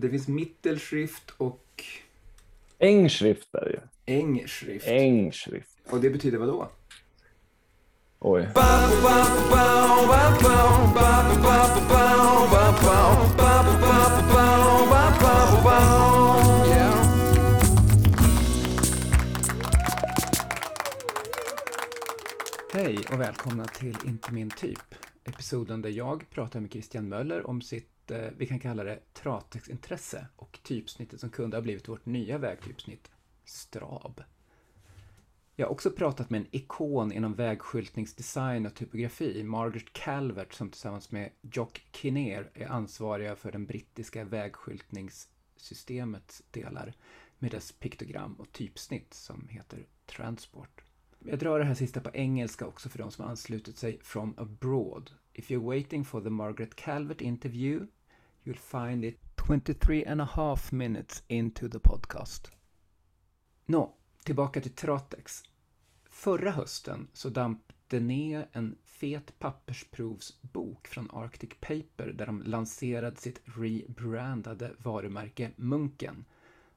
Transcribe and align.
Det 0.00 0.10
finns 0.10 0.28
mittelschrift 0.28 1.30
och 1.36 1.84
Engschrift 2.78 3.54
är 3.54 3.64
det 3.64 3.70
ju. 3.70 3.80
ängschrift. 4.18 4.86
Engschrift. 4.86 5.68
Och 5.90 6.00
det 6.00 6.10
betyder 6.10 6.38
vad 6.38 6.48
då? 6.48 6.68
Oj. 8.18 8.48
Hej 22.72 22.98
och 23.12 23.20
välkomna 23.20 23.64
till 23.64 23.96
Inte 24.06 24.32
min 24.32 24.50
typ. 24.50 24.94
Episoden 25.24 25.82
där 25.82 25.90
jag 25.90 26.30
pratar 26.30 26.60
med 26.60 26.72
Christian 26.72 27.08
Möller 27.08 27.46
om 27.46 27.62
sitt, 27.62 27.88
Eh, 28.10 28.30
vi 28.36 28.46
kan 28.46 28.58
kalla 28.58 28.84
det, 28.84 29.00
tratexintresse 29.12 30.26
och 30.36 30.58
typsnittet 30.62 31.20
som 31.20 31.30
kunde 31.30 31.56
ha 31.56 31.62
blivit 31.62 31.88
vårt 31.88 32.06
nya 32.06 32.38
vägtypsnitt, 32.38 33.10
Strab. 33.44 34.22
Jag 35.56 35.66
har 35.66 35.72
också 35.72 35.90
pratat 35.90 36.30
med 36.30 36.40
en 36.40 36.46
ikon 36.50 37.12
inom 37.12 37.34
vägskyltningsdesign 37.34 38.66
och 38.66 38.74
typografi, 38.74 39.42
Margaret 39.42 39.92
Calvert, 39.92 40.54
som 40.54 40.70
tillsammans 40.70 41.10
med 41.10 41.30
Jock 41.40 41.82
Kinnear 41.92 42.50
är 42.54 42.66
ansvariga 42.66 43.36
för 43.36 43.52
den 43.52 43.66
brittiska 43.66 44.24
vägskyltningssystemets 44.24 46.42
delar 46.50 46.94
med 47.38 47.50
dess 47.50 47.72
piktogram 47.72 48.34
och 48.34 48.52
typsnitt 48.52 49.14
som 49.14 49.48
heter 49.48 49.86
Transport. 50.06 50.82
Jag 51.18 51.38
drar 51.38 51.58
det 51.58 51.64
här 51.64 51.74
sista 51.74 52.00
på 52.00 52.10
engelska 52.14 52.66
också 52.66 52.88
för 52.88 52.98
de 52.98 53.10
som 53.10 53.24
har 53.24 53.30
anslutit 53.30 53.78
sig 53.78 53.98
from 54.02 54.34
abroad. 54.36 55.10
If 55.32 55.50
you're 55.50 55.66
waiting 55.66 56.04
for 56.04 56.20
the 56.20 56.30
Margaret 56.30 56.76
Calvert 56.76 57.20
interview, 57.20 57.86
you'll 58.48 58.88
find 58.88 59.04
it 59.04 59.18
23 59.36 60.04
and 60.04 60.20
a 60.20 60.24
half 60.24 60.72
minutes 60.72 61.22
into 61.28 61.68
the 61.68 61.78
podcast. 61.78 62.50
Nå, 63.66 63.94
tillbaka 64.24 64.60
till 64.60 64.74
Tratex. 64.74 65.42
Förra 66.04 66.50
hösten 66.50 67.08
så 67.12 67.28
damp 67.28 67.72
det 67.88 68.00
ner 68.00 68.48
en 68.52 68.76
fet 68.84 69.38
pappersprovsbok 69.38 70.88
från 70.88 71.10
Arctic 71.10 71.50
Paper 71.60 72.12
där 72.14 72.26
de 72.26 72.42
lanserade 72.42 73.16
sitt 73.16 73.40
rebrandade 73.44 74.72
varumärke 74.78 75.50
Munken. 75.56 76.24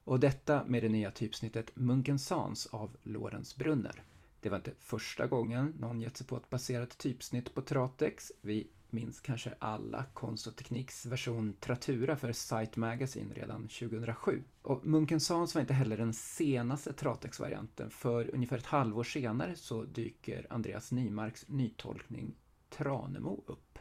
Och 0.04 0.20
detta 0.20 0.64
med 0.66 0.84
det 0.84 0.90
nya 0.90 1.12
typsnittet 1.12 1.72
Munken 1.76 2.20
Sans 2.20 2.66
av 2.66 2.98
Lorentz 3.04 3.56
Brunner. 3.56 4.04
Det 4.40 4.50
var 4.50 4.58
inte 4.58 4.74
första 4.80 5.28
gången 5.28 5.74
någon 5.80 6.02
gett 6.02 6.18
sig 6.18 6.28
på 6.28 6.38
ett 6.38 6.50
baserat 6.50 6.98
typsnitt 6.98 7.54
på 7.54 7.62
Tratex. 7.62 8.32
Vi 8.42 8.68
minns 8.94 9.20
kanske 9.20 9.54
alla 9.60 10.06
Konst 10.14 10.48
och 10.48 10.56
Tekniks 10.56 11.06
version 11.06 11.54
Tratura 11.60 12.16
för 12.16 12.32
Site 12.32 12.80
Magazine 12.80 13.34
redan 13.34 13.68
2007. 13.68 14.44
Och 14.62 14.86
Munken 14.86 15.20
Sans 15.20 15.56
var 15.56 15.62
inte 15.62 15.74
heller 15.74 15.98
den 15.98 16.14
senaste 16.14 16.94
Tratex-varianten, 16.94 17.90
för 17.90 18.36
ungefär 18.36 18.58
ett 18.58 18.66
halvår 18.66 19.04
senare 19.04 19.56
så 19.56 19.84
dyker 19.84 20.48
Andreas 20.50 20.92
Nymarks 20.92 21.48
nytolkning 21.48 22.36
Tranemo 22.70 23.44
upp. 23.48 23.80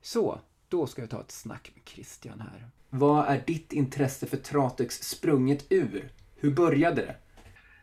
Så, 0.00 0.40
då 0.68 0.86
ska 0.86 1.02
vi 1.02 1.08
ta 1.08 1.20
ett 1.20 1.30
snack 1.30 1.72
med 1.74 1.88
Christian 1.88 2.40
här. 2.40 2.68
Vad 2.90 3.26
är 3.26 3.42
ditt 3.46 3.72
intresse 3.72 4.26
för 4.26 4.36
Tratex 4.36 4.94
sprunget 4.94 5.66
ur? 5.72 6.12
Hur 6.34 6.54
började 6.54 7.02
det? 7.02 7.16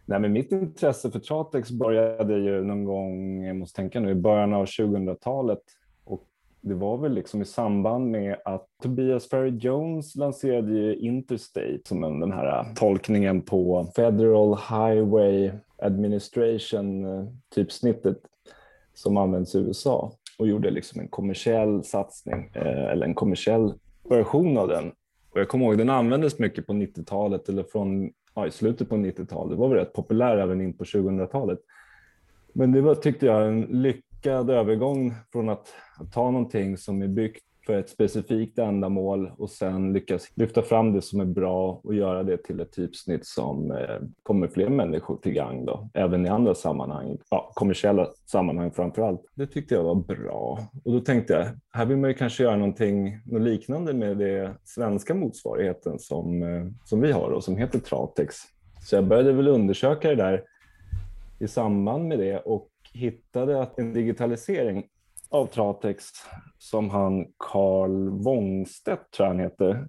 Nej, 0.06 0.20
men 0.20 0.34
mitt 0.34 0.52
intresse 0.52 1.12
för 1.12 1.20
Tratex 1.20 1.72
började 1.72 2.40
ju 2.40 2.64
någon 2.64 2.84
gång, 2.84 3.44
jag 3.44 3.56
måste 3.56 3.76
tänka 3.76 4.00
nu, 4.00 4.12
i 4.12 4.16
början 4.16 4.54
av 4.54 4.66
2000-talet. 4.66 5.62
Det 6.66 6.74
var 6.74 6.98
väl 6.98 7.14
liksom 7.14 7.42
i 7.42 7.46
samband 7.46 8.12
med 8.12 8.38
att 8.46 8.68
Tobias 8.84 9.30
Ferry 9.30 9.50
Jones 9.50 10.16
lanserade 10.16 10.72
ju 10.72 10.96
Interstate 10.96 11.80
som 11.86 12.04
en, 12.04 12.20
den 12.20 12.32
här 12.32 12.76
tolkningen 12.76 13.42
på 13.42 13.88
Federal 13.96 14.58
Highway 14.58 15.52
Administration, 15.78 17.06
eh, 17.06 17.26
typsnittet 17.56 18.18
som 18.94 19.18
används 19.18 19.56
i 19.56 19.60
USA 19.60 20.12
och 20.40 20.48
gjorde 20.48 20.72
liksom 20.72 21.02
en 21.02 21.08
kommersiell 21.08 21.84
satsning 21.84 22.52
eh, 22.54 22.92
eller 22.92 23.06
en 23.06 23.16
kommersiell 23.16 23.74
version 24.10 24.58
av 24.58 24.68
den. 24.68 24.92
Och 25.32 25.40
jag 25.40 25.48
kommer 25.48 25.66
ihåg 25.66 25.78
den 25.78 25.90
användes 25.90 26.40
mycket 26.40 26.68
på 26.68 26.74
90-talet 26.74 27.50
eller 27.50 27.64
från 27.64 28.12
ja, 28.36 28.48
i 28.48 28.52
slutet 28.52 28.90
på 28.90 28.96
90-talet. 28.96 29.52
Det 29.52 29.62
var 29.62 29.70
väl 29.70 29.78
rätt 29.78 29.94
populär 29.94 30.38
även 30.38 30.62
in 30.62 30.74
på 30.74 30.84
2000-talet. 30.84 31.60
Men 32.54 32.72
det 32.72 32.82
var, 32.82 32.96
tyckte 32.96 33.26
jag, 33.26 33.48
en 33.48 33.62
lyckad 33.62 34.13
övergång 34.32 35.14
från 35.32 35.50
att, 35.50 35.74
att 36.00 36.12
ta 36.12 36.32
någonting 36.32 36.78
som 36.78 37.02
är 37.02 37.08
byggt 37.08 37.44
för 37.66 37.80
ett 37.80 37.90
specifikt 37.90 38.60
ändamål 38.60 39.32
och 39.38 39.50
sen 39.50 39.94
lyckas 39.94 40.28
lyfta 40.36 40.62
fram 40.62 40.94
det 40.94 41.02
som 41.02 41.20
är 41.20 41.26
bra 41.26 41.82
och 41.84 41.96
göra 41.96 42.24
det 42.24 42.38
till 42.38 42.60
ett 42.60 42.72
typsnitt 42.72 43.26
som 43.26 43.72
eh, 43.72 44.00
kommer 44.24 44.48
fler 44.48 44.70
människor 44.70 45.18
till 45.18 45.34
gang 45.34 45.66
då, 45.66 45.90
även 45.94 46.26
i 46.26 46.30
andra 46.30 46.56
sammanhang, 46.56 47.18
ja, 47.30 47.52
kommersiella 47.56 48.08
sammanhang 48.26 48.72
framför 48.72 49.02
allt. 49.02 49.22
Det 49.36 49.48
tyckte 49.48 49.76
jag 49.76 49.84
var 49.84 49.96
bra 49.96 50.60
och 50.84 50.92
då 50.92 51.00
tänkte 51.00 51.34
jag, 51.34 51.48
här 51.74 51.86
vill 51.86 51.98
man 51.98 52.10
ju 52.10 52.14
kanske 52.14 52.44
göra 52.44 52.56
någonting 52.56 53.20
något 53.26 53.42
liknande 53.42 53.94
med 53.94 54.18
det 54.18 54.54
svenska 54.64 55.14
motsvarigheten 55.14 56.00
som, 56.00 56.44
eh, 56.44 56.66
som 56.86 57.02
vi 57.02 57.12
har 57.12 57.30
och 57.30 57.44
som 57.44 57.58
heter 57.58 57.80
Tratex. 57.80 58.36
Så 58.82 58.96
jag 58.96 59.08
började 59.08 59.34
väl 59.34 59.48
undersöka 59.48 60.10
det 60.10 60.16
där 60.16 60.44
i 61.40 61.48
samband 61.48 62.08
med 62.08 62.20
det 62.20 62.40
och 62.40 62.70
hittade 62.94 63.62
att 63.62 63.80
en 63.80 63.94
digitalisering 63.94 64.88
av 65.30 65.46
Tratex 65.46 66.06
som 66.58 66.90
han 66.90 67.26
Carl 67.38 68.10
Wångstedt, 68.10 69.12
tror 69.12 69.26
jag 69.26 69.34
han 69.34 69.40
heter, 69.40 69.88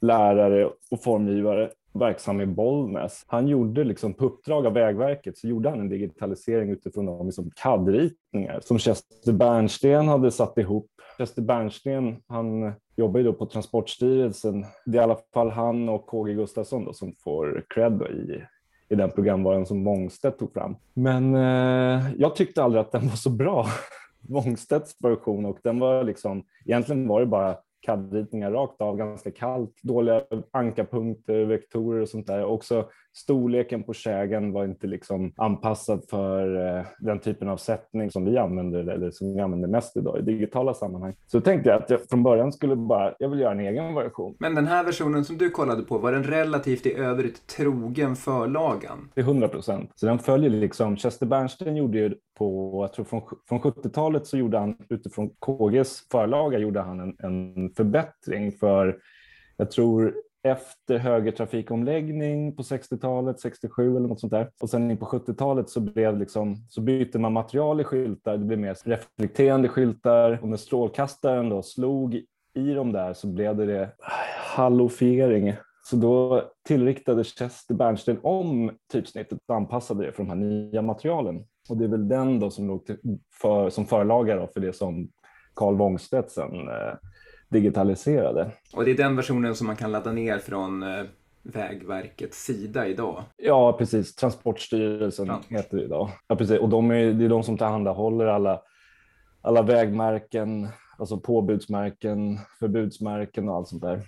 lärare 0.00 0.70
och 0.90 1.02
formgivare 1.02 1.70
verksam 1.92 2.40
i 2.40 2.46
Bollnäs. 2.46 3.24
Han 3.26 3.48
gjorde 3.48 3.84
liksom 3.84 4.14
på 4.14 4.24
uppdrag 4.24 4.66
av 4.66 4.72
Vägverket 4.72 5.38
så 5.38 5.48
gjorde 5.48 5.70
han 5.70 5.80
en 5.80 5.88
digitalisering 5.88 6.70
utifrån 6.70 7.06
de 7.06 7.26
liksom 7.26 7.50
CAD-ritningar 7.62 8.60
som 8.60 8.78
Chester 8.78 9.32
Bernsten 9.32 10.08
hade 10.08 10.30
satt 10.30 10.58
ihop. 10.58 10.90
Chester 11.18 11.42
Bernsten, 11.42 12.22
han 12.26 12.72
jobbar 12.96 13.20
ju 13.20 13.24
då 13.24 13.32
på 13.32 13.46
Transportstyrelsen. 13.46 14.64
Det 14.86 14.98
är 14.98 15.00
i 15.00 15.04
alla 15.04 15.18
fall 15.34 15.50
han 15.50 15.88
och 15.88 16.06
KG 16.06 16.34
Gustafsson 16.34 16.84
då, 16.84 16.92
som 16.92 17.14
får 17.24 17.64
cred 17.74 18.02
i, 18.02 18.42
i 18.90 18.94
den 18.94 19.10
programvaran 19.10 19.66
som 19.66 19.84
Wångstedt 19.84 20.38
tog 20.38 20.52
fram. 20.52 20.76
Men 20.94 21.34
eh, 21.34 22.12
jag 22.18 22.36
tyckte 22.36 22.62
aldrig 22.62 22.80
att 22.80 22.92
den 22.92 23.08
var 23.08 23.16
så 23.16 23.30
bra. 23.30 23.66
Wångstedts 24.28 24.96
version 25.04 25.44
och 25.46 25.58
den 25.62 25.78
var 25.78 26.04
liksom, 26.04 26.44
egentligen 26.66 27.08
var 27.08 27.20
det 27.20 27.26
bara 27.26 27.56
CAD-ritningar 27.86 28.50
rakt 28.50 28.80
av, 28.80 28.96
ganska 28.96 29.30
kallt, 29.30 29.82
dåliga 29.82 30.22
ankarpunkter, 30.50 31.44
vektorer 31.44 32.00
och 32.00 32.08
sånt 32.08 32.26
där. 32.26 32.44
Också 32.44 32.88
storleken 33.12 33.82
på 33.82 33.92
kägen 33.92 34.52
var 34.52 34.64
inte 34.64 34.86
liksom 34.86 35.32
anpassad 35.36 36.04
för 36.10 36.76
eh, 36.78 36.84
den 36.98 37.18
typen 37.18 37.48
av 37.48 37.56
sättning 37.56 38.10
som 38.10 38.24
vi 38.24 38.38
använder 38.38 38.88
eller 38.88 39.10
som 39.10 39.34
vi 39.34 39.40
använder 39.40 39.68
mest 39.68 39.96
idag 39.96 40.18
i 40.18 40.22
digitala 40.22 40.74
sammanhang. 40.74 41.14
Så 41.26 41.40
tänkte 41.40 41.68
jag 41.68 41.82
att 41.82 41.90
jag 41.90 42.08
från 42.08 42.22
början 42.22 42.52
skulle 42.52 42.76
bara, 42.76 43.14
jag 43.18 43.28
vill 43.28 43.40
göra 43.40 43.52
en 43.52 43.60
egen 43.60 43.94
version. 43.94 44.36
Men 44.38 44.54
den 44.54 44.66
här 44.66 44.84
versionen 44.84 45.24
som 45.24 45.38
du 45.38 45.50
kollade 45.50 45.82
på, 45.82 45.98
var 45.98 46.12
den 46.12 46.24
relativt 46.24 46.86
i 46.86 46.94
övrigt 46.94 47.46
trogen 47.46 48.16
förlagan? 48.16 49.10
Till 49.14 49.22
100 49.22 49.48
procent. 49.48 49.92
Så 49.94 50.06
den 50.06 50.18
följer 50.18 50.50
liksom, 50.50 50.96
Chester 50.96 51.26
Bernstein 51.26 51.76
gjorde 51.76 51.98
ju 51.98 52.14
på, 52.38 52.78
jag 52.84 52.92
tror 52.92 53.04
från, 53.04 53.22
från 53.48 53.60
70-talet 53.60 54.26
så 54.26 54.38
gjorde 54.38 54.58
han 54.58 54.76
utifrån 54.88 55.30
KGs 55.38 56.08
förlaga 56.10 56.58
gjorde 56.58 56.80
han 56.80 57.00
en, 57.00 57.16
en 57.18 57.70
förbättring 57.76 58.52
för, 58.52 58.98
jag 59.56 59.70
tror 59.70 60.14
efter 60.42 60.98
högertrafikomläggning 60.98 62.56
på 62.56 62.62
60-talet, 62.62 63.40
67 63.40 63.96
eller 63.96 64.08
något 64.08 64.20
sånt 64.20 64.32
där. 64.32 64.50
Och 64.60 64.70
sen 64.70 64.90
in 64.90 64.96
på 64.96 65.06
70-talet 65.06 65.70
så, 65.70 65.80
blev 65.80 66.18
liksom, 66.18 66.56
så 66.68 66.80
bytte 66.80 67.18
man 67.18 67.32
material 67.32 67.80
i 67.80 67.84
skyltar. 67.84 68.36
Det 68.36 68.44
blev 68.44 68.58
mer 68.58 68.76
reflekterande 68.84 69.68
skyltar 69.68 70.38
och 70.42 70.48
när 70.48 70.56
strålkastaren 70.56 71.48
då 71.48 71.62
slog 71.62 72.22
i 72.54 72.74
dem 72.74 72.92
där 72.92 73.12
så 73.12 73.26
blev 73.26 73.56
det, 73.56 73.62
eh, 73.62 73.68
det 73.68 73.90
halofiering. 74.56 75.54
Så 75.82 75.96
då 75.96 76.42
tillriktade 76.68 77.24
Chester 77.24 77.74
Bernstein 77.74 78.18
om 78.22 78.70
typsnittet 78.92 79.38
och 79.46 79.54
anpassade 79.56 80.06
det 80.06 80.12
för 80.12 80.22
de 80.22 80.28
här 80.28 80.36
nya 80.36 80.82
materialen. 80.82 81.44
Och 81.68 81.76
det 81.76 81.84
är 81.84 81.88
väl 81.88 82.08
den 82.08 82.40
då 82.40 82.50
som 82.50 82.68
låg 82.68 82.86
för, 83.42 83.70
som 83.70 83.86
förlagare 83.86 84.48
för 84.54 84.60
det 84.60 84.72
som 84.72 85.10
Carl 85.54 85.76
Wångstedt 85.76 86.30
sen 86.30 86.68
eh, 86.68 86.94
digitaliserade. 87.50 88.50
Och 88.74 88.84
det 88.84 88.90
är 88.90 88.96
den 88.96 89.16
versionen 89.16 89.54
som 89.54 89.66
man 89.66 89.76
kan 89.76 89.92
ladda 89.92 90.12
ner 90.12 90.38
från 90.38 90.82
eh, 90.82 91.04
Vägverkets 91.42 92.44
sida 92.44 92.86
idag? 92.86 93.22
Ja, 93.36 93.72
precis. 93.72 94.14
Transportstyrelsen 94.14 95.26
Transport. 95.26 95.58
heter 95.58 95.76
det 95.76 95.84
idag. 95.84 96.10
Ja, 96.28 96.36
precis. 96.36 96.58
Och 96.58 96.68
de 96.68 96.90
är, 96.90 97.12
det 97.12 97.24
är 97.24 97.28
de 97.28 97.42
som 97.42 97.58
tillhandahåller 97.58 98.26
alla, 98.26 98.62
alla 99.42 99.62
vägmärken, 99.62 100.68
alltså 100.98 101.20
påbudsmärken, 101.20 102.38
förbudsmärken 102.58 103.48
och 103.48 103.54
allt 103.54 103.68
sånt 103.68 103.82
där. 103.82 104.02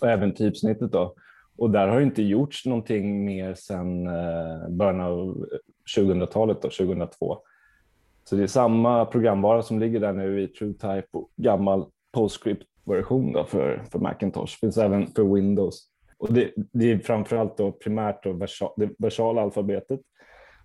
Och 0.00 0.08
även 0.08 0.34
typsnittet 0.34 0.92
då. 0.92 1.14
Och 1.56 1.70
där 1.70 1.88
har 1.88 1.96
det 1.96 2.02
inte 2.02 2.22
gjorts 2.22 2.66
någonting 2.66 3.24
mer 3.24 3.54
sedan 3.54 4.06
eh, 4.06 4.68
början 4.68 5.00
av 5.00 5.46
2000-talet, 5.96 6.62
då, 6.62 6.68
2002. 6.68 7.38
Så 8.24 8.36
det 8.36 8.42
är 8.42 8.46
samma 8.46 9.04
programvara 9.04 9.62
som 9.62 9.78
ligger 9.78 10.00
där 10.00 10.12
nu 10.12 10.42
i 10.42 10.48
TrueType 10.48 11.08
och 11.12 11.30
gammal 11.36 11.86
PostScript 12.12 12.66
version 12.84 13.32
då 13.32 13.44
för, 13.44 13.84
för 13.92 13.98
Macintosh. 13.98 14.52
Det 14.60 14.66
finns 14.66 14.78
även 14.78 15.06
för 15.06 15.34
Windows. 15.34 15.86
Och 16.18 16.32
det, 16.32 16.50
det 16.72 16.92
är 16.92 16.98
framförallt 16.98 17.56
då 17.56 17.72
primärt 17.72 18.24
då 18.24 18.32
versal, 18.32 18.72
det 18.76 18.90
versala 18.98 19.42
alfabetet 19.42 20.00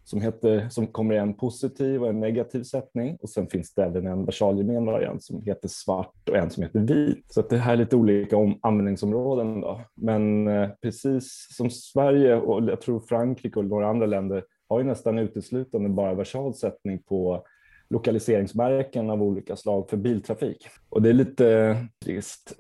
som, 0.06 0.22
heter, 0.22 0.70
som 0.70 0.88
kommer 0.88 1.16
i 1.16 1.18
en 1.18 1.34
positiv 1.34 2.04
och 2.04 2.10
en 2.10 2.20
negativ 2.20 2.64
sättning. 2.64 3.18
Och 3.22 3.30
sen 3.30 3.48
finns 3.48 3.74
det 3.74 3.84
även 3.84 4.08
en 4.08 4.26
versalgemen 4.26 4.86
variant 4.86 5.24
som 5.24 5.42
heter 5.42 5.68
svart 5.68 6.30
och 6.30 6.38
en 6.38 6.50
som 6.50 6.64
heter 6.64 6.80
vit. 6.80 7.26
Så 7.34 7.40
att 7.40 7.50
det 7.50 7.58
här 7.58 7.74
är 7.74 7.78
lite 7.78 7.96
olika 7.96 8.38
om, 8.38 8.60
användningsområden. 8.62 9.62
Då. 9.62 9.82
Men 9.96 10.48
eh, 10.48 10.70
precis 10.82 11.48
som 11.52 11.70
Sverige 11.70 12.36
och 12.36 12.70
jag 12.70 12.82
tror 12.82 13.00
Frankrike 13.00 13.60
och 13.60 13.66
några 13.66 13.88
andra 13.88 14.06
länder 14.06 14.44
har 14.70 14.80
ju 14.80 14.86
nästan 14.86 15.20
uteslutande 15.20 15.90
bara 15.90 16.14
versal 16.14 16.54
sättning 16.54 17.04
på 17.04 17.46
lokaliseringsmärken 17.90 19.10
av 19.10 19.24
olika 19.24 19.56
slag 19.56 19.90
för 19.90 19.98
biltrafik. 19.98 20.68
Och 20.90 21.02
det 21.02 21.10
är 21.10 21.14
lite 21.14 21.78
trist 22.04 22.56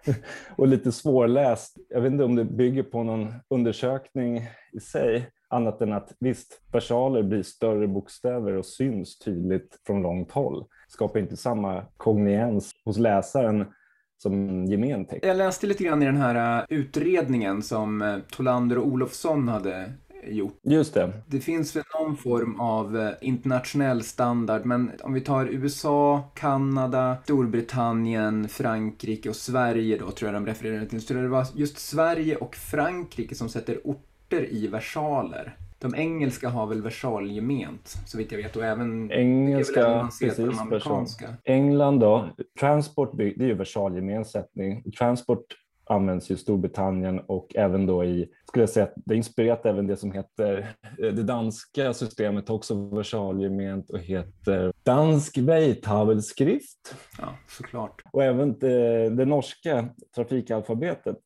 och 0.56 0.68
lite 0.68 0.92
svårläst. 0.92 1.76
Jag 1.88 2.00
vet 2.00 2.12
inte 2.12 2.24
om 2.24 2.36
det 2.36 2.44
bygger 2.44 2.82
på 2.82 3.02
någon 3.02 3.34
undersökning 3.50 4.48
i 4.72 4.80
sig, 4.80 5.30
annat 5.48 5.80
än 5.80 5.92
att 5.92 6.12
visst, 6.20 6.60
versaler 6.72 7.22
blir 7.22 7.42
större 7.42 7.88
bokstäver 7.88 8.52
och 8.52 8.66
syns 8.66 9.18
tydligt 9.18 9.80
från 9.86 10.02
långt 10.02 10.30
håll. 10.30 10.64
Skapar 10.88 11.20
inte 11.20 11.36
samma 11.36 11.84
kogniens 11.96 12.70
hos 12.84 12.98
läsaren 12.98 13.66
som 14.22 14.64
gemen 14.64 15.04
text. 15.04 15.24
Jag 15.24 15.36
läste 15.36 15.66
lite 15.66 15.84
grann 15.84 16.02
i 16.02 16.06
den 16.06 16.16
här 16.16 16.58
äh, 16.60 16.78
utredningen 16.78 17.62
som 17.62 18.02
äh, 18.02 18.18
Tolander 18.30 18.78
och 18.78 18.86
Olofsson 18.86 19.48
hade 19.48 19.92
gjort. 20.26 20.58
Just 20.62 20.94
det. 20.94 21.12
Det 21.26 21.40
finns 21.40 21.76
väl 21.76 21.84
någon 22.00 22.16
form 22.16 22.60
av 22.60 22.96
äh, 22.96 23.10
internationell 23.20 24.02
standard, 24.02 24.64
men 24.64 24.90
om 25.02 25.12
vi 25.12 25.20
tar 25.20 25.46
USA, 25.46 26.30
Kanada, 26.34 27.16
Storbritannien, 27.24 28.48
Frankrike 28.48 29.28
och 29.28 29.36
Sverige 29.36 29.98
då, 29.98 30.10
tror 30.10 30.32
jag 30.32 30.42
de 30.42 30.46
refererade 30.46 30.86
till. 30.86 31.02
Så 31.02 31.14
det 31.14 31.28
var 31.28 31.46
just 31.54 31.78
Sverige 31.78 32.36
och 32.36 32.56
Frankrike 32.56 33.34
som 33.34 33.48
sätter 33.48 33.80
orter 33.84 34.52
i 34.52 34.66
versaler. 34.66 35.56
De 35.78 35.94
engelska 35.94 36.48
har 36.48 36.66
väl 36.66 36.82
versalgement, 36.82 37.94
så 38.06 38.18
vitt 38.18 38.32
jag 38.32 38.38
vet. 38.38 38.56
Och 38.56 38.64
även 38.64 39.12
engelska, 39.12 40.08
precis, 40.20 40.36
de. 40.84 41.08
England 41.44 42.00
då, 42.00 42.28
transport, 42.60 43.10
det 43.16 43.24
är 43.24 43.46
ju 43.46 43.54
versalgemensättning. 43.54 44.92
Transport 44.98 45.44
används 45.86 46.30
i 46.30 46.36
Storbritannien 46.36 47.20
och 47.20 47.56
även 47.56 47.86
då 47.86 48.04
i, 48.04 48.28
skulle 48.48 48.62
jag 48.62 48.70
säga, 48.70 48.88
det 48.94 49.16
inspirerat 49.16 49.66
även 49.66 49.86
det 49.86 49.96
som 49.96 50.12
heter, 50.12 50.68
det 50.98 51.22
danska 51.22 51.92
systemet 51.92 52.50
också 52.50 52.88
versalgement 52.88 53.90
och 53.90 53.98
heter 53.98 54.72
dansk 54.82 55.38
vejtavelskrift. 55.38 56.94
Ja, 57.18 57.28
såklart. 57.48 58.02
Och 58.12 58.24
även 58.24 58.58
det, 58.58 59.08
det 59.10 59.24
norska 59.24 59.88
trafikalfabetet 60.14 61.16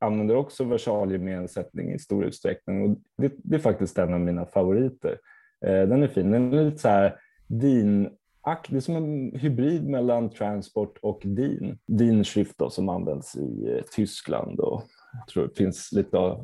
använder 0.00 0.36
också 0.36 0.64
versalgemensättning 0.64 1.92
i 1.92 1.98
stor 1.98 2.24
utsträckning 2.24 2.82
och 2.82 2.98
det, 3.16 3.32
det, 3.36 3.56
är 3.56 3.60
faktiskt 3.60 3.98
en 3.98 4.14
av 4.14 4.20
mina 4.20 4.46
favoriter. 4.46 5.18
Eh, 5.66 5.82
den 5.82 6.02
är 6.02 6.08
fin, 6.08 6.30
den 6.30 6.52
är 6.52 6.64
lite 6.64 6.78
så 6.78 6.88
här 6.88 7.16
din 7.46 8.10
det 8.68 8.76
är 8.76 8.80
som 8.80 8.96
en 8.96 9.32
hybrid 9.34 9.88
mellan 9.88 10.30
transport 10.30 10.98
och 11.02 11.20
DIN. 11.24 11.78
DIN-skrift 11.86 12.56
som 12.70 12.88
används 12.88 13.36
i 13.36 13.74
eh, 13.76 13.84
Tyskland 13.92 14.60
och 14.60 14.82
jag 15.12 15.28
tror 15.28 15.48
det 15.48 15.56
finns 15.56 15.92
lite 15.92 16.36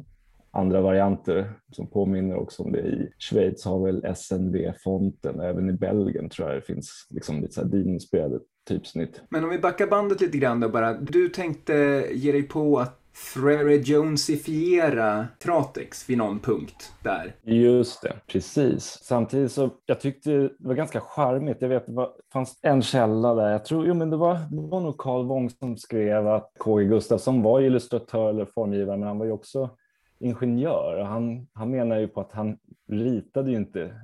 andra 0.50 0.80
varianter 0.80 1.52
som 1.72 1.86
påminner 1.86 2.36
också 2.36 2.62
om 2.62 2.72
det. 2.72 2.80
I 2.80 3.08
Schweiz 3.18 3.64
har 3.64 3.84
väl 3.84 4.14
SNV-fonten, 4.16 5.40
även 5.40 5.70
i 5.70 5.72
Belgien 5.72 6.28
tror 6.28 6.48
jag 6.48 6.56
det 6.56 6.66
finns 6.66 7.06
liksom 7.10 7.40
lite 7.40 7.54
så 7.54 7.60
här 7.60 7.68
DIN-inspirerade 7.68 8.40
typsnitt. 8.68 9.20
Men 9.28 9.44
om 9.44 9.50
vi 9.50 9.58
backar 9.58 9.86
bandet 9.86 10.20
lite 10.20 10.38
grann 10.38 10.60
då 10.60 10.68
bara. 10.68 10.94
Du 10.94 11.28
tänkte 11.28 12.06
ge 12.12 12.32
dig 12.32 12.42
på 12.42 12.78
att 12.78 13.00
Frere 13.16 13.76
Jonesifiera 13.76 15.26
Tratex 15.42 16.10
vid 16.10 16.18
någon 16.18 16.38
punkt 16.38 16.92
där. 17.02 17.34
Just 17.42 18.02
det, 18.02 18.16
precis. 18.26 18.84
Samtidigt 19.02 19.52
så 19.52 19.70
jag 19.86 20.00
tyckte 20.00 20.30
det 20.30 20.50
var 20.58 20.74
ganska 20.74 21.00
charmigt. 21.00 21.56
Jag 21.60 21.68
vet 21.68 21.86
det 21.86 21.92
var, 21.92 22.12
fanns 22.32 22.58
en 22.62 22.82
källa 22.82 23.34
där. 23.34 23.50
Jag 23.50 23.64
tror, 23.64 23.86
jo 23.86 23.94
men 23.94 24.10
det 24.10 24.16
var, 24.16 24.34
det 24.34 24.68
var 24.70 24.80
nog 24.80 24.98
Carl 24.98 25.26
Wång 25.26 25.50
som 25.50 25.76
skrev 25.76 26.28
att 26.28 26.52
KG 26.58 26.84
Gustafsson 26.84 27.42
var 27.42 27.60
illustratör 27.60 28.30
eller 28.30 28.44
formgivare, 28.44 28.96
men 28.96 29.08
han 29.08 29.18
var 29.18 29.26
ju 29.26 29.32
också 29.32 29.70
ingenjör. 30.18 31.02
Han, 31.02 31.46
han 31.52 31.70
menar 31.70 31.98
ju 31.98 32.08
på 32.08 32.20
att 32.20 32.32
han 32.32 32.58
ritade 32.88 33.50
ju 33.50 33.56
inte 33.56 33.94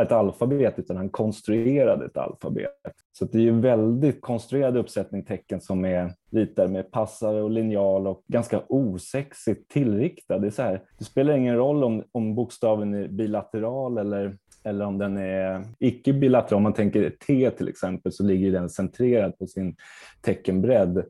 ett 0.00 0.12
alfabet 0.12 0.78
utan 0.78 0.96
han 0.96 1.10
konstruerade 1.10 2.06
ett 2.06 2.16
alfabet. 2.16 2.70
Så 3.12 3.24
det 3.24 3.38
är 3.38 3.42
ju 3.42 3.60
väldigt 3.60 4.20
konstruerad 4.20 4.76
uppsättning 4.76 5.24
tecken 5.24 5.60
som 5.60 5.84
är 5.84 6.14
ritade 6.30 6.68
med 6.68 6.90
passare 6.90 7.42
och 7.42 7.50
linjal 7.50 8.06
och 8.06 8.24
ganska 8.26 8.62
osexigt 8.68 9.70
tillriktad. 9.70 10.38
Det, 10.38 10.46
är 10.46 10.50
så 10.50 10.62
här, 10.62 10.82
det 10.98 11.04
spelar 11.04 11.36
ingen 11.36 11.56
roll 11.56 11.84
om, 11.84 12.02
om 12.12 12.34
bokstaven 12.34 12.94
är 12.94 13.08
bilateral 13.08 13.98
eller, 13.98 14.36
eller 14.64 14.84
om 14.84 14.98
den 14.98 15.16
är 15.16 15.64
icke 15.78 16.12
bilateral. 16.12 16.56
Om 16.56 16.62
man 16.62 16.72
tänker 16.72 17.10
T 17.26 17.50
till 17.50 17.68
exempel 17.68 18.12
så 18.12 18.24
ligger 18.24 18.52
den 18.52 18.70
centrerad 18.70 19.38
på 19.38 19.46
sin 19.46 19.76
teckenbredd. 20.20 21.04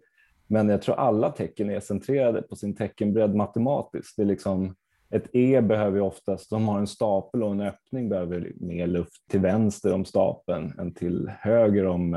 Men 0.47 0.69
jag 0.69 0.83
tror 0.83 0.95
alla 0.95 1.31
tecken 1.31 1.71
är 1.71 1.81
centrerade 1.81 2.43
på 2.43 2.57
sin 2.57 2.77
teckenbredd 2.77 3.35
matematiskt. 3.35 4.17
Det 4.17 4.23
är 4.23 4.27
liksom 4.27 4.75
ett 5.11 5.29
E 5.33 5.61
behöver 5.61 6.01
oftast, 6.01 6.51
de 6.51 6.69
har 6.69 6.79
en 6.79 6.87
stapel 6.87 7.43
och 7.43 7.51
en 7.51 7.61
öppning, 7.61 8.09
behöver 8.09 8.53
mer 8.61 8.87
luft 8.87 9.29
till 9.31 9.41
vänster 9.41 9.95
om 9.95 10.05
stapeln 10.05 10.73
än 10.79 10.95
till 10.95 11.31
höger 11.39 11.87
om 11.87 12.15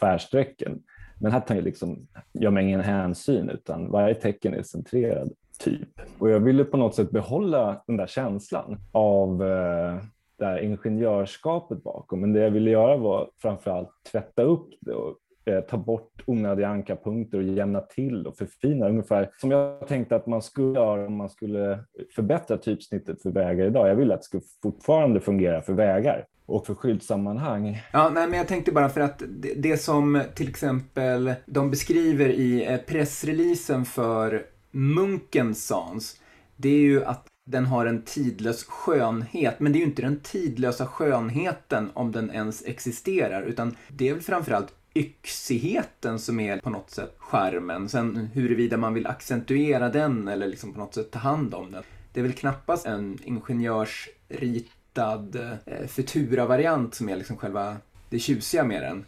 eh. 0.00 0.82
Men 1.20 1.32
här 1.32 1.40
tar 1.40 1.54
jag 1.54 1.64
liksom, 1.64 2.06
gör 2.32 2.50
man 2.50 2.62
ingen 2.62 2.80
hänsyn 2.80 3.50
utan 3.50 3.90
varje 3.90 4.14
tecken 4.14 4.54
är 4.54 4.62
centrerad 4.62 5.32
typ. 5.58 5.88
Och 6.18 6.30
jag 6.30 6.40
ville 6.40 6.64
på 6.64 6.76
något 6.76 6.94
sätt 6.94 7.10
behålla 7.10 7.82
den 7.86 7.96
där 7.96 8.06
känslan 8.06 8.78
av 8.92 9.42
eh, 9.42 9.96
det 10.38 10.44
här 10.44 10.58
ingenjörskapet 10.58 11.82
bakom. 11.82 12.20
Men 12.20 12.32
det 12.32 12.40
jag 12.40 12.50
ville 12.50 12.70
göra 12.70 12.96
var 12.96 13.30
framförallt 13.42 13.90
tvätta 14.12 14.42
upp 14.42 14.68
det 14.80 14.92
och 14.92 15.16
Eh, 15.50 15.60
ta 15.60 15.76
bort 15.76 16.22
onödiga 16.26 16.68
ankarpunkter 16.68 17.38
och 17.38 17.44
jämna 17.44 17.80
till 17.80 18.26
och 18.26 18.36
förfina. 18.36 18.88
Ungefär 18.88 19.30
som 19.36 19.50
jag 19.50 19.88
tänkte 19.88 20.16
att 20.16 20.26
man 20.26 20.42
skulle 20.42 20.78
göra 20.78 21.06
om 21.06 21.16
man 21.16 21.28
skulle 21.28 21.78
förbättra 22.14 22.58
typsnittet 22.58 23.22
för 23.22 23.30
vägar 23.30 23.66
idag. 23.66 23.88
Jag 23.88 23.96
vill 23.96 24.12
att 24.12 24.20
det 24.20 24.24
ska 24.24 24.40
fortfarande 24.62 25.20
fungera 25.20 25.62
för 25.62 25.72
vägar 25.72 26.24
och 26.46 26.66
för 26.66 26.74
skyltsammanhang. 26.74 27.82
Ja, 27.92 28.10
nej, 28.14 28.28
men 28.28 28.38
jag 28.38 28.48
tänkte 28.48 28.72
bara 28.72 28.88
för 28.88 29.00
att 29.00 29.22
det, 29.28 29.54
det 29.54 29.76
som 29.76 30.22
till 30.34 30.48
exempel 30.48 31.34
de 31.46 31.70
beskriver 31.70 32.28
i 32.28 32.66
eh, 32.66 32.78
pressreleasen 32.78 33.84
för 33.84 34.42
Munkens 34.70 35.66
Sans, 35.66 36.20
det 36.56 36.68
är 36.68 36.80
ju 36.80 37.04
att 37.04 37.26
den 37.44 37.66
har 37.66 37.86
en 37.86 38.02
tidlös 38.02 38.64
skönhet, 38.64 39.60
men 39.60 39.72
det 39.72 39.78
är 39.78 39.80
ju 39.80 39.86
inte 39.86 40.02
den 40.02 40.20
tidlösa 40.20 40.86
skönheten 40.86 41.90
om 41.94 42.12
den 42.12 42.30
ens 42.30 42.64
existerar, 42.64 43.42
utan 43.42 43.76
det 43.88 44.08
är 44.08 44.12
väl 44.12 44.22
framförallt 44.22 44.74
yxigheten 44.96 46.18
som 46.18 46.40
är 46.40 46.58
på 46.58 46.70
något 46.70 46.90
sätt 46.90 47.14
skärmen. 47.18 47.88
Sen 47.88 48.28
huruvida 48.32 48.76
man 48.76 48.94
vill 48.94 49.06
accentuera 49.06 49.88
den 49.88 50.28
eller 50.28 50.46
liksom 50.46 50.72
på 50.72 50.78
något 50.78 50.94
sätt 50.94 51.10
ta 51.10 51.18
hand 51.18 51.54
om 51.54 51.72
den. 51.72 51.82
Det 52.12 52.20
är 52.20 52.24
väl 52.24 52.32
knappast 52.32 52.86
en 52.86 53.18
ingenjörsritad 53.24 55.36
eh, 55.64 55.86
Futura-variant 55.86 56.94
som 56.94 57.08
är 57.08 57.16
liksom 57.16 57.36
själva 57.36 57.76
det 58.10 58.18
tjusiga 58.18 58.64
med 58.64 58.82
den. 58.82 59.04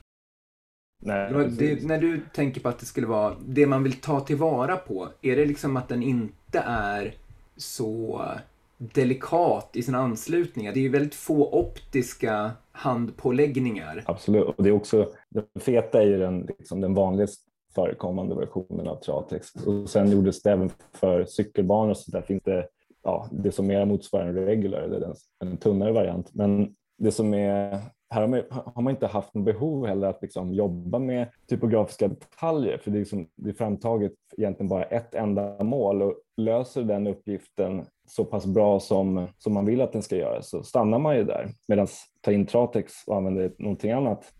Nej, 1.02 1.32
det, 1.32 1.46
det, 1.46 1.86
när 1.86 1.98
du 1.98 2.20
tänker 2.32 2.60
på 2.60 2.68
att 2.68 2.78
det 2.78 2.86
skulle 2.86 3.06
vara 3.06 3.36
det 3.46 3.66
man 3.66 3.82
vill 3.82 4.00
ta 4.00 4.20
tillvara 4.20 4.76
på, 4.76 5.08
är 5.22 5.36
det 5.36 5.44
liksom 5.44 5.76
att 5.76 5.88
den 5.88 6.02
inte 6.02 6.58
är 6.66 7.14
så 7.56 8.30
delikat 8.78 9.70
i 9.74 9.82
sina 9.82 9.98
anslutningar. 9.98 10.72
Det 10.72 10.80
är 10.80 10.82
ju 10.82 10.88
väldigt 10.88 11.14
få 11.14 11.60
optiska 11.60 12.50
handpåläggningar. 12.72 14.02
Absolut, 14.06 14.44
och 14.56 14.64
det 14.64 14.68
är 14.68 14.74
också, 14.74 15.08
den 15.28 15.44
feta 15.60 16.02
är 16.02 16.06
ju 16.06 16.18
den, 16.18 16.48
liksom 16.58 16.80
den 16.80 16.94
vanligast 16.94 17.40
förekommande 17.74 18.34
versionen 18.34 18.88
av 18.88 18.96
Tratex. 18.96 19.54
Och 19.54 19.90
sen 19.90 20.10
gjordes 20.10 20.42
det 20.42 20.52
även 20.52 20.70
för 20.92 21.24
cykelbanor 21.24 21.90
och 21.90 21.96
så 21.96 22.10
där 22.10 22.22
finns 22.22 22.42
det 22.42 22.68
ja, 23.02 23.28
det 23.32 23.52
som 23.52 23.66
mer 23.66 23.84
motsvarar 23.84 24.26
en 24.26 24.34
regular 24.34 24.80
eller 24.80 25.00
en, 25.00 25.14
en 25.40 25.56
tunnare 25.56 25.92
variant. 25.92 26.34
Men 26.34 26.74
det 26.98 27.12
som 27.12 27.34
är 27.34 27.80
här 28.10 28.20
har 28.20 28.28
man, 28.28 28.42
har 28.50 28.82
man, 28.82 28.90
inte 28.90 29.06
haft 29.06 29.34
något 29.34 29.44
behov 29.44 29.86
heller 29.86 30.08
att 30.08 30.22
liksom 30.22 30.54
jobba 30.54 30.98
med 30.98 31.28
typografiska 31.48 32.08
detaljer, 32.08 32.78
för 32.78 32.90
det 32.90 32.96
är, 32.96 33.00
liksom, 33.00 33.28
det 33.36 33.50
är 33.50 33.54
framtaget 33.54 34.12
egentligen 34.36 34.68
bara 34.68 34.84
ett 34.84 35.14
enda 35.14 35.64
mål 35.64 36.02
och 36.02 36.14
löser 36.36 36.82
den 36.82 37.06
uppgiften 37.06 37.84
så 38.08 38.24
pass 38.24 38.46
bra 38.46 38.80
som, 38.80 39.26
som 39.38 39.54
man 39.54 39.66
vill 39.66 39.80
att 39.80 39.92
den 39.92 40.02
ska 40.02 40.16
göra 40.16 40.42
så 40.42 40.62
stannar 40.62 40.98
man 40.98 41.16
ju 41.16 41.24
där. 41.24 41.50
Medan 41.68 41.86
ta 42.20 42.32
in 42.32 42.46
Tratex 42.46 42.92
och 43.06 43.16
använda 43.16 43.50
någonting 43.58 43.90
annat, 43.90 44.32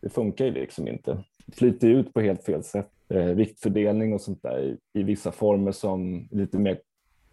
det 0.00 0.08
funkar 0.08 0.44
ju 0.44 0.50
liksom 0.50 0.88
inte. 0.88 1.24
Det 1.46 1.56
flyter 1.56 1.88
ut 1.88 2.14
på 2.14 2.20
helt 2.20 2.44
fel 2.44 2.62
sätt. 2.62 2.90
Eh, 3.08 3.24
viktfördelning 3.24 4.14
och 4.14 4.20
sånt 4.20 4.42
där 4.42 4.58
i, 4.58 5.00
i 5.00 5.02
vissa 5.02 5.32
former 5.32 5.72
som 5.72 6.28
lite 6.30 6.58
mer 6.58 6.80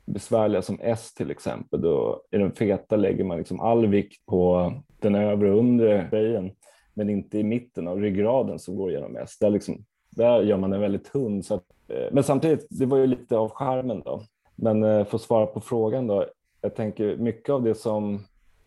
besvärliga 0.06 0.62
som 0.62 0.80
S 0.82 1.14
till 1.14 1.32
exempel. 1.32 1.82
Då 1.82 2.22
I 2.32 2.38
den 2.38 2.52
feta 2.52 2.96
lägger 2.96 3.24
man 3.24 3.38
liksom 3.38 3.60
all 3.60 3.88
vikt 3.88 4.26
på 4.26 4.74
den 5.00 5.16
övre 5.16 5.52
och 5.52 5.60
undre 5.60 6.08
böjen 6.12 6.52
men 6.94 7.10
inte 7.10 7.40
i 7.40 7.44
mitten 7.44 7.88
av 7.88 8.02
ryggraden 8.02 8.60
som 8.60 8.76
går 8.76 8.92
genom 8.92 9.16
S. 9.16 9.38
Där 9.40 9.50
liksom 9.50 9.86
Där 10.10 10.42
gör 10.42 10.58
man 10.58 10.70
den 10.70 10.82
väldigt 10.82 11.12
tunn. 11.12 11.44
Så 11.44 11.54
att, 11.54 11.66
eh, 11.88 12.08
men 12.12 12.24
samtidigt, 12.24 12.68
det 12.70 12.86
var 12.86 12.98
ju 12.98 13.08
lite 13.08 13.38
av 13.38 13.50
charmen 13.50 14.02
då. 14.06 14.22
Men 14.56 14.84
eh, 14.84 15.06
för 15.06 15.16
att 15.16 15.22
svara 15.22 15.46
på 15.46 15.62
frågan 15.62 16.08
då. 16.08 16.26
Jag 16.62 16.76
tänker 16.76 17.18
mycket 17.18 17.50
av 17.50 17.64
det 17.64 17.76
som 17.76 18.20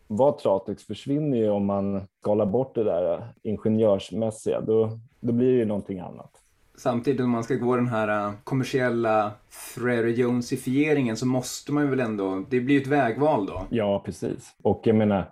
var 0.07 0.31
Tratex 0.31 0.83
försvinner 0.83 1.37
ju 1.37 1.49
om 1.49 1.65
man 1.65 2.01
skalar 2.21 2.45
bort 2.45 2.75
det 2.75 2.83
där 2.83 3.33
ingenjörsmässiga. 3.43 4.61
Då, 4.61 4.99
då 5.19 5.33
blir 5.33 5.47
det 5.47 5.57
ju 5.57 5.65
någonting 5.65 5.99
annat. 5.99 6.31
Samtidigt 6.77 7.21
om 7.21 7.29
man 7.29 7.43
ska 7.43 7.55
gå 7.55 7.75
den 7.75 7.87
här 7.87 8.27
äh, 8.27 8.33
kommersiella 8.43 9.31
Frere 9.49 10.11
Jonesifieringen 10.11 11.17
så 11.17 11.25
måste 11.25 11.71
man 11.71 11.83
ju 11.83 11.89
väl 11.89 11.99
ändå, 11.99 12.43
det 12.49 12.59
blir 12.59 12.75
ju 12.75 12.81
ett 12.81 12.87
vägval 12.87 13.45
då. 13.45 13.65
Ja, 13.69 14.01
precis. 14.05 14.55
Och 14.61 14.81
jag 14.83 14.95
menar, 14.95 15.31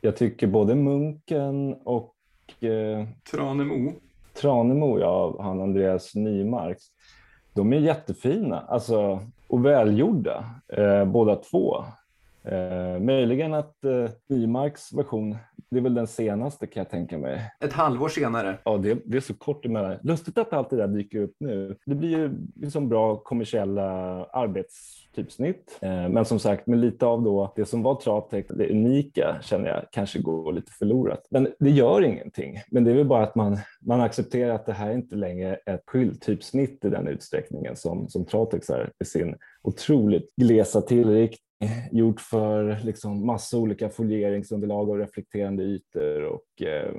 jag 0.00 0.16
tycker 0.16 0.46
både 0.46 0.74
Munken 0.74 1.74
och 1.84 2.14
eh, 2.60 3.06
Tranemo. 3.30 3.92
Tranemo, 4.40 4.98
ja, 4.98 5.36
han 5.40 5.60
Andreas 5.60 6.14
Nymark, 6.14 6.78
de 7.52 7.72
är 7.72 7.76
jättefina 7.76 8.60
alltså, 8.60 9.20
och 9.46 9.64
välgjorda 9.64 10.44
eh, 10.68 11.04
båda 11.04 11.36
två. 11.36 11.84
Eh, 12.44 13.00
möjligen 13.00 13.54
att 13.54 13.84
eh, 13.84 14.10
Nymarks 14.28 14.92
version, 14.92 15.36
det 15.74 15.80
är 15.80 15.82
väl 15.82 15.94
den 15.94 16.06
senaste 16.06 16.66
kan 16.66 16.80
jag 16.80 16.90
tänka 16.90 17.18
mig. 17.18 17.50
Ett 17.60 17.72
halvår 17.72 18.08
senare. 18.08 18.58
Ja, 18.64 18.76
det, 18.76 18.98
det 19.04 19.16
är 19.16 19.20
så 19.20 19.34
kort 19.34 19.66
emellan. 19.66 19.96
Lustigt 20.02 20.38
att 20.38 20.52
allt 20.52 20.70
det 20.70 20.76
där 20.76 20.88
dyker 20.88 21.18
upp 21.18 21.36
nu. 21.40 21.76
Det 21.86 21.94
blir 21.94 22.10
ju 22.10 22.30
liksom 22.54 22.88
bra 22.88 23.16
kommersiella 23.16 23.82
arbetstypsnitt. 24.24 25.78
Eh, 25.80 26.08
men 26.08 26.24
som 26.24 26.38
sagt, 26.38 26.66
med 26.66 26.78
lite 26.78 27.06
av 27.06 27.22
då 27.22 27.52
det 27.56 27.64
som 27.64 27.82
var 27.82 27.94
Travtech, 27.94 28.46
det 28.48 28.70
unika 28.70 29.36
känner 29.42 29.68
jag 29.68 29.84
kanske 29.92 30.18
går 30.18 30.52
lite 30.52 30.72
förlorat. 30.72 31.26
Men 31.30 31.48
det 31.58 31.70
gör 31.70 32.02
ingenting. 32.02 32.60
Men 32.70 32.84
det 32.84 32.90
är 32.90 32.94
väl 32.94 33.06
bara 33.06 33.22
att 33.22 33.34
man, 33.34 33.58
man 33.80 34.00
accepterar 34.00 34.54
att 34.54 34.66
det 34.66 34.72
här 34.72 34.90
är 34.90 34.94
inte 34.94 35.16
längre 35.16 35.54
ett 35.54 35.82
skylttypsnitt 35.86 36.84
i 36.84 36.88
den 36.88 37.08
utsträckningen 37.08 37.76
som, 37.76 38.08
som 38.08 38.24
Travtex 38.24 38.70
är 38.70 38.92
i 39.00 39.04
sin 39.04 39.36
otroligt 39.62 40.34
glesa 40.36 40.80
tillriktning 40.80 41.43
Eh, 41.60 41.98
gjort 41.98 42.20
för 42.20 42.80
liksom 42.84 43.26
massa 43.26 43.58
olika 43.58 43.90
folieringsunderlag 43.90 44.88
och 44.88 44.98
reflekterande 44.98 45.62
ytor 45.62 46.22
och 46.22 46.62
eh, 46.62 46.94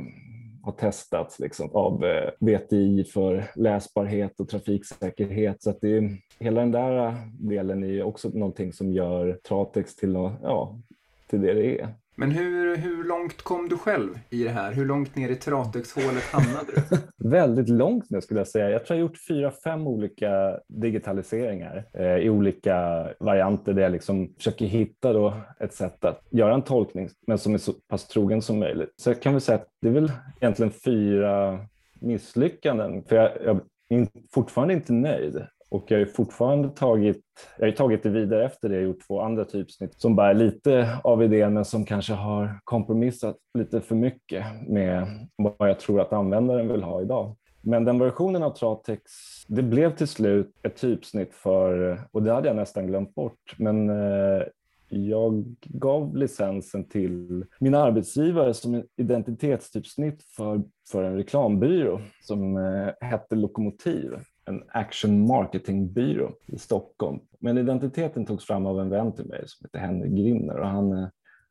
har 0.63 0.71
testats 0.71 1.39
liksom 1.39 1.69
av 1.73 2.05
eh, 2.05 2.31
VTI 2.39 3.03
för 3.03 3.43
läsbarhet 3.55 4.39
och 4.39 4.49
trafiksäkerhet. 4.49 5.63
Så 5.63 5.69
att 5.69 5.81
det 5.81 5.97
är, 5.97 6.17
hela 6.39 6.61
den 6.61 6.71
där 6.71 7.15
delen 7.39 7.83
är 7.83 8.03
också 8.03 8.29
någonting 8.29 8.73
som 8.73 8.93
gör 8.93 9.39
Tratex 9.47 9.95
till, 9.95 10.13
ja, 10.43 10.79
till 11.27 11.41
det 11.41 11.53
det 11.53 11.81
är. 11.81 11.93
Men 12.17 12.31
hur, 12.31 12.75
hur 12.75 13.03
långt 13.03 13.41
kom 13.41 13.69
du 13.69 13.77
själv 13.77 14.19
i 14.29 14.43
det 14.43 14.49
här? 14.49 14.73
Hur 14.73 14.85
långt 14.85 15.15
ner 15.15 15.29
i 15.29 15.35
Tratex-hålet 15.35 16.23
hamnade 16.23 16.65
du? 16.75 16.97
Väldigt 17.29 17.69
långt 17.69 18.09
nu 18.09 18.21
skulle 18.21 18.39
jag 18.39 18.47
säga. 18.47 18.69
Jag 18.69 18.85
tror 18.85 18.97
jag 18.97 19.03
har 19.03 19.09
gjort 19.09 19.25
fyra, 19.27 19.51
fem 19.63 19.87
olika 19.87 20.59
digitaliseringar 20.67 21.85
eh, 21.93 22.15
i 22.15 22.29
olika 22.29 23.07
varianter 23.19 23.73
där 23.73 23.81
jag 23.81 23.91
liksom 23.91 24.33
försöker 24.37 24.65
hitta 24.65 25.13
då 25.13 25.33
ett 25.59 25.73
sätt 25.73 26.05
att 26.05 26.21
göra 26.29 26.53
en 26.53 26.61
tolkning 26.61 27.09
men 27.27 27.37
som 27.37 27.53
är 27.53 27.57
så 27.57 27.73
pass 27.73 28.07
trogen 28.07 28.41
som 28.41 28.59
möjligt. 28.59 28.93
Så 28.95 29.09
jag 29.09 29.21
kan 29.21 29.33
väl 29.33 29.41
säga 29.41 29.57
att 29.57 29.67
det 29.81 29.87
är 29.87 29.93
väl 29.93 30.11
egentligen 30.41 30.71
fyra 30.71 31.59
misslyckanden 32.01 33.03
för 33.03 33.15
jag, 33.15 33.31
jag 33.45 33.59
är 33.89 34.07
fortfarande 34.33 34.73
inte 34.73 34.93
nöjd. 34.93 35.45
Och 35.75 35.91
jag 35.91 35.99
har 35.99 36.05
fortfarande 36.05 36.69
tagit, 36.69 37.21
jag 37.57 37.67
har 37.67 37.71
tagit 37.71 38.03
det 38.03 38.09
vidare 38.09 38.45
efter 38.45 38.69
det, 38.69 38.75
jag 38.75 38.81
har 38.81 38.87
gjort 38.87 39.07
två 39.07 39.21
andra 39.21 39.45
typsnitt 39.45 40.01
som 40.01 40.15
bär 40.15 40.33
lite 40.33 40.99
av 41.03 41.23
idén 41.23 41.53
men 41.53 41.65
som 41.65 41.85
kanske 41.85 42.13
har 42.13 42.59
kompromissat 42.63 43.35
lite 43.53 43.81
för 43.81 43.95
mycket 43.95 44.45
med 44.67 45.07
vad 45.35 45.69
jag 45.69 45.79
tror 45.79 46.01
att 46.01 46.13
användaren 46.13 46.67
vill 46.67 46.83
ha 46.83 47.01
idag. 47.01 47.35
Men 47.61 47.85
den 47.85 47.99
versionen 47.99 48.43
av 48.43 48.51
Tratex, 48.51 49.01
det 49.47 49.63
blev 49.63 49.95
till 49.95 50.07
slut 50.07 50.51
ett 50.63 50.75
typsnitt 50.75 51.33
för, 51.33 51.99
och 52.11 52.23
det 52.23 52.33
hade 52.33 52.47
jag 52.47 52.55
nästan 52.55 52.87
glömt 52.87 53.15
bort, 53.15 53.55
men 53.57 53.89
eh, 53.89 54.43
jag 54.89 55.55
gav 55.63 56.15
licensen 56.15 56.89
till 56.89 57.45
min 57.59 57.75
arbetsgivare 57.75 58.53
som 58.53 58.83
identitetstypsnitt 58.95 60.23
för, 60.23 60.61
för 60.91 61.03
en 61.03 61.15
reklambyrå 61.15 62.01
som 62.21 62.57
eh, 62.57 63.07
hette 63.07 63.35
Lokomotiv 63.35 64.15
en 64.45 64.63
action 64.67 65.27
marketingbyrå 65.27 66.31
i 66.45 66.57
Stockholm. 66.57 67.19
Men 67.39 67.57
identiteten 67.57 68.25
togs 68.25 68.45
fram 68.45 68.65
av 68.65 68.79
en 68.79 68.89
vän 68.89 69.15
till 69.15 69.25
mig 69.25 69.43
som 69.45 69.65
heter 69.65 69.79
Henrik 69.79 70.11
Grimner 70.11 70.57
och 70.57 70.67
han, 70.67 70.91
eh, 70.91 71.07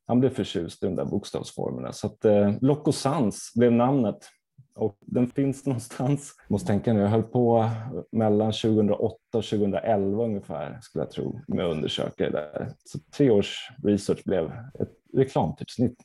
han 0.07 0.21
blev 0.21 0.31
förtjust 0.31 0.83
i 0.83 0.87
de 0.87 0.97
där 0.97 1.05
bokstavsformerna. 1.05 1.93
Så 1.93 2.07
att 2.07 2.25
eh, 2.25 2.53
Locosans 2.61 3.53
blev 3.55 3.73
namnet 3.73 4.19
och 4.75 4.99
den 5.01 5.27
finns 5.27 5.67
någonstans, 5.67 6.35
måste 6.49 6.67
tänka 6.67 6.93
nu, 6.93 7.01
jag 7.01 7.09
höll 7.09 7.23
på 7.23 7.71
mellan 8.13 8.53
2008 8.53 9.15
och 9.33 9.45
2011 9.45 10.25
ungefär 10.25 10.79
skulle 10.83 11.05
jag 11.05 11.11
tro 11.11 11.41
med 11.49 11.65
att 11.65 11.73
undersöka 11.73 12.25
det 12.25 12.31
där. 12.31 12.73
Så 12.85 12.99
tre 13.17 13.31
års 13.31 13.71
research 13.83 14.25
blev 14.25 14.53
ett 14.81 14.93
reklamtypsnitt. 15.17 16.03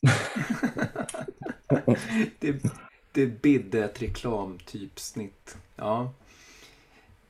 det, 2.40 2.62
det 3.12 3.26
bidde 3.26 3.84
ett 3.84 4.02
reklamtypsnitt. 4.02 5.56
Ja. 5.76 6.12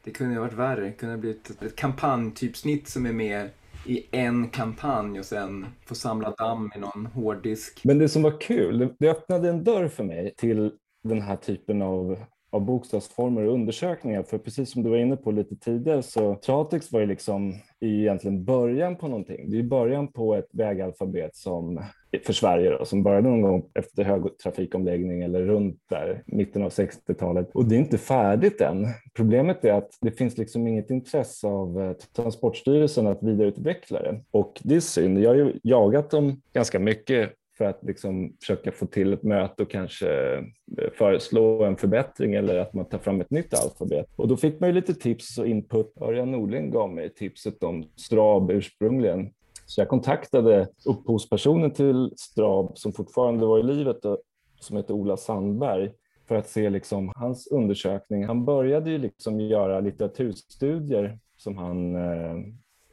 Det 0.04 0.10
kunde 0.10 0.34
ha 0.34 0.40
varit 0.40 0.52
värre. 0.52 0.84
Det 0.84 0.92
kunde 0.92 1.14
ha 1.14 1.20
blivit 1.20 1.50
ett, 1.50 1.62
ett 1.62 1.76
kampanjtypsnitt 1.76 2.88
som 2.88 3.06
är 3.06 3.12
med 3.12 3.50
i 3.86 4.06
en 4.10 4.48
kampanj 4.48 5.18
och 5.18 5.24
sen 5.24 5.66
få 5.86 5.94
samla 5.94 6.30
damm 6.30 6.70
i 6.76 6.78
någon 6.78 7.06
hårddisk. 7.06 7.80
Men 7.84 7.98
det 7.98 8.08
som 8.08 8.22
var 8.22 8.40
kul, 8.40 8.78
det, 8.78 8.94
det 8.98 9.10
öppnade 9.10 9.48
en 9.48 9.64
dörr 9.64 9.88
för 9.88 10.04
mig 10.04 10.34
till 10.36 10.72
den 11.04 11.22
här 11.22 11.36
typen 11.36 11.82
av 11.82 12.18
av 12.50 12.60
bokstavsformer 12.60 13.42
och 13.42 13.54
undersökningar. 13.54 14.22
För 14.22 14.38
precis 14.38 14.72
som 14.72 14.82
du 14.82 14.90
var 14.90 14.96
inne 14.96 15.16
på 15.16 15.30
lite 15.30 15.56
tidigare 15.56 16.02
så 16.02 16.34
Tratex 16.34 16.92
var 16.92 17.00
ju 17.00 17.06
liksom 17.06 17.54
egentligen 17.80 18.44
början 18.44 18.96
på 18.96 19.08
någonting. 19.08 19.50
Det 19.50 19.58
är 19.58 19.62
början 19.62 20.08
på 20.08 20.34
ett 20.34 20.48
vägalfabet 20.52 21.36
som 21.36 21.80
för 22.26 22.32
Sverige 22.32 22.70
då, 22.70 22.84
som 22.84 23.02
började 23.02 23.28
någon 23.28 23.42
gång 23.42 23.70
efter 23.74 24.04
högtrafikomläggning 24.04 25.22
eller 25.22 25.42
runt 25.42 25.80
där 25.90 26.22
mitten 26.26 26.62
av 26.62 26.70
60-talet. 26.70 27.50
Och 27.54 27.64
det 27.64 27.74
är 27.74 27.78
inte 27.78 27.98
färdigt 27.98 28.60
än. 28.60 28.86
Problemet 29.14 29.64
är 29.64 29.72
att 29.72 29.98
det 30.00 30.10
finns 30.10 30.38
liksom 30.38 30.66
inget 30.66 30.90
intresse 30.90 31.46
av 31.46 31.80
eh, 31.80 31.92
Transportstyrelsen 31.92 33.06
att 33.06 33.22
vidareutveckla 33.22 34.02
det. 34.02 34.20
Och 34.30 34.60
det 34.64 34.76
är 34.76 34.80
synd. 34.80 35.18
Jag 35.18 35.30
har 35.30 35.36
ju 35.36 35.52
jagat 35.62 36.10
dem 36.10 36.42
ganska 36.52 36.78
mycket 36.78 37.32
för 37.60 37.64
att 37.64 37.84
liksom 37.84 38.36
försöka 38.40 38.72
få 38.72 38.86
till 38.86 39.12
ett 39.12 39.22
möte 39.22 39.62
och 39.62 39.70
kanske 39.70 40.34
eh, 40.78 40.90
föreslå 40.98 41.64
en 41.64 41.76
förbättring 41.76 42.34
eller 42.34 42.58
att 42.58 42.74
man 42.74 42.88
tar 42.88 42.98
fram 42.98 43.20
ett 43.20 43.30
nytt 43.30 43.54
alfabet. 43.54 44.06
Och 44.16 44.28
då 44.28 44.36
fick 44.36 44.60
man 44.60 44.68
ju 44.68 44.74
lite 44.74 44.94
tips 44.94 45.38
och 45.38 45.46
input. 45.46 45.92
Örjan 46.00 46.30
Norling 46.30 46.70
gav 46.70 46.90
mig 46.94 47.14
tipset 47.14 47.62
om 47.62 47.84
Strab 47.96 48.50
ursprungligen. 48.50 49.30
Så 49.66 49.80
jag 49.80 49.88
kontaktade 49.88 50.68
upphovspersonen 50.86 51.70
till 51.70 52.12
Strab 52.16 52.78
som 52.78 52.92
fortfarande 52.92 53.46
var 53.46 53.58
i 53.58 53.62
livet 53.62 53.96
som 54.60 54.76
heter 54.76 54.94
Ola 54.94 55.16
Sandberg 55.16 55.90
för 56.28 56.34
att 56.34 56.48
se 56.48 56.70
liksom 56.70 57.12
hans 57.14 57.46
undersökning. 57.46 58.24
Han 58.24 58.44
började 58.44 58.90
ju 58.90 58.98
liksom 58.98 59.40
göra 59.40 59.80
litteraturstudier 59.80 61.18
som 61.36 61.56
han 61.56 61.96
eh, 61.96 62.36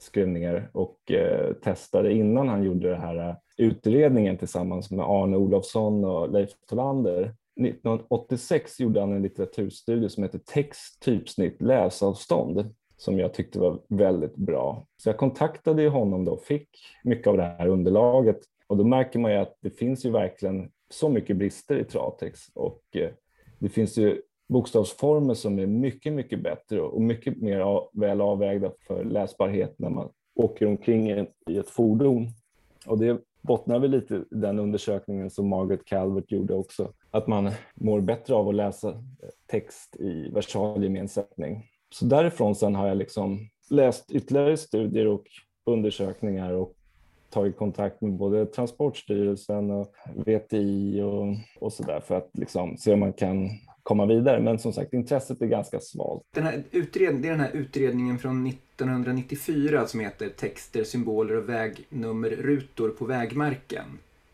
skrev 0.08 0.28
ner 0.28 0.70
och 0.74 1.12
eh, 1.12 1.54
testade 1.54 2.14
innan 2.14 2.50
han 2.50 2.64
gjorde 2.64 2.90
den 2.90 3.02
här 3.02 3.30
eh, 3.30 3.36
utredningen 3.58 4.38
tillsammans 4.38 4.92
med 4.92 5.06
Arne 5.06 5.38
Olofsson 5.38 6.06
och 6.06 6.32
Leif 6.32 6.50
Tolander. 6.68 7.22
1986 7.60 8.80
gjorde 8.80 9.00
han 9.00 9.12
en 9.12 9.22
litteraturstudie 9.22 10.10
som 10.10 10.24
heter 10.24 10.40
Text, 10.46 11.02
typsnitt, 11.02 11.62
läsavstånd 11.62 12.74
som 12.98 13.20
jag 13.20 13.34
tyckte 13.34 13.60
var 13.60 13.80
väldigt 13.90 14.36
bra. 14.36 14.88
Så 14.98 15.10
jag 15.10 15.18
kontaktade 15.18 15.90
honom 15.90 16.26
då 16.26 16.32
och 16.32 16.44
fick 16.44 16.70
mycket 17.04 17.28
av 17.28 17.38
det 17.38 17.44
här 17.44 17.68
underlaget 17.68 18.40
och 18.68 18.78
då 18.78 18.84
märker 18.84 19.20
man 19.20 19.32
ju 19.32 19.38
att 19.38 19.58
det 19.62 19.70
finns 19.70 20.06
ju 20.06 20.12
verkligen 20.12 20.72
så 20.90 21.10
mycket 21.10 21.38
brister 21.38 21.78
i 21.80 21.84
Tratex 21.84 22.40
och 22.54 22.84
eh, 22.92 23.10
det 23.60 23.70
finns 23.70 23.98
ju 23.98 24.22
bokstavsformer 24.48 25.34
som 25.34 25.60
är 25.60 25.68
mycket, 25.68 26.13
mycket 26.13 26.44
bättre 26.44 26.82
och 26.82 27.01
mycket 27.01 27.38
mer 27.38 27.82
väl 28.00 28.22
avvägda 28.22 28.72
för 28.88 29.04
läsbarhet 29.04 29.75
när 29.80 29.89
man 29.89 30.10
åker 30.36 30.66
omkring 30.66 31.10
i 31.50 31.58
ett 31.58 31.70
fordon. 31.70 32.27
Och 32.86 32.98
det 33.00 33.22
bottnar 33.42 33.80
väl 33.80 33.92
lite 33.92 34.16
i 34.16 34.24
den 34.30 34.60
undersökningen 34.60 35.30
som 35.30 35.48
Margaret 35.48 35.86
Calvert 35.86 36.32
gjorde 36.32 36.54
också, 36.54 36.94
att 37.12 37.27
man 37.27 37.51
mår 37.75 38.01
bättre 38.01 38.36
av 38.36 38.50
att 38.50 38.56
läsa 38.56 39.04
text 39.46 39.96
i 40.00 40.30
versalgemensättning. 40.30 41.63
Så 41.89 42.06
därifrån 42.06 42.56
sen 42.56 42.75
har 42.75 42.88
jag 42.88 42.98
liksom 42.98 43.39
läst 43.70 44.12
ytterligare 44.12 44.58
studier 44.58 45.08
och 45.08 45.24
undersökningar 45.66 46.54
och 46.54 46.74
tagit 47.29 47.57
kontakt 47.57 48.01
med 48.01 48.13
både 48.13 48.46
Transportstyrelsen 48.46 49.72
och 49.72 49.93
VTI 50.25 51.01
och, 51.01 51.36
och 51.60 51.74
så 51.74 51.84
där 51.84 52.00
för 52.00 52.15
att 52.15 52.29
liksom 52.34 52.77
se 52.77 52.93
om 52.93 53.00
man 53.00 53.13
kan 53.13 53.50
komma 53.84 54.05
vidare. 54.05 54.41
Men 54.41 54.60
som 54.60 54.74
sagt, 54.74 54.93
intresset 54.93 55.41
är 55.41 55.46
ganska 55.46 55.79
svalt. 55.79 56.24
Den 56.34 56.43
här 56.43 56.63
utredningen, 56.72 57.22
det 57.22 57.27
är 57.27 57.31
den 57.31 57.39
här 57.39 57.55
utredningen 57.55 58.19
från 58.19 58.48
1994 58.48 59.88
som 59.88 60.00
heter 60.00 60.29
Texter, 60.29 60.84
symboler 60.84 61.36
och 61.36 61.50
vägnummerrutor 61.50 62.89
på 62.89 63.05
vägmärken. 63.05 63.86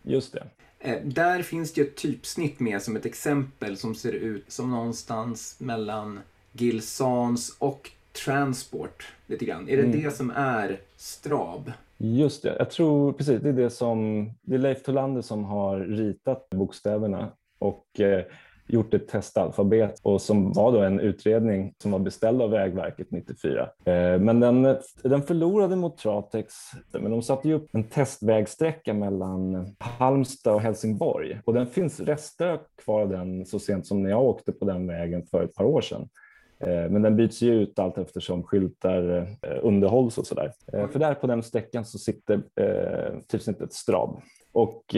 Just 0.03 0.33
det. 0.33 0.43
Eh, 0.79 0.97
där 1.03 1.41
finns 1.41 1.73
det 1.73 1.81
ett 1.81 1.95
typsnitt 1.95 2.59
med 2.59 2.81
som 2.81 2.95
ett 2.95 3.05
exempel 3.05 3.77
som 3.77 3.95
ser 3.95 4.13
ut 4.13 4.51
som 4.51 4.71
någonstans 4.71 5.55
mellan 5.59 6.19
Gilsans 6.51 7.55
och 7.59 7.91
Transport 8.25 9.07
lite 9.27 9.45
grann. 9.45 9.69
Är 9.69 9.77
det 9.77 9.83
mm. 9.83 10.01
det 10.01 10.12
som 10.12 10.31
är 10.35 10.79
Strab? 10.97 11.71
Just 12.05 12.43
det, 12.43 12.55
jag 12.60 12.69
tror 12.69 13.13
precis 13.13 13.41
det 13.41 13.50
är 13.50 13.53
det 13.53 13.69
som 13.69 14.29
det 14.41 14.55
är 14.55 14.60
Leif 14.60 14.83
Tolander 14.83 15.22
som 15.22 15.43
har 15.43 15.79
ritat 15.79 16.50
bokstäverna 16.50 17.31
och 17.60 18.00
eh, 18.00 18.24
gjort 18.67 18.93
ett 18.93 19.07
testalfabet 19.07 20.00
och 20.03 20.22
som 20.22 20.53
var 20.53 20.72
då 20.72 20.79
en 20.79 21.00
utredning 21.00 21.74
som 21.77 21.91
var 21.91 22.00
beställd 22.00 22.41
av 22.41 22.50
Vägverket 22.50 23.12
94. 23.12 23.69
Eh, 23.86 24.19
men 24.19 24.39
den, 24.39 24.77
den 25.03 25.22
förlorade 25.22 25.75
mot 25.75 25.98
Tratex, 25.98 26.53
men 26.91 27.12
de 27.12 27.22
satte 27.22 27.48
ju 27.48 27.53
upp 27.53 27.69
en 27.72 27.83
testvägsträcka 27.83 28.93
mellan 28.93 29.67
Halmstad 29.79 30.53
och 30.53 30.62
Helsingborg 30.62 31.41
och 31.45 31.53
den 31.53 31.67
finns 31.67 32.00
rester 32.00 32.60
kvar 32.83 33.01
av 33.01 33.10
den 33.10 33.45
så 33.45 33.60
sent 33.60 33.88
som 33.88 34.03
när 34.03 34.10
jag 34.10 34.24
åkte 34.24 34.51
på 34.51 34.65
den 34.65 34.88
vägen 34.88 35.25
för 35.25 35.43
ett 35.43 35.55
par 35.55 35.65
år 35.65 35.81
sedan. 35.81 36.10
Eh, 36.67 36.89
men 36.89 37.01
den 37.01 37.15
byts 37.15 37.41
ju 37.41 37.53
ut 37.53 37.79
allt 37.79 37.98
eftersom 37.98 38.43
skyltar 38.43 39.27
eh, 39.41 39.60
underhålls 39.62 40.17
och 40.17 40.27
sådär. 40.27 40.51
Eh, 40.74 40.88
för 40.88 41.00
där 41.00 41.13
på 41.13 41.27
den 41.27 41.43
sträckan 41.43 41.86
så 41.86 41.98
sitter 41.98 42.41
eh, 42.55 43.20
typsnittet 43.27 43.74
Strab. 43.74 44.22
Och, 44.51 44.96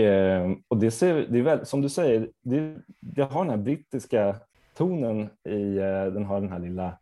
och 0.67 0.77
det, 0.77 0.91
ser, 0.91 1.25
det 1.29 1.39
är 1.39 1.43
väl, 1.43 1.65
som 1.65 1.81
du 1.81 1.89
säger, 1.89 2.29
det, 2.41 2.75
det 3.00 3.22
har 3.22 3.41
den 3.45 3.50
här 3.50 3.57
brittiska 3.57 4.36
tonen 4.77 5.29
i, 5.50 5.75
den 6.13 6.25
har 6.25 6.41
den 6.41 6.51
här 6.51 6.60
lilla 6.60 6.98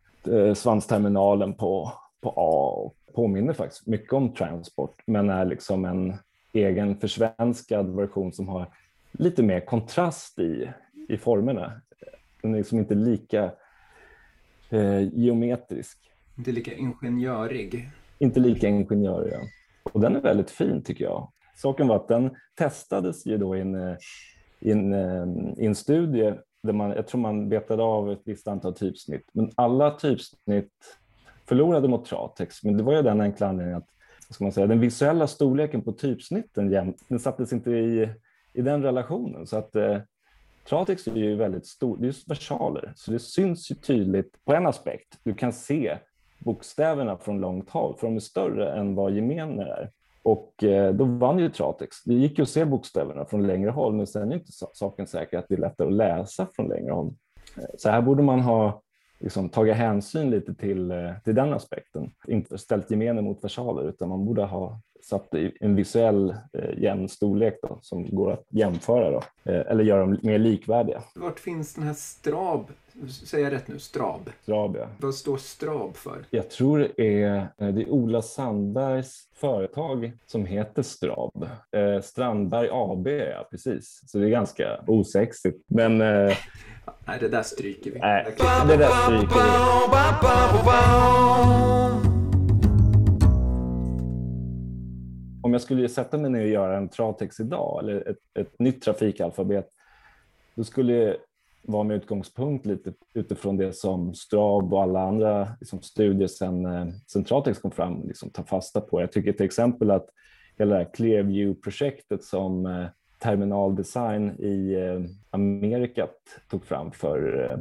svansterminalen 0.54 1.54
på, 1.54 1.92
på 2.20 2.34
A 2.36 2.82
och 2.84 3.14
påminner 3.14 3.52
faktiskt 3.52 3.86
mycket 3.86 4.12
om 4.12 4.34
Transport, 4.34 5.02
men 5.06 5.30
är 5.30 5.44
liksom 5.44 5.84
en 5.84 6.14
egen 6.52 6.96
försvenskad 6.96 7.96
version 7.96 8.32
som 8.32 8.48
har 8.48 8.66
lite 9.12 9.42
mer 9.42 9.60
kontrast 9.60 10.38
i, 10.38 10.70
i 11.08 11.16
formerna. 11.16 11.72
Den 12.42 12.54
är 12.54 12.58
liksom 12.58 12.78
inte 12.78 12.94
lika 12.94 13.50
eh, 14.70 15.08
geometrisk. 15.12 15.98
Inte 16.38 16.52
lika 16.52 16.74
ingenjörig. 16.74 17.88
Inte 18.18 18.40
lika 18.40 18.68
ingenjörig, 18.68 19.32
ja. 19.32 19.40
Och 19.92 20.00
den 20.00 20.16
är 20.16 20.20
väldigt 20.20 20.50
fin 20.50 20.82
tycker 20.82 21.04
jag. 21.04 21.32
Saken 21.56 21.88
var 21.88 21.96
att 21.96 22.08
den 22.08 22.30
testades 22.58 23.26
ju 23.26 23.38
då 23.38 23.56
i 23.56 23.60
en, 23.60 23.74
eh, 23.74 23.96
i 24.60 24.70
en, 24.70 24.92
eh, 24.92 25.26
i 25.58 25.66
en 25.66 25.74
studie 25.74 26.34
där 26.62 26.72
man, 26.72 26.90
jag 26.90 27.06
tror 27.06 27.20
man 27.20 27.48
betade 27.48 27.82
av 27.82 28.12
ett 28.12 28.22
visst 28.24 28.48
antal 28.48 28.74
typsnitt, 28.74 29.30
men 29.32 29.50
alla 29.54 29.90
typsnitt 29.90 30.72
förlorade 31.46 31.88
mot 31.88 32.04
Tratex, 32.04 32.64
men 32.64 32.76
det 32.76 32.82
var 32.82 32.96
ju 32.96 33.02
den 33.02 33.20
enkla 33.20 33.48
anledningen 33.48 33.78
att 33.78 33.88
ska 34.30 34.44
man 34.44 34.52
säga, 34.52 34.66
den 34.66 34.80
visuella 34.80 35.26
storleken 35.26 35.82
på 35.82 35.92
typsnitten 35.92 36.94
den 37.08 37.18
sattes 37.18 37.52
inte 37.52 37.70
i, 37.70 38.08
i 38.52 38.62
den 38.62 38.82
relationen. 38.82 39.46
Så 39.46 39.56
att 39.56 39.76
eh, 39.76 39.98
Tratex 40.68 41.06
är 41.06 41.16
ju 41.16 41.36
väldigt 41.36 41.66
stor, 41.66 41.96
det 41.96 42.08
är 42.08 42.28
versaler, 42.28 42.92
så 42.96 43.10
det 43.10 43.18
syns 43.18 43.70
ju 43.70 43.74
tydligt 43.74 44.44
på 44.44 44.54
en 44.54 44.66
aspekt. 44.66 45.18
Du 45.22 45.34
kan 45.34 45.52
se 45.52 45.98
bokstäverna 46.38 47.16
från 47.16 47.40
långt 47.40 47.70
håll, 47.70 47.96
för 47.98 48.06
de 48.06 48.16
är 48.16 48.20
större 48.20 48.72
än 48.72 48.94
vad 48.94 49.12
gemener 49.14 49.66
är. 49.66 49.90
Och 50.22 50.64
eh, 50.64 50.94
då 50.94 51.04
vann 51.04 51.38
ju 51.38 51.50
Tratex. 51.50 52.04
Det 52.04 52.14
gick 52.14 52.38
ju 52.38 52.42
att 52.42 52.48
se 52.48 52.64
bokstäverna 52.64 53.24
från 53.24 53.46
längre 53.46 53.70
håll, 53.70 53.94
men 53.94 54.06
sen 54.06 54.32
är 54.32 54.36
inte 54.36 54.52
saken 54.72 55.06
säker 55.06 55.38
att 55.38 55.48
det 55.48 55.54
är 55.54 55.58
lättare 55.58 55.88
att 55.88 55.94
läsa 55.94 56.48
från 56.56 56.68
längre 56.68 56.92
håll. 56.92 57.14
Eh, 57.56 57.64
så 57.78 57.90
här 57.90 58.02
borde 58.02 58.22
man 58.22 58.40
ha 58.40 58.82
liksom, 59.24 59.48
tagit 59.48 59.74
hänsyn 59.74 60.30
lite 60.30 60.54
till, 60.54 60.90
eh, 60.90 61.12
till 61.24 61.34
den 61.34 61.52
aspekten. 61.52 62.10
Inte 62.28 62.58
ställt 62.58 62.90
gemene 62.90 63.22
mot 63.22 63.44
versaler, 63.44 63.88
utan 63.88 64.08
man 64.08 64.24
borde 64.24 64.42
ha 64.42 64.80
satt 65.02 65.34
en 65.60 65.76
visuell 65.76 66.34
eh, 66.52 66.78
jämn 66.78 67.08
storlek 67.08 67.58
då, 67.62 67.78
som 67.82 68.16
går 68.16 68.32
att 68.32 68.46
jämföra 68.48 69.10
då, 69.10 69.50
eh, 69.52 69.60
eller 69.70 69.84
göra 69.84 70.00
dem 70.00 70.18
mer 70.22 70.38
likvärdiga. 70.38 71.02
Vart 71.14 71.40
finns 71.40 71.74
den 71.74 71.84
här 71.84 71.94
Strab 71.94 72.66
Säger 73.08 73.44
jag 73.44 73.52
rätt 73.52 73.68
nu? 73.68 73.78
Strab? 73.78 74.30
Strab, 74.42 74.76
ja. 74.76 74.88
Vad 74.98 75.14
står 75.14 75.36
Strab 75.36 75.96
för? 75.96 76.24
Jag 76.30 76.50
tror 76.50 76.78
det 76.78 77.22
är, 77.22 77.36
eh, 77.36 77.68
det 77.68 77.82
är 77.82 77.90
Ola 77.90 78.22
Sandbergs 78.22 79.28
företag 79.34 80.12
som 80.26 80.46
heter 80.46 80.82
Strab. 80.82 81.48
Eh, 81.76 82.00
Strandberg 82.02 82.68
AB, 82.72 83.08
ja 83.08 83.48
precis. 83.50 84.00
Så 84.06 84.18
det 84.18 84.26
är 84.26 84.30
ganska 84.30 84.84
osexigt. 84.86 85.64
Men... 85.66 86.02
Nej, 87.06 87.18
det 87.20 87.28
där 87.28 87.42
stryker 87.42 87.90
vi. 87.90 87.98
Nej, 87.98 88.24
det 88.68 88.76
där 88.76 88.90
stryker 88.90 89.34
vi. 89.34 89.50
Om 95.42 95.52
jag 95.52 95.62
skulle 95.62 95.88
sätta 95.88 96.18
mig 96.18 96.30
ner 96.30 96.42
och 96.42 96.48
göra 96.48 96.76
en 96.76 96.88
Tratex 96.88 97.40
idag, 97.40 97.80
eller 97.82 98.08
ett, 98.10 98.18
ett 98.38 98.58
nytt 98.58 98.82
trafikalfabet, 98.82 99.68
då 100.54 100.64
skulle 100.64 101.16
var 101.66 101.84
med 101.84 101.96
utgångspunkt 101.96 102.66
lite 102.66 102.92
utifrån 103.14 103.56
det 103.56 103.72
som 103.72 104.14
Strab 104.14 104.74
och 104.74 104.82
alla 104.82 105.00
andra 105.00 105.48
liksom, 105.60 105.82
studier 105.82 106.28
sen 106.28 106.66
eh, 106.66 106.86
Centratex 107.12 107.58
kom 107.58 107.70
fram 107.70 108.06
liksom, 108.06 108.30
tar 108.30 108.42
fasta 108.42 108.80
på. 108.80 109.00
Jag 109.00 109.12
tycker 109.12 109.32
till 109.32 109.46
exempel 109.46 109.90
att 109.90 110.06
hela 110.58 110.74
det 110.74 110.84
här 110.84 110.90
Clearview-projektet 110.94 112.24
som 112.24 112.66
eh, 112.66 112.86
Terminal 113.24 113.76
Design 113.76 114.30
i 114.38 114.74
eh, 114.74 115.00
Amerika 115.30 116.08
tog 116.50 116.64
fram 116.64 116.92
för 116.92 117.50
eh, 117.50 117.58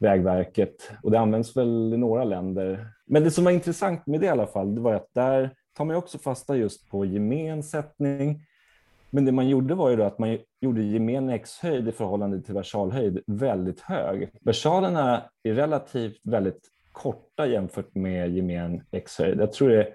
Vägverket 0.00 0.90
och 1.02 1.10
det 1.10 1.18
används 1.18 1.56
väl 1.56 1.94
i 1.94 1.96
några 1.96 2.24
länder. 2.24 2.86
Men 3.06 3.24
det 3.24 3.30
som 3.30 3.44
var 3.44 3.52
intressant 3.52 4.06
med 4.06 4.20
det 4.20 4.26
i 4.26 4.30
alla 4.30 4.46
fall, 4.46 4.74
det 4.74 4.80
var 4.80 4.94
att 4.94 5.14
där 5.14 5.50
tar 5.76 5.84
man 5.84 5.96
också 5.96 6.18
fasta 6.18 6.56
just 6.56 6.90
på 6.90 7.04
gemensättning 7.04 8.40
men 9.10 9.24
det 9.24 9.32
man 9.32 9.48
gjorde 9.48 9.74
var 9.74 9.90
ju 9.90 9.96
då 9.96 10.04
att 10.04 10.18
man 10.18 10.38
gjorde 10.60 10.82
gemen 10.82 11.30
x-höjd 11.30 11.88
i 11.88 11.92
förhållande 11.92 12.42
till 12.42 12.54
versalhöjd 12.54 13.22
väldigt 13.26 13.80
hög. 13.80 14.30
Versalerna 14.40 15.22
är 15.42 15.54
relativt 15.54 16.20
väldigt 16.22 16.60
korta 16.92 17.46
jämfört 17.46 17.94
med 17.94 18.30
gemen 18.30 18.82
x-höjd. 18.90 19.40
Jag 19.40 19.52
tror 19.52 19.68
det, 19.68 19.88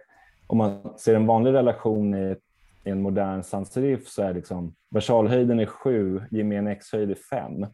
om 0.48 0.58
man 0.58 0.94
ser 0.98 1.16
en 1.16 1.26
vanlig 1.26 1.54
relation 1.54 2.14
i, 2.14 2.36
i 2.86 2.90
en 2.90 3.02
modern 3.02 3.44
sans-serif 3.44 4.08
så 4.08 4.22
är 4.22 4.34
liksom 4.34 4.76
versalhöjden 4.92 5.60
är 5.60 5.66
7, 5.66 6.22
gemen 6.32 6.68
x-höjd 6.68 7.12
är 7.12 7.16
5. 7.16 7.66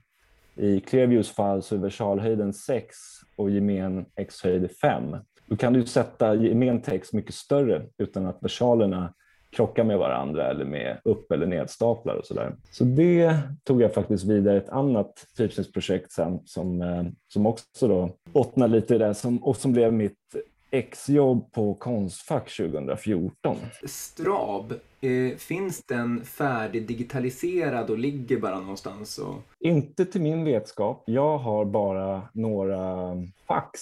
I 0.55 0.79
Clearviews 0.79 1.31
fall 1.31 1.63
så 1.63 1.75
är 1.75 1.79
versalhöjden 1.79 2.53
6 2.53 2.95
och 3.35 3.49
gemen 3.49 4.05
x-höjd 4.15 4.63
är 4.63 4.67
5. 4.67 5.15
Då 5.45 5.55
kan 5.55 5.73
du 5.73 5.85
sätta 5.85 6.35
gemen 6.35 6.81
text 6.81 7.13
mycket 7.13 7.35
större 7.35 7.85
utan 7.97 8.25
att 8.25 8.43
versalerna 8.43 9.13
krockar 9.51 9.83
med 9.83 9.97
varandra 9.97 10.49
eller 10.49 10.65
med 10.65 10.97
upp 11.03 11.31
eller 11.31 11.45
nedstaplar 11.45 12.15
och 12.15 12.25
sådär. 12.25 12.55
Så 12.71 12.83
det 12.83 13.39
tog 13.63 13.81
jag 13.81 13.93
faktiskt 13.93 14.25
vidare 14.25 14.57
ett 14.57 14.69
annat 14.69 15.25
typsnittsprojekt 15.37 16.11
sen 16.11 16.39
som, 16.45 16.81
eh, 16.81 17.03
som 17.27 17.45
också 17.45 17.87
då 17.87 18.09
bottnar 18.33 18.67
lite 18.67 18.95
i 18.95 18.97
det 18.97 19.13
som, 19.13 19.43
och 19.43 19.57
som 19.57 19.73
blev 19.73 19.93
mitt 19.93 20.35
exjobb 20.71 21.51
på 21.51 21.73
Konstfack 21.73 22.57
2014. 22.57 23.57
Strab, 23.83 24.73
eh, 25.01 25.37
finns 25.37 25.83
den 25.85 26.25
färdigdigitaliserad 26.25 27.89
och 27.89 27.99
ligger 27.99 28.39
bara 28.39 28.59
någonstans? 28.59 29.17
Och... 29.17 29.35
Inte 29.59 30.05
till 30.05 30.21
min 30.21 30.43
vetskap. 30.43 31.03
Jag 31.05 31.37
har 31.37 31.65
bara 31.65 32.21
några 32.33 33.13
fax 33.47 33.81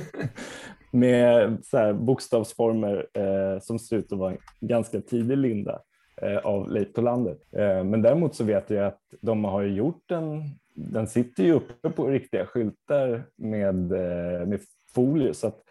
med 0.90 1.58
så 1.64 1.94
bokstavsformer 1.94 3.06
eh, 3.14 3.60
som 3.60 3.78
ser 3.78 3.96
ut 3.96 4.12
att 4.12 4.18
vara 4.18 4.36
ganska 4.60 5.00
tidig 5.00 5.36
linda 5.36 5.80
eh, 6.22 6.36
av 6.36 6.70
Leif 6.70 6.92
Tolander. 6.92 7.36
Eh, 7.52 7.84
men 7.84 8.02
däremot 8.02 8.34
så 8.34 8.44
vet 8.44 8.70
jag 8.70 8.86
att 8.86 9.00
de 9.20 9.44
har 9.44 9.62
gjort 9.62 10.10
en, 10.10 10.42
den 10.74 11.08
sitter 11.08 11.44
ju 11.44 11.52
uppe 11.52 11.90
på 11.90 12.08
riktiga 12.08 12.46
skyltar 12.46 13.24
med, 13.36 13.92
eh, 13.92 14.46
med 14.46 14.60
folie 14.94 15.34
så 15.34 15.46
att 15.46 15.62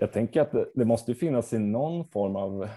jag 0.00 0.12
tänker 0.12 0.40
att 0.40 0.54
det, 0.74 0.84
måste 0.84 1.14
finnas 1.14 1.52
i 1.52 1.58
någon 1.58 2.08
form 2.08 2.36
av 2.36 2.68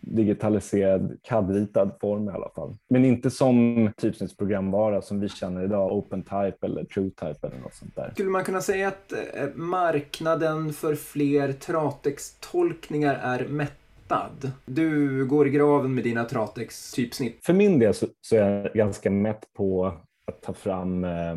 digitaliserad 0.00 1.18
CAD-ritad 1.22 1.90
form 2.00 2.28
i 2.28 2.32
alla 2.32 2.48
fall. 2.54 2.76
Men 2.88 3.04
inte 3.04 3.30
som 3.30 3.90
typsnittsprogramvara 3.96 5.02
som 5.02 5.20
vi 5.20 5.28
känner 5.28 5.64
idag, 5.64 5.92
OpenType 5.92 6.66
eller 6.66 6.84
TrueType 6.84 7.46
eller 7.46 7.58
något 7.58 7.74
sånt 7.74 7.96
där. 7.96 8.10
Skulle 8.12 8.30
man 8.30 8.44
kunna 8.44 8.60
säga 8.60 8.88
att 8.88 9.12
eh, 9.12 9.18
marknaden 9.54 10.72
för 10.72 10.94
fler 10.94 11.52
Tratex-tolkningar 11.52 13.14
är 13.22 13.46
mättad? 13.48 14.52
Du 14.64 15.24
går 15.26 15.46
i 15.46 15.50
graven 15.50 15.94
med 15.94 16.04
dina 16.04 16.24
Tratex-typsnitt. 16.24 17.44
För 17.44 17.52
min 17.52 17.78
del 17.78 17.94
så, 17.94 18.06
så, 18.20 18.36
är 18.36 18.40
jag 18.40 18.72
ganska 18.72 19.10
mätt 19.10 19.44
på 19.56 19.92
att 20.26 20.42
ta 20.42 20.52
fram 20.52 21.04
eh, 21.04 21.36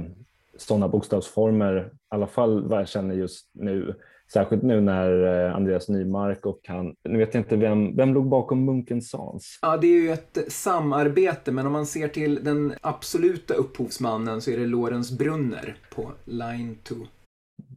sådana 0.58 0.88
bokstavsformer, 0.88 1.90
i 1.94 1.96
alla 2.10 2.28
fall 2.28 2.68
vad 2.68 2.80
jag 2.80 2.88
känner 2.88 3.16
just 3.16 3.50
nu 3.54 3.96
Särskilt 4.34 4.64
nu 4.64 4.82
när 4.82 5.46
eh, 5.48 5.56
Andreas 5.56 5.90
Nymark 5.90 6.46
och 6.46 6.60
han, 6.68 6.96
nu 7.10 7.18
vet 7.18 7.34
jag 7.34 7.42
inte 7.42 7.56
vem, 7.56 7.96
vem 7.96 8.14
låg 8.14 8.30
bakom 8.30 8.66
Munken 8.66 9.02
Sans? 9.02 9.60
Ja, 9.62 9.78
det 9.78 9.88
är 9.88 10.02
ju 10.02 10.12
ett 10.12 10.38
samarbete, 10.48 11.52
men 11.52 11.66
om 11.66 11.72
man 11.72 11.86
ser 11.86 12.08
till 12.08 12.44
den 12.44 12.74
absoluta 12.82 13.54
upphovsmannen 13.54 14.42
så 14.42 14.52
är 14.52 14.58
det 14.58 14.66
Lorenz 14.66 15.18
Brunner 15.18 15.76
på 15.96 16.12
Line 16.26 16.78
2. 16.84 16.96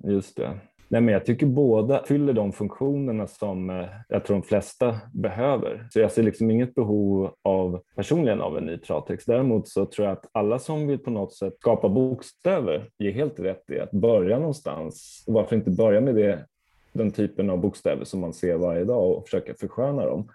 Just 0.04 0.36
det. 0.36 0.60
Nej, 0.88 1.00
men 1.00 1.12
jag 1.14 1.24
tycker 1.24 1.46
båda 1.46 2.04
fyller 2.04 2.32
de 2.32 2.52
funktionerna 2.52 3.26
som 3.26 3.70
eh, 3.70 3.86
jag 4.08 4.24
tror 4.24 4.36
de 4.36 4.42
flesta 4.42 4.96
behöver. 5.12 5.86
Så 5.90 6.00
jag 6.00 6.12
ser 6.12 6.22
liksom 6.22 6.50
inget 6.50 6.74
behov 6.74 7.30
av 7.42 7.80
personligen 7.96 8.40
av 8.40 8.58
en 8.58 8.64
ny 8.64 8.78
travtext. 8.78 9.26
Däremot 9.26 9.68
så 9.68 9.86
tror 9.86 10.08
jag 10.08 10.12
att 10.12 10.30
alla 10.32 10.58
som 10.58 10.86
vill 10.86 10.98
på 10.98 11.10
något 11.10 11.34
sätt 11.34 11.54
skapa 11.60 11.88
bokstäver 11.88 12.90
ger 12.98 13.12
helt 13.12 13.40
rätt 13.40 13.70
i 13.70 13.80
att 13.80 13.90
börja 13.90 14.38
någonstans. 14.38 15.24
Och 15.26 15.34
varför 15.34 15.56
inte 15.56 15.70
börja 15.70 16.00
med 16.00 16.14
det, 16.14 16.44
den 16.92 17.10
typen 17.10 17.50
av 17.50 17.58
bokstäver 17.58 18.04
som 18.04 18.20
man 18.20 18.32
ser 18.32 18.56
varje 18.56 18.84
dag 18.84 19.10
och 19.10 19.24
försöka 19.24 19.54
försköna 19.54 20.06
dem. 20.06 20.28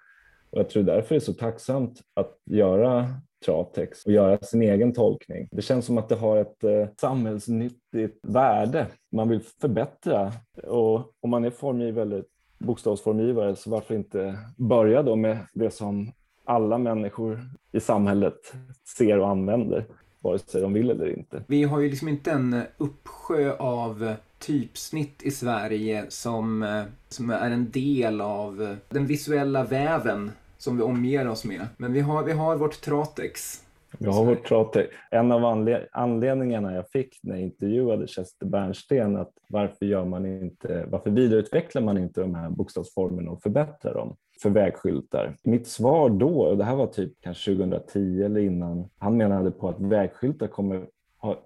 Och 0.51 0.59
jag 0.59 0.69
tror 0.69 0.83
därför 0.83 1.15
det 1.15 1.17
är 1.17 1.19
så 1.19 1.33
tacksamt 1.33 2.01
att 2.13 2.37
göra 2.45 3.07
travtext 3.45 4.07
och 4.07 4.13
göra 4.13 4.37
sin 4.37 4.61
egen 4.61 4.93
tolkning. 4.93 5.47
Det 5.51 5.61
känns 5.61 5.85
som 5.85 5.97
att 5.97 6.09
det 6.09 6.15
har 6.15 6.37
ett 6.37 6.63
eh, 6.63 6.87
samhällsnyttigt 7.01 8.19
värde. 8.21 8.87
Man 9.11 9.29
vill 9.29 9.41
förbättra 9.61 10.33
och 10.63 11.13
om 11.19 11.29
man 11.29 11.45
är 11.45 11.49
formgivare 11.49 12.01
eller 12.01 12.23
bokstavsformgivare 12.59 13.55
så 13.55 13.69
varför 13.69 13.95
inte 13.95 14.37
börja 14.57 15.03
då 15.03 15.15
med 15.15 15.37
det 15.53 15.71
som 15.71 16.11
alla 16.45 16.77
människor 16.77 17.39
i 17.71 17.79
samhället 17.79 18.53
ser 18.97 19.19
och 19.19 19.29
använder 19.29 19.85
vare 20.21 20.39
sig 20.39 20.61
de 20.61 20.73
vill 20.73 20.89
eller 20.89 21.17
inte. 21.17 21.43
Vi 21.47 21.63
har 21.63 21.79
ju 21.79 21.89
liksom 21.89 22.07
inte 22.07 22.31
en 22.31 22.61
uppsjö 22.77 23.55
av 23.57 24.15
typsnitt 24.39 25.23
i 25.23 25.31
Sverige 25.31 26.05
som, 26.09 26.63
eh, 26.63 26.83
som 27.09 27.29
är 27.29 27.51
en 27.51 27.71
del 27.71 28.21
av 28.21 28.61
eh, 28.61 28.75
den 28.89 29.05
visuella 29.05 29.63
väven 29.63 30.31
som 30.57 30.77
vi 30.77 30.83
omger 30.83 31.27
oss 31.27 31.45
med. 31.45 31.67
Men 31.77 31.93
vi 31.93 31.99
har, 31.99 32.23
vi 32.23 32.31
har 32.31 32.55
vårt 32.55 32.81
Tratex. 32.81 33.63
Vi 33.99 34.05
har 34.05 34.25
vårt 34.25 34.47
Tratex. 34.47 34.89
En 35.11 35.31
av 35.31 35.45
anled 35.45 35.87
anledningarna 35.91 36.73
jag 36.73 36.89
fick 36.89 37.19
när 37.23 37.35
jag 37.35 37.43
intervjuade 37.43 38.07
Chester 38.07 38.45
Bernsten 38.45 39.17
att 39.17 39.33
varför, 39.47 39.85
gör 39.85 40.05
man 40.05 40.25
inte, 40.25 40.85
varför 40.89 41.09
vidareutvecklar 41.09 41.81
man 41.81 41.97
inte 41.97 42.21
de 42.21 42.35
här 42.35 42.49
bokstavsformerna 42.49 43.31
och 43.31 43.41
förbättrar 43.41 43.93
dem 43.93 44.15
för 44.41 44.49
vägskyltar? 44.49 45.35
Mitt 45.43 45.67
svar 45.67 46.09
då, 46.09 46.41
och 46.41 46.57
det 46.57 46.63
här 46.63 46.75
var 46.75 46.87
typ 46.87 47.13
kanske 47.21 47.55
2010 47.55 48.23
eller 48.23 48.39
innan, 48.39 48.89
han 48.97 49.17
menade 49.17 49.51
på 49.51 49.69
att 49.69 49.79
vägskyltar 49.79 50.47
kommer 50.47 50.85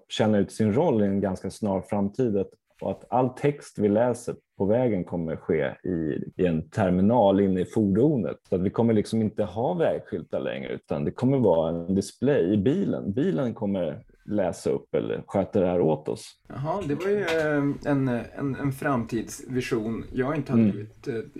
känna 0.08 0.38
ut 0.38 0.52
sin 0.52 0.72
roll 0.72 1.02
i 1.02 1.06
en 1.06 1.20
ganska 1.20 1.50
snar 1.50 1.80
framtid 1.80 2.44
och 2.80 2.90
att 2.90 3.04
all 3.08 3.28
text 3.28 3.78
vi 3.78 3.88
läser 3.88 4.36
på 4.58 4.64
vägen 4.64 5.04
kommer 5.04 5.36
ske 5.36 5.74
i, 5.84 6.24
i 6.36 6.46
en 6.46 6.68
terminal 6.68 7.40
inne 7.40 7.60
i 7.60 7.64
fordonet. 7.64 8.36
Så 8.48 8.54
att 8.54 8.60
vi 8.60 8.70
kommer 8.70 8.94
liksom 8.94 9.22
inte 9.22 9.44
ha 9.44 9.74
vägskyltar 9.74 10.40
längre 10.40 10.72
utan 10.72 11.04
det 11.04 11.10
kommer 11.10 11.38
vara 11.38 11.68
en 11.68 11.94
display 11.94 12.52
i 12.52 12.56
bilen. 12.56 13.12
Bilen 13.12 13.54
kommer 13.54 14.02
läsa 14.24 14.70
upp 14.70 14.94
eller 14.94 15.22
sköta 15.26 15.60
det 15.60 15.66
här 15.66 15.80
åt 15.80 16.08
oss. 16.08 16.40
Jaha, 16.48 16.82
det 16.88 16.94
var 16.94 17.08
ju 17.08 17.20
eh, 17.20 17.92
en, 17.92 18.08
en, 18.08 18.54
en 18.54 18.72
framtidsvision 18.72 20.04
jag 20.12 20.36
inte 20.36 20.52
hade 20.52 20.62
mm. 20.62 20.74
blivit 20.74 21.06
mm. 21.06 21.30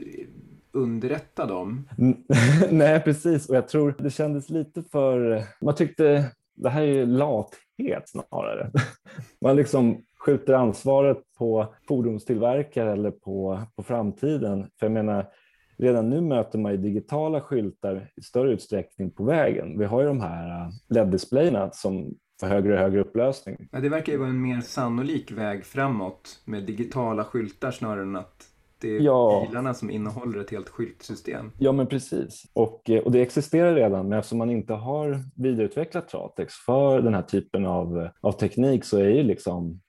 Underrättad 0.76 1.50
om. 1.50 1.88
Nej, 2.70 3.00
precis. 3.00 3.48
Och 3.48 3.56
jag 3.56 3.68
tror 3.68 3.94
det 3.98 4.10
kändes 4.10 4.50
lite 4.50 4.82
för... 4.82 5.42
Man 5.60 5.74
tyckte 5.74 6.30
det 6.54 6.68
här 6.68 6.82
är 6.82 7.06
lathet 7.06 8.02
snarare. 8.06 8.70
Man 9.40 9.56
liksom 9.56 10.02
skjuter 10.26 10.52
ansvaret 10.52 11.18
på 11.38 11.74
fordonstillverkare 11.88 12.92
eller 12.92 13.10
på, 13.10 13.62
på 13.76 13.82
framtiden. 13.82 14.70
För 14.78 14.86
jag 14.86 14.92
menar, 14.92 15.26
redan 15.78 16.10
nu 16.10 16.20
möter 16.20 16.58
man 16.58 16.72
ju 16.72 16.78
digitala 16.78 17.40
skyltar 17.40 18.10
i 18.16 18.22
större 18.22 18.52
utsträckning 18.52 19.10
på 19.10 19.24
vägen. 19.24 19.78
Vi 19.78 19.84
har 19.84 20.00
ju 20.00 20.06
de 20.06 20.20
här 20.20 20.48
äh, 20.48 20.68
LED-displayerna 20.88 21.70
som 21.72 22.14
får 22.40 22.46
högre 22.46 22.72
och 22.72 22.78
högre 22.78 23.00
upplösning. 23.00 23.68
Ja, 23.72 23.80
det 23.80 23.88
verkar 23.88 24.12
ju 24.12 24.18
vara 24.18 24.28
en 24.28 24.42
mer 24.42 24.60
sannolik 24.60 25.32
väg 25.32 25.64
framåt 25.64 26.42
med 26.44 26.62
digitala 26.64 27.24
skyltar 27.24 27.70
snarare 27.70 28.02
än 28.02 28.16
att 28.16 28.45
det 28.80 28.96
är 28.96 29.00
ja. 29.00 29.46
bilarna 29.48 29.74
som 29.74 29.90
innehåller 29.90 30.38
ett 30.38 30.50
helt 30.50 30.68
skyltsystem. 30.68 31.52
Ja, 31.58 31.72
men 31.72 31.86
precis. 31.86 32.44
Och, 32.52 32.90
eh, 32.90 33.02
och 33.02 33.12
det 33.12 33.22
existerar 33.22 33.74
redan, 33.74 34.08
men 34.08 34.18
eftersom 34.18 34.38
man 34.38 34.50
inte 34.50 34.72
har 34.72 35.20
vidareutvecklat 35.34 36.08
Tratex 36.08 36.54
för 36.54 37.00
den 37.00 37.14
här 37.14 37.22
typen 37.22 37.66
av, 37.66 38.08
av 38.20 38.32
teknik 38.32 38.84
så 38.84 38.98
är 38.98 39.08
ju 39.08 39.22
liksom 39.22 39.80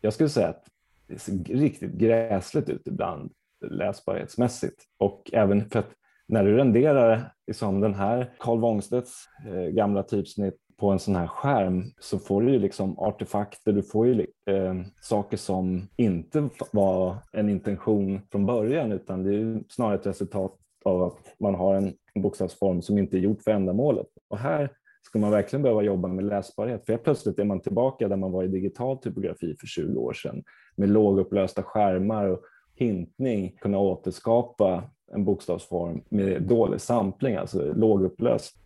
jag 0.00 0.12
skulle 0.12 0.28
säga 0.28 0.48
att 0.48 0.64
det 1.06 1.18
ser 1.18 1.32
riktigt 1.44 1.92
gräsligt 1.92 2.68
ut 2.68 2.88
ibland 2.88 3.32
läsbarhetsmässigt 3.70 4.84
och 4.98 5.30
även 5.32 5.70
för 5.70 5.78
att 5.78 5.90
när 6.28 6.44
du 6.44 6.56
renderar 6.56 7.32
liksom 7.46 7.80
den 7.80 7.94
här 7.94 8.32
Carl 8.38 8.60
Wångstedts 8.60 9.24
eh, 9.46 9.62
gamla 9.62 10.02
typsnitt 10.02 10.58
på 10.80 10.90
en 10.90 10.98
sån 10.98 11.16
här 11.16 11.26
skärm 11.26 11.84
så 11.98 12.18
får 12.18 12.42
du 12.42 12.52
ju 12.52 12.58
liksom 12.58 12.98
artefakter, 12.98 13.72
du 13.72 13.82
får 13.82 14.06
ju 14.06 14.26
eh, 14.46 14.74
saker 15.00 15.36
som 15.36 15.88
inte 15.96 16.48
var 16.72 17.16
en 17.32 17.48
intention 17.48 18.20
från 18.30 18.46
början 18.46 18.92
utan 18.92 19.22
det 19.22 19.34
är 19.36 19.62
snarare 19.68 19.94
ett 19.94 20.06
resultat 20.06 20.56
av 20.84 21.02
att 21.02 21.34
man 21.40 21.54
har 21.54 21.74
en 21.74 21.94
bokstavsform 22.22 22.82
som 22.82 22.98
inte 22.98 23.16
är 23.16 23.20
gjort 23.20 23.42
för 23.42 23.50
ändamålet. 23.50 24.06
Och 24.28 24.38
här 24.38 24.70
ska 25.02 25.18
man 25.18 25.30
verkligen 25.30 25.62
behöva 25.62 25.82
jobba 25.82 26.08
med 26.08 26.24
läsbarhet? 26.24 26.86
För 26.86 26.96
plötsligt 26.96 27.38
är 27.38 27.44
man 27.44 27.60
tillbaka 27.60 28.08
där 28.08 28.16
man 28.16 28.32
var 28.32 28.44
i 28.44 28.48
digital 28.48 28.98
typografi 28.98 29.56
för 29.60 29.66
20 29.66 30.00
år 30.00 30.12
sedan 30.12 30.42
med 30.76 30.88
lågupplösta 30.88 31.62
skärmar 31.62 32.26
och 32.26 32.40
hintning, 32.74 33.56
kunna 33.60 33.78
återskapa 33.78 34.84
en 35.12 35.24
bokstavsform 35.24 36.02
med 36.08 36.42
dålig 36.42 36.80
sampling, 36.80 37.36
alltså 37.36 37.72
lågupplöst. 37.74 38.56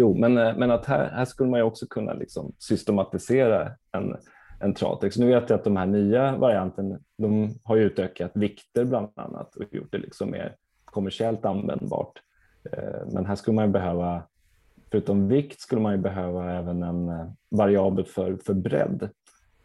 Jo, 0.00 0.14
men, 0.14 0.38
eh, 0.38 0.56
men 0.56 0.70
att 0.70 0.86
här, 0.86 1.10
här 1.10 1.24
skulle 1.24 1.50
man 1.50 1.60
ju 1.60 1.64
också 1.64 1.86
kunna 1.86 2.12
liksom 2.12 2.52
systematisera 2.58 3.72
en, 3.92 4.16
en 4.60 4.74
tratex. 4.74 5.16
Nu 5.16 5.26
vet 5.26 5.50
jag 5.50 5.58
att 5.58 5.64
de 5.64 5.76
här 5.76 5.86
nya 5.86 6.36
varianten, 6.36 6.98
de 7.18 7.54
har 7.64 7.76
ju 7.76 7.82
utökat 7.82 8.30
vikter 8.34 8.84
bland 8.84 9.08
annat 9.14 9.56
och 9.56 9.74
gjort 9.74 9.92
det 9.92 9.98
liksom 9.98 10.30
mer 10.30 10.56
kommersiellt 10.84 11.44
användbart. 11.44 12.12
Eh, 12.72 13.06
men 13.12 13.26
här 13.26 13.34
skulle 13.34 13.54
man 13.54 13.72
behöva 13.72 14.22
förutom 14.90 15.28
vikt 15.28 15.60
skulle 15.60 15.80
man 15.80 15.92
ju 15.92 15.98
behöva 15.98 16.52
även 16.52 16.82
en 16.82 17.08
eh, 17.08 17.26
variabel 17.50 18.04
för, 18.04 18.36
för 18.36 18.54
bredd 18.54 19.08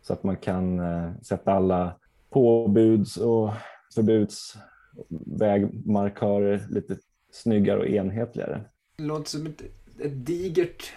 så 0.02 0.14
att 0.14 0.24
man 0.24 0.36
kan 0.36 0.82
sätta 1.24 1.52
alla 1.52 1.96
påbuds 2.30 3.18
och 3.18 3.50
förbudsvägmarkörer 3.96 6.66
lite 6.70 6.98
snyggare 7.32 7.80
och 7.80 7.88
enhetligare. 7.88 8.62
Låter 8.98 9.30
som 9.30 9.46
ett, 9.46 9.62
ett 10.00 10.26
digert 10.26 10.94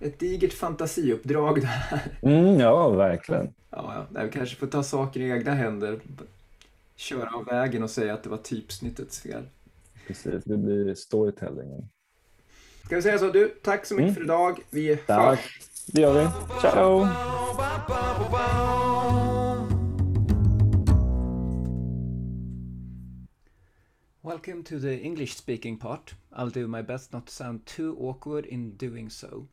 ett 0.00 0.18
digert 0.18 0.52
fantasiuppdrag 0.52 1.60
det 1.60 1.66
här. 1.66 2.00
Mm, 2.22 2.60
ja, 2.60 2.88
verkligen. 2.88 3.54
Ja, 3.70 4.06
ja. 4.14 4.22
Vi 4.22 4.30
kanske 4.30 4.56
får 4.56 4.66
ta 4.66 4.82
saker 4.82 5.20
i 5.20 5.30
egna 5.30 5.54
händer. 5.54 6.00
Köra 6.96 7.30
av 7.36 7.44
vägen 7.44 7.82
och 7.82 7.90
säga 7.90 8.14
att 8.14 8.22
det 8.22 8.28
var 8.28 8.36
typsnittets 8.36 9.20
fel. 9.20 9.42
Precis, 10.06 10.44
det 10.44 10.56
blir 10.56 10.94
storytellingen. 10.94 11.88
Ska 12.84 12.96
vi 12.96 13.02
säga 13.02 13.18
så 13.18 13.30
du, 13.30 13.48
tack 13.48 13.86
så 13.86 13.94
mycket 13.94 14.08
mm. 14.08 14.14
för 14.14 14.22
idag. 14.22 14.60
Vi 14.70 14.96
Tack, 14.96 15.40
det 15.86 16.00
gör 16.00 16.12
vi. 16.14 16.28
Ciao! 16.60 17.06
Welcome 24.30 24.62
to 24.62 24.78
the 24.78 24.96
English 24.96 25.34
speaking 25.34 25.76
part. 25.76 26.14
I'll 26.32 26.50
do 26.50 26.68
my 26.68 26.82
best 26.82 27.12
not 27.12 27.26
to 27.26 27.32
sound 27.32 27.66
too 27.66 27.96
awkward 27.98 28.46
in 28.46 28.76
doing 28.76 29.10
so. 29.10 29.48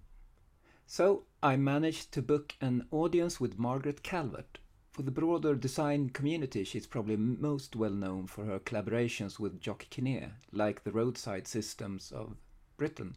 So, 0.86 1.24
I 1.42 1.56
managed 1.56 2.12
to 2.12 2.22
book 2.22 2.54
an 2.62 2.86
audience 2.92 3.40
with 3.40 3.58
Margaret 3.58 4.04
Calvert. 4.04 4.60
For 4.92 5.02
the 5.02 5.10
broader 5.10 5.56
design 5.56 6.12
community, 6.12 6.64
she's 6.64 6.86
probably 6.86 7.16
most 7.16 7.76
well 7.76 7.90
known 7.90 8.28
for 8.28 8.46
her 8.46 8.60
collaborations 8.60 9.40
with 9.40 9.60
Jock 9.60 9.88
Kinneir, 9.90 10.34
like 10.52 10.84
the 10.84 10.92
roadside 10.92 11.48
systems 11.48 12.12
of 12.12 12.36
Britain. 12.78 13.16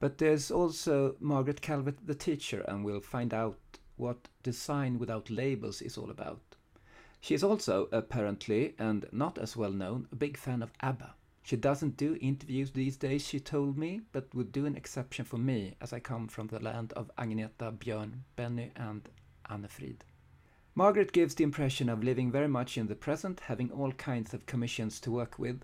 But 0.00 0.18
there's 0.18 0.50
also 0.50 1.16
Margaret 1.18 1.62
Calvert, 1.62 2.06
the 2.06 2.14
teacher, 2.14 2.60
and 2.68 2.84
we'll 2.84 3.00
find 3.00 3.32
out 3.32 3.56
what 3.96 4.28
design 4.42 4.98
without 4.98 5.30
labels 5.30 5.80
is 5.80 5.96
all 5.96 6.10
about. 6.10 6.53
She 7.24 7.34
is 7.34 7.42
also, 7.42 7.88
apparently, 7.90 8.74
and 8.78 9.06
not 9.10 9.38
as 9.38 9.56
well 9.56 9.72
known, 9.72 10.08
a 10.12 10.14
big 10.14 10.36
fan 10.36 10.62
of 10.62 10.74
ABBA. 10.82 11.14
She 11.42 11.56
doesn't 11.56 11.96
do 11.96 12.18
interviews 12.20 12.70
these 12.72 12.98
days, 12.98 13.26
she 13.26 13.40
told 13.40 13.78
me, 13.78 14.02
but 14.12 14.34
would 14.34 14.52
do 14.52 14.66
an 14.66 14.76
exception 14.76 15.24
for 15.24 15.38
me, 15.38 15.74
as 15.80 15.94
I 15.94 16.00
come 16.00 16.28
from 16.28 16.48
the 16.48 16.58
land 16.60 16.92
of 16.92 17.10
Agneta, 17.16 17.78
Björn, 17.78 18.24
Benny, 18.36 18.72
and 18.76 19.08
Anni-Frid. 19.48 20.04
Margaret 20.74 21.12
gives 21.12 21.34
the 21.34 21.44
impression 21.44 21.88
of 21.88 22.04
living 22.04 22.30
very 22.30 22.46
much 22.46 22.76
in 22.76 22.88
the 22.88 22.94
present, 22.94 23.40
having 23.40 23.70
all 23.70 23.92
kinds 23.92 24.34
of 24.34 24.44
commissions 24.44 25.00
to 25.00 25.10
work 25.10 25.38
with, 25.38 25.62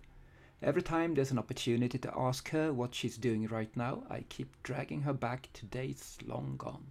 Every 0.63 0.81
time 0.81 1.13
there's 1.13 1.31
an 1.31 1.39
opportunity 1.39 1.99
to 1.99 2.19
ask 2.19 2.49
her 2.53 2.73
what 2.73 2.95
she's 2.95 3.19
doing 3.19 3.47
right 3.49 3.77
now, 3.77 4.05
I 4.09 4.25
keep 4.31 4.63
dragging 4.63 5.03
her 5.03 5.13
back 5.13 5.51
to 5.53 5.67
days 5.67 6.17
long 6.25 6.55
gone. 6.57 6.87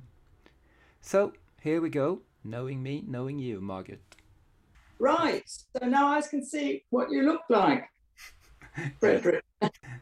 So, 1.01 1.33
here 1.59 1.81
we 1.81 1.89
go, 1.89 2.21
knowing 2.43 2.83
me, 2.83 3.03
knowing 3.07 3.39
you, 3.39 3.61
Margaret. 3.61 4.15
Right, 4.99 5.43
so 5.47 5.87
now 5.87 6.11
I 6.11 6.21
can 6.21 6.43
see 6.43 6.83
what 6.89 7.09
you 7.09 7.23
look 7.23 7.43
like, 7.49 7.89
Frederick. 8.99 9.45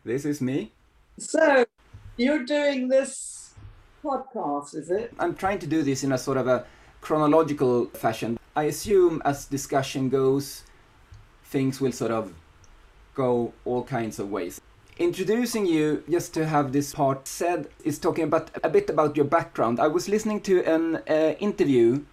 this 0.04 0.26
is 0.26 0.42
me. 0.42 0.72
So, 1.20 1.66
you're 2.18 2.44
doing 2.44 2.88
this 2.88 3.54
podcast, 4.04 4.76
is 4.76 4.90
it? 4.90 5.14
I'm 5.20 5.36
trying 5.36 5.60
to 5.60 5.68
do 5.68 5.84
this 5.84 6.04
in 6.04 6.14
a 6.14 6.18
sort 6.18 6.38
of 6.38 6.48
a 6.48 6.66
chronological 7.02 7.86
fashion. 7.94 8.40
I 8.56 8.64
assume 8.64 9.22
as 9.24 9.46
discussion 9.46 10.10
goes, 10.10 10.64
things 11.44 11.80
will 11.80 11.92
sort 11.92 12.12
of 12.12 12.34
go 13.14 13.54
all 13.66 13.84
kinds 13.84 14.18
of 14.18 14.32
ways. 14.32 14.60
Introducing 14.98 15.68
you, 15.68 16.04
just 16.10 16.34
to 16.34 16.48
have 16.48 16.72
this 16.72 16.96
part 16.96 17.28
said, 17.28 17.70
is 17.84 18.00
talking 18.00 18.24
about 18.24 18.50
a 18.64 18.70
bit 18.70 18.90
about 18.90 19.16
your 19.16 19.26
background. 19.26 19.80
I 19.80 19.90
was 19.90 20.10
listening 20.10 20.42
to 20.42 20.64
an 20.64 20.96
uh, 21.08 21.36
interview 21.40 22.04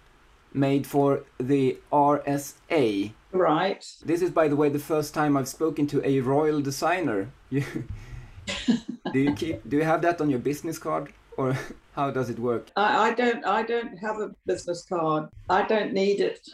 made 0.55 0.87
for 0.87 1.23
the 1.39 1.77
RSA. 1.91 3.11
Right. 3.31 3.85
This 4.03 4.21
is, 4.21 4.31
by 4.31 4.47
the 4.47 4.55
way, 4.55 4.69
the 4.69 4.79
first 4.79 5.13
time 5.13 5.35
I've 5.35 5.47
spoken 5.47 5.87
to 5.87 6.07
a 6.07 6.21
royal 6.21 6.61
designer. 6.61 7.29
Do 7.49 9.19
you 9.19 9.33
keep? 9.33 9.67
Do 9.67 9.77
you 9.77 9.83
have 9.83 10.01
that 10.03 10.21
on 10.21 10.29
your 10.29 10.39
business 10.39 10.77
card, 10.77 11.11
or 11.37 11.57
how 11.93 12.11
does 12.11 12.29
it 12.29 12.39
work? 12.39 12.69
I, 12.75 13.09
I 13.09 13.13
don't. 13.13 13.45
I 13.45 13.63
don't 13.63 13.97
have 13.97 14.19
a 14.19 14.31
business 14.45 14.85
card. 14.87 15.29
I 15.49 15.63
don't 15.63 15.93
need 15.93 16.19
it. 16.21 16.47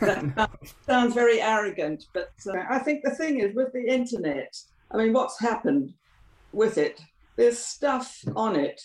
that 0.00 0.50
sounds 0.86 1.14
very 1.14 1.40
arrogant, 1.40 2.06
but 2.12 2.32
uh, 2.46 2.64
I 2.68 2.78
think 2.78 3.02
the 3.02 3.14
thing 3.14 3.40
is 3.40 3.54
with 3.54 3.72
the 3.72 3.86
internet. 3.86 4.56
I 4.90 4.98
mean, 4.98 5.12
what's 5.12 5.40
happened 5.40 5.94
with 6.52 6.76
it? 6.78 7.00
There's 7.36 7.58
stuff 7.58 8.22
on 8.36 8.56
it 8.56 8.82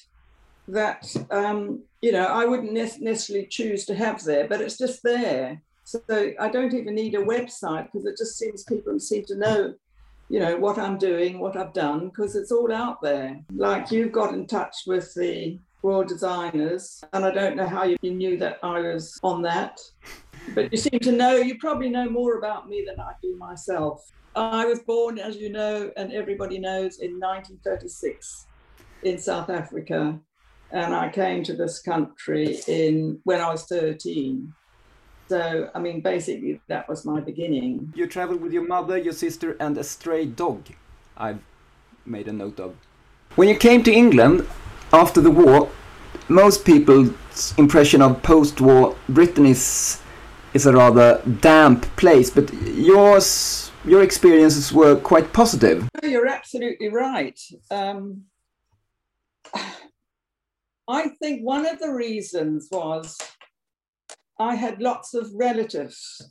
that 0.68 1.14
um, 1.32 1.84
you 2.02 2.12
know 2.12 2.26
I 2.26 2.46
wouldn't 2.46 2.74
ne- 2.74 3.00
necessarily 3.00 3.48
choose 3.48 3.86
to 3.86 3.96
have 3.96 4.24
there, 4.24 4.48
but 4.48 4.62
it's 4.62 4.78
just 4.78 5.04
there. 5.04 5.62
So 5.84 6.02
I 6.10 6.50
don't 6.50 6.74
even 6.74 6.96
need 6.96 7.16
a 7.16 7.24
website 7.24 7.86
because 7.86 8.06
it 8.06 8.18
just 8.18 8.38
seems 8.38 8.64
people 8.64 9.00
seem 9.00 9.24
to 9.26 9.38
know, 9.38 9.74
you 10.28 10.40
know, 10.40 10.58
what 10.58 10.78
I'm 10.78 10.98
doing, 10.98 11.40
what 11.40 11.56
I've 11.56 11.72
done, 11.72 12.10
because 12.10 12.36
it's 12.36 12.52
all 12.52 12.74
out 12.74 13.02
there. 13.02 13.40
Like 13.56 13.90
you 13.90 14.10
got 14.10 14.34
in 14.34 14.48
touch 14.48 14.76
with 14.86 15.14
the 15.14 15.58
Royal 15.84 16.04
Designers, 16.04 17.04
and 17.14 17.24
I 17.24 17.32
don't 17.32 17.56
know 17.56 17.68
how 17.68 17.86
you 17.86 17.98
knew 18.04 18.38
that 18.38 18.60
I 18.64 18.82
was 18.82 19.18
on 19.24 19.42
that, 19.44 19.80
but 20.54 20.72
you 20.72 20.78
seem 20.78 21.00
to 21.00 21.12
know. 21.12 21.36
You 21.36 21.58
probably 21.58 21.90
know 21.90 22.10
more 22.10 22.38
about 22.38 22.68
me 22.68 22.84
than 22.86 23.00
I 23.00 23.14
do 23.22 23.38
myself. 23.38 24.12
I 24.36 24.66
was 24.66 24.80
born, 24.80 25.18
as 25.18 25.38
you 25.38 25.50
know, 25.50 25.90
and 25.96 26.12
everybody 26.12 26.60
knows, 26.60 27.00
in 27.00 27.20
1936 27.20 28.48
in 29.04 29.18
South 29.18 29.50
Africa 29.50 30.20
and 30.72 30.94
I 30.94 31.10
came 31.10 31.44
to 31.44 31.54
this 31.54 31.82
country 31.82 32.60
in 32.68 33.20
when 33.24 33.42
I 33.42 33.52
was 33.52 33.66
13. 33.66 34.54
So, 35.30 35.70
I 35.76 35.80
mean, 35.80 36.02
basically, 36.02 36.62
that 36.68 36.88
was 36.88 37.06
my 37.06 37.20
beginning. 37.20 37.92
You 37.96 38.08
traveled 38.08 38.42
with 38.42 38.54
your 38.54 38.66
mother, 38.66 38.98
your 38.98 39.14
sister, 39.14 39.58
and 39.60 39.78
a 39.78 39.84
stray 39.84 40.26
dog. 40.26 40.64
I've 41.18 41.40
made 42.06 42.28
a 42.28 42.34
note 42.34 42.60
of. 42.60 42.76
When 43.36 43.50
you 43.50 43.56
came 43.56 43.84
to 43.84 43.92
England 43.92 44.48
after 44.94 45.20
the 45.20 45.32
war, 45.32 45.70
most 46.30 46.66
people's 46.66 47.14
impression 47.58 48.02
of 48.02 48.22
post-war 48.24 48.96
Britain 49.10 49.46
is 49.46 50.02
is 50.54 50.66
a 50.66 50.72
rather 50.72 51.22
damp 51.42 51.84
place, 51.98 52.30
but 52.30 52.52
yours 52.54 53.72
your 53.86 54.02
experiences 54.02 54.74
were 54.74 54.96
quite 54.96 55.32
positive. 55.34 55.88
You're 56.02 56.28
absolutely 56.28 56.90
right. 56.90 57.40
Um, 57.70 58.24
I 60.88 61.10
think 61.22 61.42
one 61.42 61.66
of 61.66 61.80
the 61.80 61.92
reasons 61.92 62.70
was 62.72 63.18
I 64.40 64.56
had 64.56 64.82
lots 64.82 65.14
of 65.14 65.30
relatives 65.34 66.22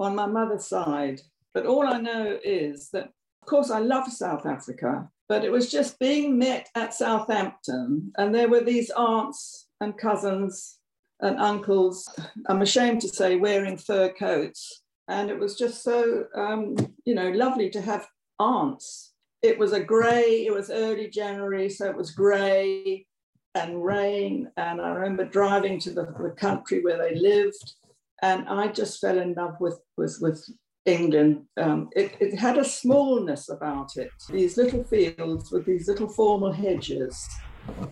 on 0.00 0.16
my 0.16 0.26
mother's 0.26 0.66
side, 0.66 1.20
but 1.54 1.66
all 1.66 1.86
I 1.86 2.00
know 2.00 2.38
is 2.42 2.88
that, 2.92 3.04
of 3.04 3.48
course, 3.48 3.70
I 3.70 3.78
love 3.78 4.10
South 4.10 4.44
Africa, 4.46 5.08
but 5.28 5.44
it 5.44 5.52
was 5.52 5.70
just 5.70 5.98
being 6.00 6.36
met 6.36 6.68
at 6.74 6.94
Southampton, 6.94 8.12
and 8.18 8.34
there 8.34 8.48
were 8.48 8.60
these 8.60 8.90
aunts 8.90 9.68
and 9.80 9.96
cousins 9.96 10.78
and 11.20 11.38
uncles, 11.38 12.08
I'm 12.48 12.62
ashamed 12.62 13.00
to 13.02 13.08
say, 13.08 13.36
wearing 13.36 13.76
fur 13.76 14.12
coats. 14.12 14.82
And 15.08 15.30
it 15.30 15.38
was 15.38 15.56
just 15.56 15.82
so, 15.84 16.24
um, 16.34 16.74
you 17.04 17.14
know, 17.14 17.30
lovely 17.30 17.70
to 17.70 17.80
have 17.80 18.08
aunts. 18.40 19.12
It 19.42 19.58
was 19.58 19.72
a 19.72 19.82
grey, 19.82 20.46
it 20.46 20.52
was 20.52 20.70
early 20.70 21.08
January, 21.08 21.68
so 21.68 21.88
it 21.88 21.96
was 21.96 22.10
grey 22.10 23.06
and 23.54 23.84
rain. 23.84 24.50
And 24.56 24.80
I 24.80 24.90
remember 24.90 25.24
driving 25.24 25.78
to 25.80 25.90
the, 25.90 26.06
the 26.20 26.34
country 26.36 26.82
where 26.82 26.98
they 26.98 27.14
lived, 27.18 27.74
and 28.22 28.48
I 28.48 28.68
just 28.68 29.00
fell 29.00 29.18
in 29.18 29.34
love 29.34 29.56
with 29.60 29.80
with 29.96 30.18
with 30.20 30.44
England. 30.84 31.44
Um, 31.56 31.90
it, 31.94 32.16
it 32.20 32.38
had 32.38 32.58
a 32.58 32.64
smallness 32.64 33.48
about 33.48 33.96
it. 33.96 34.10
These 34.30 34.56
little 34.56 34.84
fields 34.84 35.52
with 35.52 35.64
these 35.64 35.88
little 35.88 36.08
formal 36.08 36.52
hedges. 36.52 37.28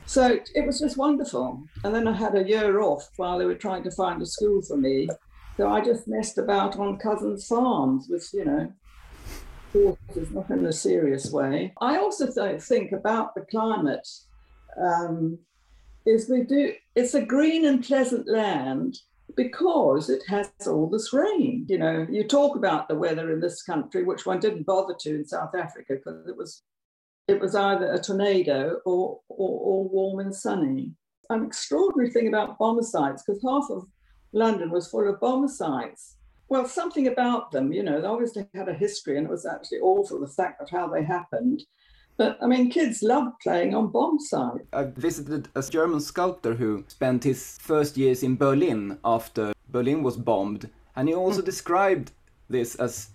So 0.07 0.41
it 0.55 0.67
was 0.67 0.81
just 0.81 0.97
wonderful. 0.97 1.63
And 1.85 1.95
then 1.95 2.09
I 2.09 2.13
had 2.13 2.35
a 2.35 2.49
year 2.49 2.81
off 2.81 3.09
while 3.17 3.39
they 3.39 3.45
were 3.45 3.55
trying 3.55 3.85
to 3.85 3.91
find 3.93 4.21
a 4.21 4.27
school 4.27 4.63
for 4.63 4.77
me. 4.77 5.09
So 5.57 5.69
I 5.69 5.81
just 5.81 6.09
messed 6.09 6.39
about 6.39 6.77
on 6.79 6.99
cousins' 6.99 7.47
farms 7.47 8.09
with, 8.09 8.29
you 8.33 8.45
know, 8.45 8.73
horses, 9.73 10.33
not 10.33 10.51
in 10.51 10.67
a 10.67 10.73
serious 10.73 11.31
way. 11.31 11.73
I 11.81 11.99
also 11.99 12.27
th- 12.33 12.63
think 12.63 12.93
about 12.93 13.35
the 13.35 13.43
climate. 13.43 14.09
Um, 14.83 15.39
is 16.07 16.29
we 16.29 16.43
do 16.43 16.73
it's 16.95 17.15
a 17.15 17.23
green 17.23 17.67
and 17.67 17.85
pleasant 17.85 18.29
land 18.29 18.99
because 19.37 20.11
it 20.11 20.23
has 20.29 20.51
all 20.67 20.89
this 20.89 21.13
rain. 21.13 21.67
You 21.69 21.79
know, 21.79 22.07
you 22.11 22.27
talk 22.27 22.57
about 22.57 22.89
the 22.89 22.97
weather 22.97 23.33
in 23.33 23.41
this 23.41 23.63
country, 23.63 24.05
which 24.05 24.27
one 24.27 24.41
didn't 24.41 24.67
bother 24.67 24.95
to 25.01 25.11
in 25.11 25.25
South 25.25 25.55
Africa 25.55 25.95
because 25.95 26.27
it 26.27 26.37
was 26.37 26.63
it 27.29 27.41
was 27.41 27.55
either 27.55 27.93
a 27.93 28.01
tornado 28.01 28.81
or, 28.85 29.21
or, 29.29 29.61
or 29.61 29.89
warm 29.89 30.19
and 30.19 30.35
sunny. 30.35 30.93
An 31.29 31.45
extraordinary 31.45 32.11
thing 32.11 32.27
about 32.27 32.59
bomber 32.59 32.83
sites, 32.83 33.23
because 33.23 33.41
half 33.43 33.71
of 33.71 33.87
London 34.33 34.71
was 34.71 34.89
full 34.89 35.09
of 35.09 35.21
bomber 35.21 35.49
sites. 35.49 36.17
Well, 36.49 36.67
something 36.67 37.07
about 37.07 37.53
them, 37.53 37.73
you 37.73 37.85
know, 37.85 38.01
they 38.01 38.09
obviously 38.09 38.49
had 38.53 38.69
a 38.69 38.75
history 38.75 39.17
and 39.17 39.29
it 39.29 39.31
was 39.31 39.47
actually 39.47 39.79
awful 39.79 40.19
the 40.19 40.27
fact 40.27 40.61
of 40.61 40.69
how 40.69 40.89
they 40.89 41.05
happened. 41.05 41.63
But 42.21 42.37
I 42.43 42.47
mean, 42.47 42.69
kids 42.69 43.03
love 43.03 43.33
playing 43.43 43.75
on 43.75 43.87
bomb 43.87 44.19
sites. 44.21 44.67
I 44.75 44.83
visited 44.83 45.49
a 45.55 45.63
German 45.63 46.01
sculptor 46.01 46.53
who 46.53 46.85
spent 46.87 47.25
his 47.25 47.57
first 47.63 47.97
years 47.97 48.23
in 48.23 48.37
Berlin 48.37 48.99
after 49.03 49.55
Berlin 49.71 50.03
was 50.03 50.19
bombed, 50.19 50.69
and 50.95 51.09
he 51.09 51.15
also 51.15 51.41
hmm. 51.41 51.47
described 51.47 52.13
this 52.51 52.75
as 52.75 53.09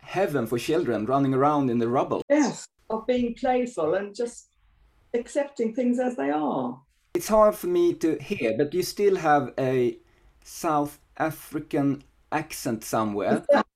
heaven 0.00 0.46
for 0.46 0.58
children 0.58 1.04
running 1.04 1.34
around 1.34 1.68
in 1.68 1.80
the 1.80 1.88
rubble. 1.88 2.22
Yes, 2.30 2.66
of 2.88 3.06
being 3.06 3.34
playful 3.34 3.92
and 3.92 4.14
just 4.14 4.46
accepting 5.12 5.74
things 5.74 5.98
as 5.98 6.16
they 6.16 6.30
are. 6.30 6.80
It's 7.12 7.28
hard 7.28 7.54
for 7.54 7.66
me 7.66 7.92
to 7.92 8.16
hear, 8.22 8.56
but 8.56 8.72
you 8.72 8.82
still 8.82 9.16
have 9.16 9.52
a 9.58 9.98
South 10.44 10.98
African 11.18 12.04
accent 12.32 12.84
somewhere. 12.84 13.44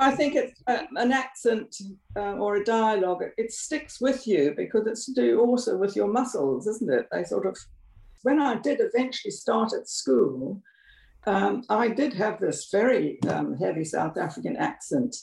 I 0.00 0.12
think 0.12 0.34
it's 0.34 0.62
an 0.66 1.12
accent 1.12 1.76
uh, 2.16 2.32
or 2.32 2.56
a 2.56 2.64
dialogue. 2.64 3.22
It 3.36 3.52
sticks 3.52 4.00
with 4.00 4.26
you 4.26 4.54
because 4.56 4.86
it's 4.86 5.04
to 5.04 5.12
do 5.12 5.40
also 5.40 5.76
with 5.76 5.94
your 5.94 6.08
muscles, 6.08 6.66
isn't 6.66 6.90
it? 6.90 7.06
They 7.12 7.22
sort 7.24 7.46
of. 7.46 7.56
When 8.22 8.40
I 8.40 8.56
did 8.56 8.80
eventually 8.80 9.30
start 9.30 9.72
at 9.74 9.88
school, 9.88 10.62
um, 11.26 11.64
I 11.68 11.88
did 11.88 12.14
have 12.14 12.40
this 12.40 12.70
very 12.70 13.22
um, 13.24 13.56
heavy 13.58 13.84
South 13.84 14.16
African 14.16 14.56
accent, 14.56 15.16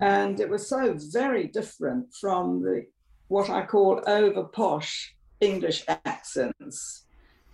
and 0.00 0.40
it 0.40 0.48
was 0.48 0.68
so 0.68 0.96
very 1.12 1.46
different 1.48 2.06
from 2.18 2.62
the 2.62 2.86
what 3.28 3.50
I 3.50 3.66
call 3.66 4.02
over 4.06 4.44
posh 4.44 5.14
English 5.40 5.84
accents 6.06 7.04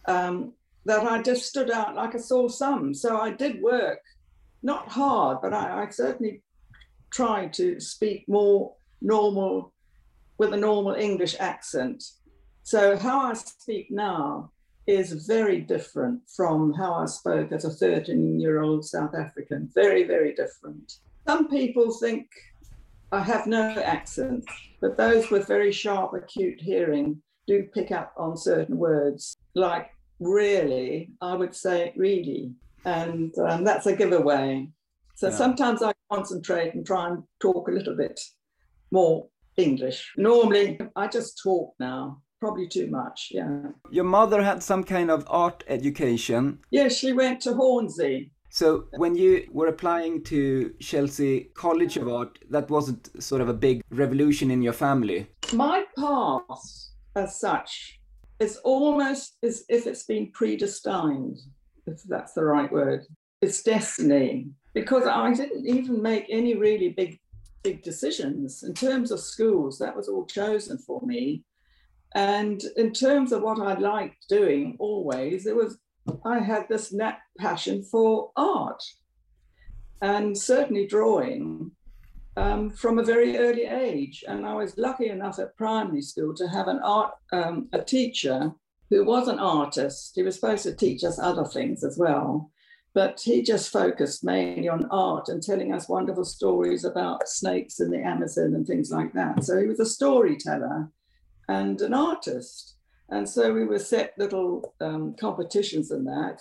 um, 0.06 0.52
that 0.84 1.02
I 1.02 1.20
just 1.22 1.46
stood 1.46 1.70
out 1.70 1.96
like 1.96 2.14
a 2.14 2.20
sore 2.20 2.48
thumb. 2.48 2.94
So 2.94 3.20
I 3.20 3.30
did 3.30 3.60
work, 3.60 4.02
not 4.62 4.88
hard, 4.88 5.38
but 5.42 5.52
I, 5.52 5.82
I 5.82 5.90
certainly 5.90 6.42
try 7.10 7.46
to 7.48 7.80
speak 7.80 8.28
more 8.28 8.74
normal 9.00 9.72
with 10.38 10.52
a 10.52 10.56
normal 10.56 10.94
English 10.94 11.36
accent. 11.38 12.02
So 12.62 12.96
how 12.96 13.20
I 13.20 13.34
speak 13.34 13.90
now 13.90 14.52
is 14.86 15.12
very 15.26 15.60
different 15.60 16.20
from 16.34 16.72
how 16.72 16.94
I 16.94 17.06
spoke 17.06 17.52
as 17.52 17.64
a 17.64 17.70
13 17.70 18.40
year 18.40 18.62
old 18.62 18.84
South 18.84 19.14
African. 19.14 19.70
Very, 19.74 20.04
very 20.04 20.34
different. 20.34 20.94
Some 21.28 21.48
people 21.48 21.92
think 21.92 22.26
I 23.12 23.22
have 23.22 23.46
no 23.46 23.68
accent, 23.80 24.44
but 24.80 24.96
those 24.96 25.30
with 25.30 25.46
very 25.46 25.72
sharp, 25.72 26.14
acute 26.14 26.60
hearing 26.60 27.20
do 27.46 27.64
pick 27.74 27.90
up 27.90 28.12
on 28.16 28.36
certain 28.36 28.78
words, 28.78 29.36
like 29.54 29.90
really, 30.20 31.10
I 31.20 31.34
would 31.34 31.54
say 31.54 31.92
really. 31.96 32.52
And 32.84 33.36
um, 33.38 33.64
that's 33.64 33.86
a 33.86 33.96
giveaway. 33.96 34.68
So 35.16 35.28
yeah. 35.28 35.34
sometimes 35.34 35.82
I 35.82 35.92
concentrate 36.10 36.74
and 36.74 36.86
try 36.86 37.08
and 37.08 37.22
talk 37.40 37.68
a 37.68 37.72
little 37.72 37.96
bit 37.96 38.20
more 38.90 39.28
English. 39.56 40.12
Normally, 40.16 40.78
I 40.96 41.06
just 41.06 41.40
talk 41.42 41.72
now, 41.78 42.20
probably 42.40 42.68
too 42.68 42.88
much. 42.88 43.28
Yeah. 43.30 43.62
Your 43.90 44.04
mother 44.04 44.42
had 44.42 44.62
some 44.62 44.84
kind 44.84 45.10
of 45.10 45.24
art 45.28 45.64
education. 45.68 46.60
Yes, 46.70 46.96
she 46.96 47.12
went 47.12 47.40
to 47.42 47.54
Hornsey. 47.54 48.32
So 48.52 48.86
when 48.96 49.14
you 49.14 49.48
were 49.52 49.68
applying 49.68 50.24
to 50.24 50.74
Chelsea 50.80 51.50
College 51.54 51.96
of 51.96 52.08
Art, 52.08 52.38
that 52.50 52.68
wasn't 52.68 53.22
sort 53.22 53.40
of 53.40 53.48
a 53.48 53.54
big 53.54 53.80
revolution 53.90 54.50
in 54.50 54.60
your 54.60 54.72
family. 54.72 55.28
My 55.52 55.84
path, 55.96 56.90
as 57.14 57.38
such, 57.38 58.00
is 58.40 58.56
almost 58.64 59.36
as 59.44 59.64
if 59.68 59.86
it's 59.86 60.02
been 60.02 60.32
predestined, 60.32 61.38
if 61.86 62.02
that's 62.08 62.32
the 62.32 62.44
right 62.44 62.72
word. 62.72 63.04
It's 63.40 63.62
destiny 63.62 64.48
because 64.74 65.06
I 65.06 65.32
didn't 65.32 65.66
even 65.66 66.02
make 66.02 66.26
any 66.28 66.54
really 66.54 66.90
big 66.90 67.18
big 67.62 67.82
decisions. 67.82 68.62
In 68.62 68.72
terms 68.72 69.10
of 69.10 69.20
schools, 69.20 69.78
that 69.78 69.94
was 69.94 70.08
all 70.08 70.24
chosen 70.24 70.78
for 70.78 71.02
me. 71.02 71.44
And 72.14 72.62
in 72.76 72.92
terms 72.92 73.32
of 73.32 73.42
what 73.42 73.60
I 73.60 73.74
liked 73.74 74.28
doing 74.28 74.76
always, 74.78 75.46
it 75.46 75.54
was 75.54 75.78
I 76.24 76.40
had 76.40 76.68
this 76.68 76.92
net 76.92 77.18
passion 77.38 77.82
for 77.82 78.30
art 78.36 78.82
and 80.02 80.36
certainly 80.36 80.86
drawing 80.86 81.70
um, 82.36 82.70
from 82.70 82.98
a 82.98 83.04
very 83.04 83.36
early 83.36 83.64
age. 83.64 84.24
And 84.26 84.46
I 84.46 84.54
was 84.54 84.78
lucky 84.78 85.08
enough 85.08 85.38
at 85.38 85.56
primary 85.56 86.02
school 86.02 86.34
to 86.36 86.48
have 86.48 86.68
an 86.68 86.80
art 86.82 87.12
um, 87.32 87.68
a 87.72 87.82
teacher 87.82 88.52
who 88.88 89.04
was 89.04 89.28
an 89.28 89.38
artist. 89.38 90.12
He 90.14 90.22
was 90.22 90.34
supposed 90.34 90.64
to 90.64 90.74
teach 90.74 91.04
us 91.04 91.18
other 91.18 91.44
things 91.44 91.84
as 91.84 91.96
well, 91.98 92.50
but 92.94 93.20
he 93.20 93.42
just 93.42 93.72
focused 93.72 94.24
mainly 94.24 94.68
on 94.68 94.88
art 94.90 95.28
and 95.28 95.42
telling 95.42 95.72
us 95.72 95.88
wonderful 95.88 96.24
stories 96.24 96.84
about 96.84 97.28
snakes 97.28 97.80
in 97.80 97.90
the 97.90 98.02
Amazon 98.02 98.54
and 98.54 98.66
things 98.66 98.90
like 98.90 99.12
that. 99.12 99.44
So 99.44 99.60
he 99.60 99.66
was 99.66 99.80
a 99.80 99.86
storyteller 99.86 100.90
and 101.48 101.80
an 101.80 101.94
artist. 101.94 102.76
And 103.10 103.28
so 103.28 103.52
we 103.52 103.64
would 103.64 103.80
set 103.80 104.14
little 104.18 104.74
um, 104.80 105.14
competitions 105.18 105.90
and 105.90 106.06
that, 106.06 106.40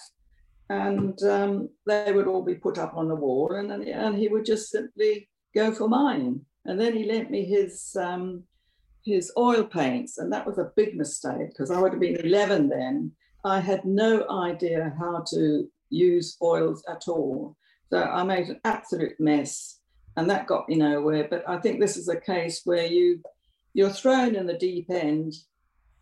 and 0.69 1.21
um, 1.23 1.69
they 1.87 2.11
would 2.11 2.27
all 2.27 2.43
be 2.43 2.55
put 2.55 2.77
up 2.77 2.95
on 2.95 3.07
the 3.07 3.15
wall, 3.15 3.53
and, 3.53 3.71
and 3.71 4.15
he 4.15 4.27
would 4.27 4.45
just 4.45 4.69
simply 4.69 5.27
go 5.55 5.71
for 5.71 5.89
mine. 5.89 6.41
And 6.65 6.79
then 6.79 6.95
he 6.95 7.05
lent 7.05 7.31
me 7.31 7.43
his 7.43 7.95
um, 7.99 8.43
his 9.03 9.31
oil 9.35 9.63
paints, 9.63 10.19
and 10.19 10.31
that 10.31 10.45
was 10.45 10.59
a 10.59 10.71
big 10.75 10.95
mistake 10.95 11.49
because 11.49 11.71
I 11.71 11.81
would 11.81 11.93
have 11.93 12.01
been 12.01 12.17
11 12.17 12.69
then. 12.69 13.11
I 13.43 13.59
had 13.59 13.85
no 13.85 14.29
idea 14.29 14.93
how 14.99 15.23
to 15.31 15.67
use 15.89 16.37
oils 16.41 16.83
at 16.89 17.07
all. 17.07 17.55
So 17.91 18.01
I 18.01 18.23
made 18.23 18.49
an 18.49 18.59
absolute 18.65 19.19
mess, 19.19 19.79
and 20.17 20.29
that 20.29 20.47
got 20.47 20.69
me 20.69 20.75
nowhere. 20.75 21.27
But 21.29 21.43
I 21.47 21.57
think 21.57 21.79
this 21.79 21.97
is 21.97 22.07
a 22.07 22.19
case 22.19 22.61
where 22.65 22.85
you 22.85 23.21
you're 23.73 23.89
thrown 23.89 24.35
in 24.35 24.45
the 24.45 24.57
deep 24.57 24.89
end 24.89 25.33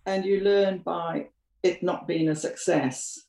and 0.05 0.25
you 0.25 0.39
learn 0.39 0.79
by 0.79 1.27
it 1.63 1.83
not 1.83 2.07
being 2.07 2.29
a 2.29 2.35
success. 2.35 3.27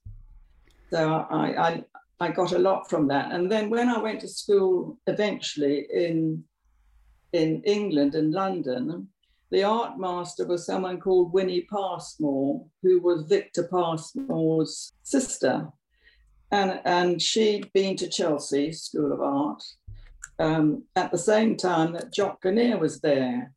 So 0.90 1.26
I, 1.30 1.68
I, 1.68 1.84
I 2.20 2.30
got 2.30 2.52
a 2.52 2.58
lot 2.58 2.88
from 2.88 3.08
that. 3.08 3.32
And 3.32 3.50
then 3.50 3.68
when 3.68 3.88
I 3.88 3.98
went 3.98 4.20
to 4.20 4.28
school 4.28 4.98
eventually 5.06 5.86
in, 5.92 6.44
in 7.32 7.62
England, 7.64 8.14
in 8.14 8.30
London, 8.30 9.08
the 9.50 9.64
art 9.64 9.98
master 9.98 10.46
was 10.46 10.66
someone 10.66 11.00
called 11.00 11.32
Winnie 11.32 11.66
Pasmore, 11.70 12.64
who 12.82 13.00
was 13.00 13.24
Victor 13.24 13.68
Pasmore's 13.70 14.92
sister. 15.02 15.68
And, 16.50 16.80
and 16.84 17.20
she'd 17.20 17.72
been 17.72 17.96
to 17.96 18.08
Chelsea 18.08 18.72
School 18.72 19.12
of 19.12 19.20
Art 19.20 19.62
um, 20.38 20.84
at 20.96 21.10
the 21.10 21.18
same 21.18 21.56
time 21.56 21.92
that 21.92 22.12
Jock 22.12 22.42
Kinneir 22.42 22.78
was 22.78 23.00
there. 23.00 23.52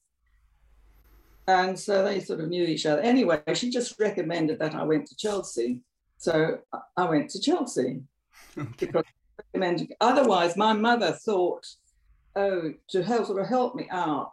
And 1.47 1.77
so 1.77 2.03
they 2.03 2.19
sort 2.19 2.39
of 2.39 2.49
knew 2.49 2.63
each 2.63 2.85
other. 2.85 3.01
Anyway, 3.01 3.41
she 3.53 3.69
just 3.69 3.99
recommended 3.99 4.59
that 4.59 4.75
I 4.75 4.83
went 4.83 5.07
to 5.07 5.15
Chelsea. 5.15 5.81
So 6.17 6.59
I 6.97 7.05
went 7.05 7.29
to 7.31 7.41
Chelsea. 7.41 8.01
because 8.77 9.03
Otherwise, 9.99 10.55
my 10.55 10.73
mother 10.73 11.11
thought, 11.11 11.65
oh, 12.35 12.73
to 12.89 13.03
help 13.03 13.25
sort 13.25 13.41
of 13.41 13.47
help 13.47 13.75
me 13.75 13.87
out, 13.91 14.31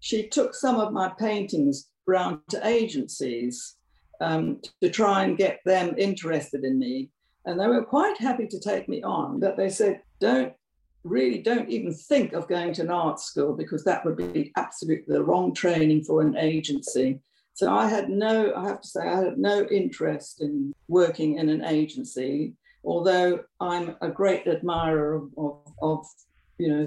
she 0.00 0.28
took 0.28 0.54
some 0.54 0.78
of 0.78 0.92
my 0.92 1.10
paintings 1.18 1.88
round 2.06 2.40
to 2.50 2.66
agencies 2.66 3.76
um, 4.20 4.60
to 4.80 4.90
try 4.90 5.24
and 5.24 5.38
get 5.38 5.60
them 5.64 5.94
interested 5.96 6.64
in 6.64 6.78
me. 6.78 7.10
And 7.44 7.58
they 7.58 7.66
were 7.66 7.84
quite 7.84 8.18
happy 8.18 8.46
to 8.46 8.60
take 8.60 8.88
me 8.88 9.02
on, 9.02 9.40
but 9.40 9.56
they 9.56 9.68
said, 9.68 10.02
don't 10.20 10.52
really 11.04 11.38
don't 11.38 11.68
even 11.68 11.92
think 11.92 12.32
of 12.32 12.48
going 12.48 12.72
to 12.72 12.82
an 12.82 12.90
art 12.90 13.18
school 13.18 13.54
because 13.54 13.82
that 13.84 14.04
would 14.04 14.16
be 14.16 14.52
absolutely 14.56 15.12
the 15.12 15.24
wrong 15.24 15.52
training 15.52 16.04
for 16.04 16.22
an 16.22 16.36
agency. 16.36 17.20
So 17.54 17.72
I 17.72 17.88
had 17.88 18.08
no, 18.08 18.54
I 18.54 18.64
have 18.68 18.80
to 18.80 18.88
say, 18.88 19.00
I 19.00 19.24
had 19.24 19.38
no 19.38 19.66
interest 19.66 20.40
in 20.40 20.72
working 20.88 21.38
in 21.38 21.48
an 21.48 21.64
agency, 21.64 22.54
although 22.84 23.40
I'm 23.60 23.96
a 24.00 24.08
great 24.08 24.46
admirer 24.46 25.14
of, 25.14 25.30
of, 25.36 25.58
of 25.82 26.06
you 26.58 26.68
know, 26.68 26.86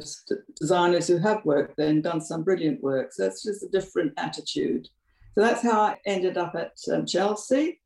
designers 0.59 1.07
who 1.07 1.17
have 1.17 1.43
worked 1.45 1.77
there 1.77 1.89
and 1.89 2.01
done 2.01 2.21
some 2.21 2.43
brilliant 2.43 2.81
work. 2.81 3.13
So 3.13 3.23
that's 3.23 3.43
just 3.43 3.63
a 3.63 3.69
different 3.69 4.13
attitude. 4.17 4.87
So 5.35 5.41
that's 5.41 5.61
how 5.61 5.81
I 5.81 5.97
ended 6.05 6.37
up 6.37 6.55
at 6.55 6.73
um, 6.91 7.05
Chelsea. 7.05 7.81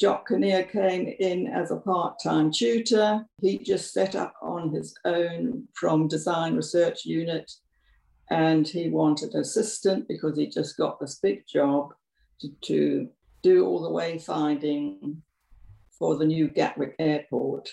Jock 0.00 0.28
Kinneir 0.28 0.62
came 0.62 1.14
in 1.20 1.46
as 1.48 1.70
a 1.70 1.76
part-time 1.76 2.50
tutor. 2.50 3.26
He 3.42 3.58
just 3.58 3.92
set 3.92 4.16
up 4.16 4.32
on 4.40 4.72
his 4.72 4.94
own 5.04 5.68
from 5.74 6.08
design 6.08 6.56
research 6.56 7.04
unit 7.04 7.52
and 8.30 8.66
he 8.66 8.88
wanted 8.88 9.34
an 9.34 9.42
assistant 9.42 10.08
because 10.08 10.38
he 10.38 10.46
just 10.46 10.78
got 10.78 10.98
this 10.98 11.16
big 11.16 11.46
job 11.46 11.92
to, 12.40 12.48
to 12.62 13.08
do 13.42 13.66
all 13.66 13.82
the 13.82 13.90
wayfinding 13.90 15.16
for 15.98 16.16
the 16.16 16.24
new 16.24 16.48
Gatwick 16.48 16.94
airport. 16.98 17.68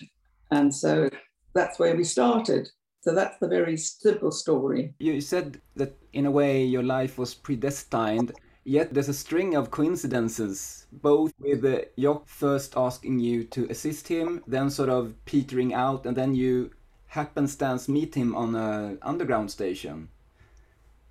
And 0.51 0.73
so 0.73 1.09
that's 1.53 1.79
where 1.79 1.95
we 1.95 2.03
started. 2.03 2.67
So 3.01 3.15
that's 3.15 3.37
the 3.39 3.47
very 3.47 3.77
simple 3.77 4.31
story. 4.31 4.93
You 4.99 5.21
said 5.21 5.61
that 5.77 5.95
in 6.11 6.25
a 6.25 6.31
way 6.31 6.65
your 6.65 6.83
life 6.83 7.17
was 7.17 7.33
predestined 7.33 8.33
Yet 8.67 8.93
there's 8.93 9.07
a 9.07 9.13
string 9.13 9.55
of 9.55 9.71
coincidences, 9.71 10.87
both 10.91 11.31
with 11.39 11.63
uh, 11.63 11.85
Jock 11.97 12.27
first 12.27 12.75
asking 12.75 13.21
you 13.21 13.45
to 13.45 13.65
assist 13.69 14.09
him, 14.09 14.43
then 14.45 14.69
sort 14.69 14.89
of 14.89 15.13
petering 15.23 15.73
out, 15.73 16.05
and 16.05 16.17
then 16.17 16.35
you 16.35 16.71
happenstance 17.05 17.87
meet 17.87 18.13
him 18.13 18.35
on 18.35 18.55
a 18.55 18.97
underground 19.01 19.51
station. 19.51 20.09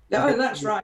Yeah, 0.09 0.25
oh, 0.25 0.37
that's 0.37 0.61
right. 0.61 0.83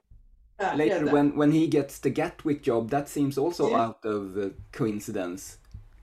Yeah, 0.58 0.74
later, 0.74 0.96
yeah, 0.96 1.04
that... 1.04 1.14
when 1.14 1.36
when 1.36 1.52
he 1.52 1.68
gets 1.68 2.00
the 2.00 2.10
Gatwick 2.10 2.64
job, 2.64 2.90
that 2.90 3.08
seems 3.08 3.38
also 3.38 3.70
yeah. 3.70 3.80
out 3.80 4.04
of 4.04 4.36
uh, 4.36 4.48
coincidence. 4.72 5.58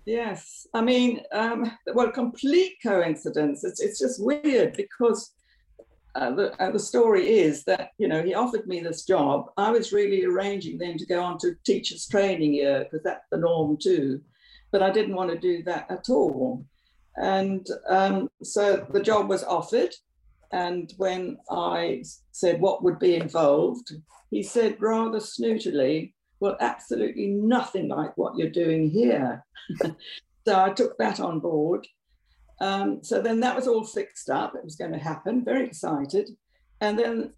Yes, 0.06 0.68
I 0.74 0.80
mean, 0.80 1.20
um, 1.34 1.70
well, 1.94 2.14
complete 2.14 2.78
coincidence. 2.82 3.66
It's 3.66 3.82
it's 3.82 4.00
just 4.00 4.24
weird 4.24 4.78
because 4.78 5.34
uh, 6.16 6.32
the, 6.32 6.62
uh, 6.62 6.72
the 6.72 6.80
story 6.80 7.40
is 7.40 7.64
that 7.64 7.92
you 7.98 8.08
know 8.08 8.22
he 8.22 8.34
offered 8.34 8.68
me 8.68 8.80
this 8.80 9.06
job. 9.06 9.50
I 9.58 9.72
was 9.72 9.94
really 9.94 10.26
arranging 10.26 10.78
then 10.78 10.98
to 10.98 11.06
go 11.06 11.22
on 11.22 11.38
to 11.40 11.56
teachers 11.66 12.08
training 12.08 12.54
year 12.54 12.84
because 12.84 13.04
that's 13.04 13.26
the 13.32 13.38
norm 13.38 13.78
too, 13.82 14.22
but 14.72 14.84
I 14.84 14.92
didn't 14.92 15.16
want 15.16 15.32
to 15.32 15.40
do 15.40 15.64
that 15.64 15.90
at 15.90 16.10
all. 16.10 16.66
And 17.18 17.66
um, 17.90 18.30
so 18.44 18.86
the 18.92 19.02
job 19.02 19.30
was 19.30 19.44
offered, 19.44 19.94
and 20.52 20.94
when 20.98 21.38
I 21.50 22.04
said 22.32 22.60
what 22.60 22.84
would 22.84 23.00
be 23.00 23.16
involved, 23.16 23.92
he 24.30 24.44
said 24.44 24.82
rather 24.82 25.20
snootily, 25.20 26.14
"Well, 26.40 26.58
absolutely 26.60 27.28
nothing 27.28 27.88
like 27.88 28.18
what 28.18 28.38
you're 28.38 28.50
doing 28.50 28.90
here." 28.90 29.46
so 30.46 30.60
I 30.60 30.72
took 30.72 30.98
that 30.98 31.20
on 31.22 31.40
board 31.40 31.88
um, 32.62 33.04
so 33.04 33.20
then 33.20 33.40
that 33.40 33.56
was 33.56 33.68
all 33.68 33.84
fixed 33.84 34.30
up. 34.30 34.56
It 34.56 34.64
was 34.64 34.76
going 34.76 34.92
to 34.92 35.00
happen. 35.00 35.44
Very 35.44 35.66
excited. 35.66 36.30
And 36.80 36.98
then 36.98 37.34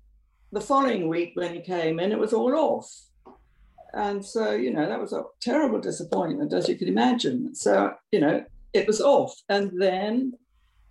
the 0.51 0.59
following 0.59 1.07
week 1.07 1.31
when 1.35 1.53
he 1.55 1.61
came 1.61 1.99
in, 2.01 2.11
it 2.11 2.19
was 2.19 2.33
all 2.33 2.53
off. 2.53 2.93
And 3.93 4.23
so, 4.23 4.51
you 4.51 4.73
know, 4.73 4.85
that 4.85 4.99
was 4.99 5.13
a 5.13 5.23
terrible 5.39 5.79
disappointment, 5.79 6.51
as 6.51 6.67
you 6.67 6.75
can 6.75 6.89
imagine. 6.89 7.55
So, 7.55 7.93
you 8.11 8.19
know, 8.19 8.43
it 8.73 8.85
was 8.85 8.99
off. 8.99 9.33
And 9.47 9.71
then 9.81 10.33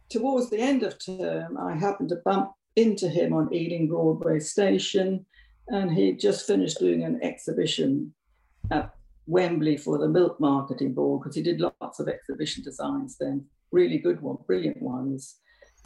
towards 0.09 0.49
the 0.49 0.59
end 0.59 0.83
of 0.83 0.97
term, 1.05 1.59
I 1.59 1.75
happened 1.75 2.09
to 2.09 2.23
bump 2.25 2.53
into 2.77 3.11
him 3.11 3.35
on 3.35 3.53
Ealing 3.53 3.87
Broadway 3.87 4.41
Station. 4.41 5.27
And 5.69 5.93
he 5.93 6.13
just 6.13 6.47
finished 6.47 6.79
doing 6.79 7.05
an 7.05 7.23
exhibition 7.23 8.15
at 8.71 8.95
Wembley 9.27 9.77
for 9.77 9.99
the 9.99 10.09
Milk 10.09 10.41
Marketing 10.41 10.95
Board 10.95 11.21
because 11.21 11.37
he 11.37 11.43
did 11.43 11.61
lots 11.61 12.01
of 12.01 12.09
exhibition 12.09 12.65
designs 12.65 13.19
then 13.19 13.45
really 13.73 13.99
good 13.99 14.21
one, 14.21 14.39
brilliant 14.47 14.81
ones. 14.81 15.37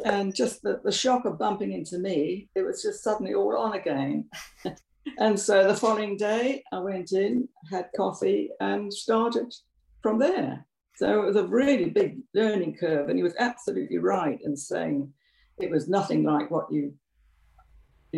And 0.05 0.35
just 0.35 0.63
the, 0.63 0.81
the 0.85 0.93
shock 0.93 1.25
of 1.25 1.39
bumping 1.39 1.73
into 1.73 1.99
me, 1.99 2.49
it 2.55 2.63
was 2.63 2.83
just 2.83 3.03
suddenly 3.03 3.35
all 3.35 3.57
on 3.57 3.75
again. 3.75 4.29
and 5.19 5.39
so 5.39 5.67
the 5.67 5.77
following 5.77 6.17
day, 6.17 6.63
I 6.73 6.79
went 6.81 7.13
in, 7.13 7.49
had 7.71 7.89
coffee, 7.97 8.51
and 8.61 8.93
started 8.93 9.55
from 10.03 10.19
there. 10.19 10.67
So 10.97 11.23
it 11.23 11.27
was 11.27 11.37
a 11.37 11.47
really 11.47 11.91
big 11.91 12.19
learning 12.35 12.77
curve. 12.79 13.09
And 13.09 13.19
he 13.19 13.23
was 13.23 13.35
absolutely 13.39 13.99
right 13.99 14.39
in 14.45 14.57
saying 14.57 15.13
it 15.59 15.71
was 15.71 15.89
nothing 15.89 16.25
like 16.25 16.51
what 16.51 16.71
you 16.71 16.95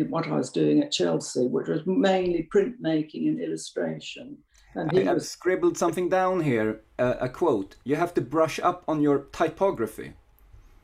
what 0.07 0.27
I 0.27 0.35
was 0.35 0.51
doing 0.51 0.81
at 0.81 0.93
Chelsea, 0.93 1.47
which 1.47 1.67
was 1.67 1.81
mainly 1.85 2.47
printmaking 2.53 3.27
and 3.27 3.41
illustration. 3.41 4.37
And 4.75 4.91
I, 4.97 5.03
have 5.03 5.23
scribbled 5.23 5.77
something 5.77 6.09
down 6.09 6.41
here, 6.41 6.81
uh, 6.99 7.15
a 7.19 7.29
quote. 7.29 7.75
You 7.83 7.95
have 7.95 8.13
to 8.13 8.21
brush 8.21 8.59
up 8.59 8.83
on 8.87 9.01
your 9.01 9.25
typography. 9.31 10.13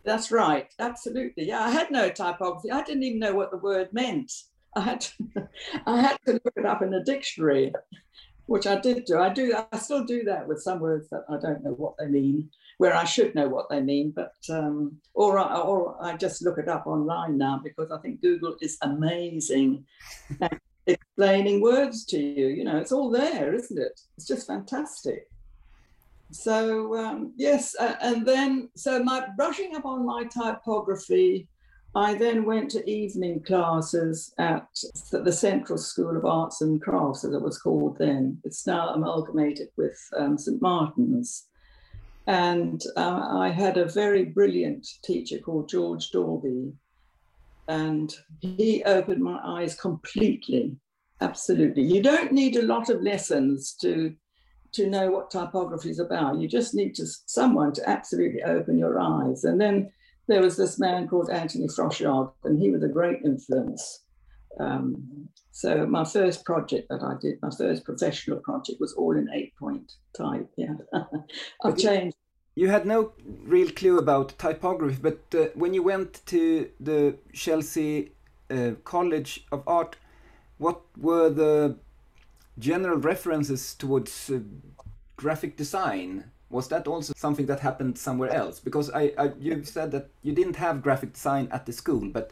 That's 0.04 0.32
right, 0.32 0.72
absolutely. 0.80 1.48
Yeah, 1.48 1.62
I 1.62 1.72
had 1.72 1.92
no 1.92 2.10
typography. 2.10 2.72
I 2.72 2.84
didn't 2.84 3.04
even 3.04 3.20
know 3.20 3.34
what 3.34 3.52
the 3.52 3.58
word 3.58 3.90
meant. 3.92 4.32
I 4.76 4.82
had 4.82 5.02
to, 5.02 5.50
I 5.86 6.02
had 6.02 6.18
to 6.26 6.34
look 6.34 6.54
it 6.56 6.66
up 6.66 6.82
in 6.82 6.94
a 6.94 7.04
dictionary, 7.04 7.74
which 8.46 8.68
I 8.68 8.80
did 8.80 9.06
do. 9.06 9.20
I 9.20 9.30
do. 9.30 9.56
I 9.72 9.78
still 9.78 10.04
do 10.04 10.24
that 10.24 10.48
with 10.48 10.62
some 10.62 10.80
words 10.80 11.08
that 11.10 11.26
I 11.30 11.38
don't 11.38 11.64
know 11.64 11.72
what 11.72 11.96
they 11.98 12.08
mean. 12.08 12.50
where 12.78 12.96
I 12.96 13.06
should 13.06 13.36
know 13.36 13.48
what 13.48 13.70
they 13.70 13.82
mean, 13.82 14.12
but 14.12 14.36
um, 14.50 14.98
or 15.14 15.40
I, 15.40 15.56
or 15.60 15.98
I 16.04 16.18
just 16.18 16.44
look 16.44 16.58
it 16.58 16.68
up 16.68 16.88
online 16.88 17.38
now 17.38 17.62
because 17.64 17.92
I 17.92 18.00
think 18.00 18.22
Google 18.22 18.56
is 18.62 18.78
amazing 18.82 19.86
at 20.42 20.60
explaining 20.88 21.62
words 21.62 22.06
to 22.06 22.20
you. 22.20 22.48
You 22.48 22.64
know, 22.64 22.78
it's 22.78 22.92
all 22.92 23.10
there, 23.10 23.54
isn't 23.54 23.78
it? 23.78 24.00
It's 24.18 24.28
just 24.28 24.48
fantastic. 24.48 25.30
So 26.32 26.98
um, 26.98 27.34
yes, 27.36 27.76
uh, 27.80 27.96
and 28.02 28.26
then 28.26 28.70
so 28.76 29.04
my 29.04 29.28
brushing 29.38 29.76
up 29.76 29.86
on 29.86 30.06
my 30.06 30.24
typography. 30.26 31.48
I 31.98 32.14
then 32.14 32.44
went 32.44 32.70
to 32.72 32.90
evening 32.90 33.42
classes 33.44 34.34
at 34.38 34.68
the 35.14 35.32
Central 35.32 35.78
School 35.78 36.18
of 36.18 36.26
Arts 36.26 36.60
and 36.60 36.82
Crafts, 36.82 37.24
as 37.24 37.34
it 37.34 37.42
was 37.42 37.58
called 37.58 37.98
then. 37.98 38.38
It's 38.44 38.68
now 38.68 38.90
amalgamated 38.90 39.70
with 39.78 39.98
um, 40.18 40.38
St. 40.38 40.62
Martin's. 40.62 41.48
And 42.28 42.84
uh, 42.98 43.30
I 43.32 43.50
had 43.50 43.78
a 43.78 43.88
very 43.88 44.26
brilliant 44.26 44.86
teacher 45.06 45.38
called 45.38 45.70
George 45.70 46.12
Daulby. 46.12 46.74
And 47.68 48.14
he 48.40 48.84
opened 48.84 49.24
my 49.24 49.40
eyes 49.44 49.76
completely, 49.76 50.76
absolutely. 51.22 51.84
You 51.84 52.02
don't 52.02 52.32
need 52.32 52.56
a 52.56 52.62
lot 52.62 52.90
of 52.90 53.02
lessons 53.02 53.76
to 53.82 54.16
to 54.74 54.90
know 54.90 55.10
what 55.10 55.32
typography 55.32 55.90
is 55.90 56.00
about. 56.00 56.38
You 56.38 56.50
just 56.50 56.76
need 56.76 56.96
to 56.96 57.06
someone 57.26 57.72
to 57.74 57.90
absolutely 57.90 58.44
open 58.44 58.78
your 58.78 59.00
eyes. 59.00 59.46
And 59.46 59.60
then 59.60 59.90
there 60.28 60.42
was 60.42 60.58
this 60.58 60.78
man 60.78 61.08
called 61.08 61.30
Anthony 61.30 61.68
Froshaug, 61.68 62.34
and 62.44 62.60
he 62.60 62.72
was 62.72 62.84
a 62.84 62.90
great 62.90 63.20
influence. 63.24 64.04
Um, 64.60 65.30
so 65.52 65.86
my 65.86 66.04
first 66.04 66.46
project 66.46 66.88
that 66.90 67.02
I 67.04 67.16
did, 67.22 67.40
my 67.42 67.50
first 67.58 67.86
professional 67.86 68.40
project, 68.40 68.80
was 68.80 68.94
all 68.94 69.16
in 69.16 69.30
eight 69.34 69.54
point 69.58 69.92
type. 70.18 70.50
Yeah, 70.58 70.76
I've 71.64 71.78
changed. 71.78 72.18
You 72.56 72.70
had 72.70 72.86
no 72.86 73.12
real 73.44 73.70
clue 73.70 73.98
about 73.98 74.38
typography, 74.40 74.98
but 75.02 75.20
uh, 75.38 75.50
when 75.56 75.74
you 75.74 75.84
went 75.84 76.26
to 76.28 76.70
the 76.80 77.16
Chelsea 77.34 78.12
uh, 78.50 78.72
College 78.86 79.46
of 79.52 79.64
Art, 79.68 79.98
what 80.58 80.82
were 80.98 81.30
the 81.30 81.76
general 82.58 82.98
references 82.98 83.74
towards 83.74 84.30
uh, 84.30 84.40
graphic 85.18 85.58
design? 85.58 86.32
Was 86.50 86.70
that 86.70 86.88
also 86.88 87.14
something 87.18 87.46
that 87.48 87.60
happened 87.60 87.98
somewhere 87.98 88.30
else? 88.30 88.62
Because 88.62 88.90
I, 88.92 89.12
I 89.18 89.32
you 89.38 89.64
said 89.66 89.92
that 89.92 90.10
you 90.24 90.34
didn't 90.34 90.56
have 90.56 90.82
graphic 90.82 91.14
design 91.14 91.50
at 91.52 91.66
the 91.66 91.74
school 91.74 92.08
but 92.08 92.32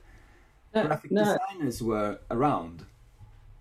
no, 0.73 0.85
graphic 0.87 1.11
no. 1.11 1.23
designers 1.23 1.83
were 1.83 2.19
around 2.31 2.85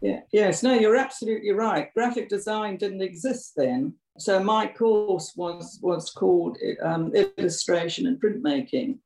yeah 0.03 0.21
yes 0.33 0.63
no 0.63 0.75
you're 0.75 0.97
absolutely 0.97 1.51
right 1.51 1.93
graphic 1.95 2.29
design 2.29 2.77
didn't 2.77 3.03
exist 3.03 3.53
then 3.57 3.95
so 4.19 4.43
my 4.43 4.67
course 4.67 5.33
was 5.37 5.79
was 5.83 6.11
called 6.11 6.59
um, 6.83 7.13
illustration 7.15 8.07
and 8.07 8.21
printmaking 8.21 8.99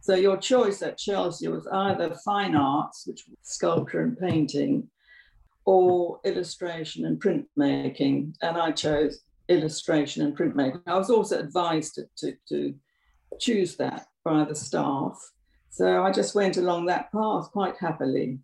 so 0.00 0.14
your 0.14 0.36
choice 0.36 0.82
at 0.82 0.98
chelsea 0.98 1.48
was 1.48 1.66
either 1.72 2.14
fine 2.24 2.54
arts 2.54 3.04
which 3.06 3.24
was 3.28 3.38
sculpture 3.42 4.02
and 4.02 4.18
painting 4.18 4.88
or 5.64 6.20
illustration 6.24 7.06
and 7.06 7.20
printmaking, 7.20 8.34
and 8.42 8.56
I 8.56 8.72
chose 8.72 9.20
illustration 9.48 10.22
and 10.22 10.36
printmaking. 10.36 10.82
I 10.86 10.96
was 10.96 11.10
also 11.10 11.38
advised 11.38 11.94
to, 11.94 12.04
to, 12.18 12.36
to 12.48 12.74
choose 13.38 13.76
that 13.76 14.06
by 14.24 14.44
the 14.44 14.54
staff. 14.54 15.18
So 15.70 16.04
I 16.04 16.12
just 16.12 16.34
went 16.34 16.56
along 16.56 16.86
that 16.86 17.10
path 17.12 17.50
quite 17.50 17.76
happily. 17.78 18.38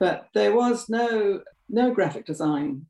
But 0.00 0.28
there 0.34 0.54
was 0.54 0.88
no, 0.88 1.42
no 1.68 1.94
graphic 1.94 2.26
design. 2.26 2.86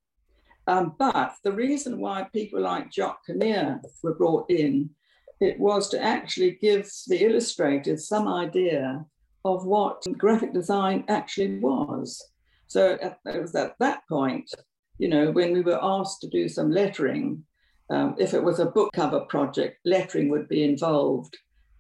Um, 0.67 0.95
but 0.99 1.35
the 1.43 1.53
reason 1.53 2.01
why 2.01 2.29
people 2.33 2.61
like 2.61 2.93
Jock 2.93 3.27
Kinneir 3.27 3.81
were 4.03 4.15
brought 4.15 4.49
in, 4.51 4.91
it 5.41 5.59
was 5.59 5.89
to 5.89 6.01
actually 6.01 6.53
give 6.53 6.89
the 7.09 7.25
illustrators 7.27 8.09
some 8.09 8.29
idea 8.29 9.05
of 9.45 9.67
what 9.67 10.05
graphic 10.17 10.55
design 10.55 11.05
actually 11.09 11.59
was. 11.59 12.25
So 12.69 12.97
it 13.01 13.43
was 13.43 13.55
at 13.57 13.75
that 13.81 14.03
point, 14.09 14.49
you 14.99 15.09
know, 15.09 15.33
when 15.33 15.53
we 15.53 15.63
were 15.63 15.83
asked 15.83 16.21
to 16.21 16.29
do 16.29 16.49
some 16.49 16.71
lettering, 16.71 17.43
um, 17.91 18.15
if 18.19 18.35
it 18.35 18.45
was 18.45 18.61
a 18.61 18.67
book 18.67 18.93
cover 18.93 19.21
project, 19.21 19.79
lettering 19.85 20.29
would 20.29 20.49
be 20.49 20.63
involved. 20.63 21.37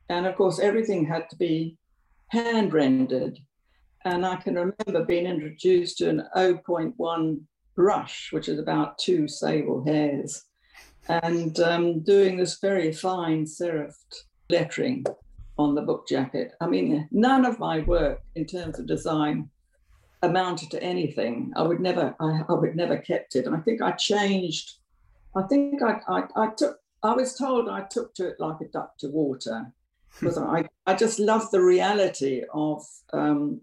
And 0.08 0.26
of 0.26 0.34
course, 0.34 0.58
everything 0.58 1.06
had 1.06 1.30
to 1.30 1.36
be 1.36 1.76
hand 2.28 2.72
rendered. 2.72 3.38
And 4.04 4.24
I 4.24 4.36
can 4.36 4.54
remember 4.54 5.04
being 5.04 5.26
introduced 5.26 5.98
to 5.98 6.08
an 6.08 6.22
0.1 6.36 7.40
brush, 7.76 8.28
which 8.32 8.48
is 8.48 8.58
about 8.58 8.98
two 8.98 9.28
sable 9.28 9.84
hairs, 9.84 10.44
and 11.08 11.58
um, 11.60 12.00
doing 12.00 12.36
this 12.36 12.58
very 12.60 12.92
fine 12.92 13.44
serifed 13.44 14.24
lettering 14.48 15.04
on 15.58 15.74
the 15.74 15.82
book 15.82 16.08
jacket. 16.08 16.52
I 16.60 16.66
mean, 16.66 17.08
none 17.10 17.44
of 17.44 17.58
my 17.58 17.80
work 17.80 18.22
in 18.34 18.46
terms 18.46 18.78
of 18.78 18.86
design 18.86 19.50
amounted 20.22 20.70
to 20.70 20.82
anything. 20.82 21.52
I 21.56 21.62
would 21.62 21.80
never, 21.80 22.14
I, 22.20 22.42
I 22.48 22.52
would 22.52 22.76
never 22.76 22.98
kept 22.98 23.36
it. 23.36 23.46
And 23.46 23.54
I 23.54 23.60
think 23.60 23.82
I 23.82 23.92
changed. 23.92 24.76
I 25.36 25.42
think 25.42 25.82
I, 25.82 26.00
I, 26.08 26.22
I 26.36 26.48
took. 26.56 26.78
I 27.02 27.14
was 27.14 27.34
told 27.34 27.68
I 27.68 27.82
took 27.90 28.14
to 28.16 28.28
it 28.28 28.36
like 28.38 28.60
a 28.60 28.66
duck 28.66 28.98
to 28.98 29.08
water 29.08 29.72
because 30.18 30.36
I, 30.36 30.68
I 30.86 30.94
just 30.94 31.18
love 31.18 31.50
the 31.50 31.62
reality 31.62 32.42
of, 32.52 32.84
um, 33.14 33.62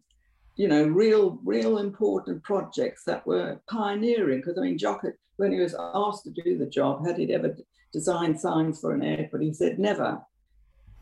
you 0.57 0.67
know, 0.67 0.85
real, 0.85 1.39
real 1.45 1.77
important 1.77 2.43
projects 2.43 3.03
that 3.05 3.25
were 3.25 3.61
pioneering. 3.69 4.39
Because 4.39 4.57
I 4.57 4.61
mean, 4.61 4.77
Jock, 4.77 5.03
when 5.37 5.51
he 5.51 5.59
was 5.59 5.75
asked 5.79 6.23
to 6.23 6.31
do 6.31 6.57
the 6.57 6.65
job, 6.65 7.05
had 7.05 7.17
he 7.17 7.33
ever 7.33 7.55
designed 7.93 8.39
signs 8.39 8.79
for 8.81 8.93
an 8.93 9.03
airport? 9.03 9.43
He 9.43 9.53
said 9.53 9.79
never. 9.79 10.19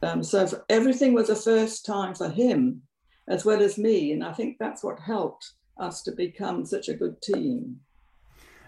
Um, 0.03 0.23
so 0.23 0.47
everything 0.69 1.13
was 1.13 1.29
a 1.29 1.35
first 1.35 1.85
time 1.85 2.13
for 2.13 2.29
him 2.29 2.81
as 3.27 3.45
well 3.45 3.61
as 3.61 3.77
me. 3.77 4.11
And 4.11 4.23
I 4.23 4.33
think 4.33 4.57
that's 4.59 4.83
what 4.83 4.99
helped 4.99 5.53
us 5.77 6.03
to 6.03 6.11
become 6.11 6.65
such 6.65 6.89
a 6.89 6.93
good 6.93 7.21
team 7.21 7.79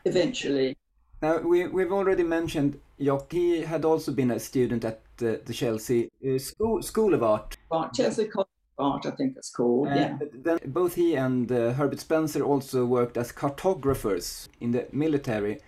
eventually. 0.05 0.77
Now, 1.21 1.39
we, 1.39 1.67
we've 1.67 1.91
already 1.91 2.23
mentioned 2.23 2.79
Jock. 2.99 3.31
He 3.31 3.61
had 3.61 3.83
also 3.83 4.11
been 4.11 4.31
a 4.31 4.39
student 4.39 4.85
at 4.85 5.01
the, 5.17 5.41
the 5.43 5.53
Chelsea 5.53 6.09
uh, 6.25 6.37
School, 6.37 6.81
School 6.81 7.13
of 7.13 7.23
Art. 7.23 7.57
Art, 7.71 7.93
Chelsea 7.93 8.25
College 8.25 8.47
Art, 8.79 9.05
I 9.05 9.11
think 9.11 9.35
it's 9.37 9.49
called. 9.49 9.89
Uh, 9.89 9.95
yeah. 9.95 10.17
Then 10.33 10.59
both 10.65 10.95
he 10.95 11.15
and 11.15 11.51
uh, 11.51 11.73
Herbert 11.73 11.99
Spencer 11.99 12.43
also 12.43 12.85
worked 12.85 13.17
as 13.17 13.31
cartographers 13.31 14.49
in 14.61 14.71
the 14.71 14.87
military. 14.91 15.59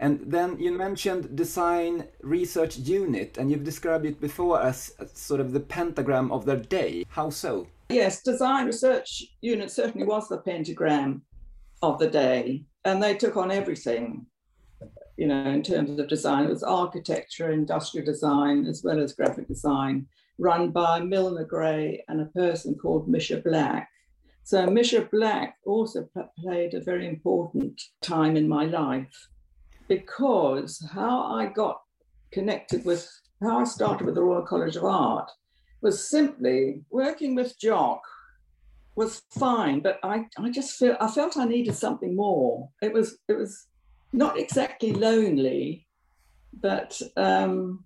And 0.00 0.20
then 0.26 0.58
you 0.58 0.72
mentioned 0.72 1.36
design 1.36 2.08
research 2.22 2.78
unit, 2.78 3.38
and 3.38 3.50
you've 3.50 3.64
described 3.64 4.06
it 4.06 4.20
before 4.20 4.60
as, 4.60 4.92
as 4.98 5.12
sort 5.12 5.40
of 5.40 5.52
the 5.52 5.60
pentagram 5.60 6.32
of 6.32 6.44
their 6.44 6.56
day. 6.56 7.04
How 7.08 7.30
so? 7.30 7.68
Yes, 7.90 8.22
design 8.22 8.66
research 8.66 9.22
unit 9.40 9.70
certainly 9.70 10.06
was 10.06 10.28
the 10.28 10.38
pentagram 10.38 11.22
of 11.82 11.98
the 11.98 12.08
day, 12.08 12.64
and 12.84 13.02
they 13.02 13.14
took 13.14 13.36
on 13.36 13.50
everything. 13.50 14.26
You 15.16 15.28
know, 15.28 15.44
in 15.44 15.62
terms 15.62 15.98
of 16.00 16.08
design, 16.08 16.46
it 16.46 16.50
was 16.50 16.64
architecture, 16.64 17.52
industrial 17.52 18.04
design, 18.04 18.66
as 18.66 18.82
well 18.82 19.00
as 19.00 19.12
graphic 19.12 19.46
design, 19.46 20.06
run 20.38 20.70
by 20.70 21.00
Milner 21.00 21.44
Gray 21.44 22.04
and 22.08 22.20
a 22.20 22.26
person 22.26 22.74
called 22.74 23.08
Misha 23.08 23.40
Black. 23.40 23.88
So 24.42 24.66
Misha 24.66 25.08
Black 25.10 25.56
also 25.64 26.08
played 26.38 26.74
a 26.74 26.80
very 26.80 27.06
important 27.06 27.80
time 28.02 28.36
in 28.36 28.48
my 28.48 28.64
life 28.64 29.28
because 29.88 30.86
how 30.92 31.22
I 31.34 31.46
got 31.46 31.80
connected 32.32 32.84
with 32.84 33.08
how 33.42 33.60
I 33.60 33.64
started 33.64 34.04
with 34.04 34.14
the 34.14 34.22
Royal 34.22 34.42
College 34.42 34.76
of 34.76 34.84
Art 34.84 35.30
was 35.82 36.08
simply 36.08 36.82
working 36.90 37.34
with 37.34 37.58
Jock 37.58 38.02
was 38.96 39.22
fine, 39.38 39.80
but 39.80 39.98
I, 40.02 40.26
I 40.38 40.50
just 40.50 40.78
feel 40.78 40.96
I 41.00 41.10
felt 41.10 41.36
I 41.36 41.44
needed 41.44 41.74
something 41.74 42.14
more. 42.14 42.68
It 42.80 42.92
was 42.92 43.18
it 43.28 43.36
was 43.36 43.66
not 44.12 44.38
exactly 44.38 44.92
lonely, 44.92 45.86
but 46.52 47.00
um, 47.16 47.84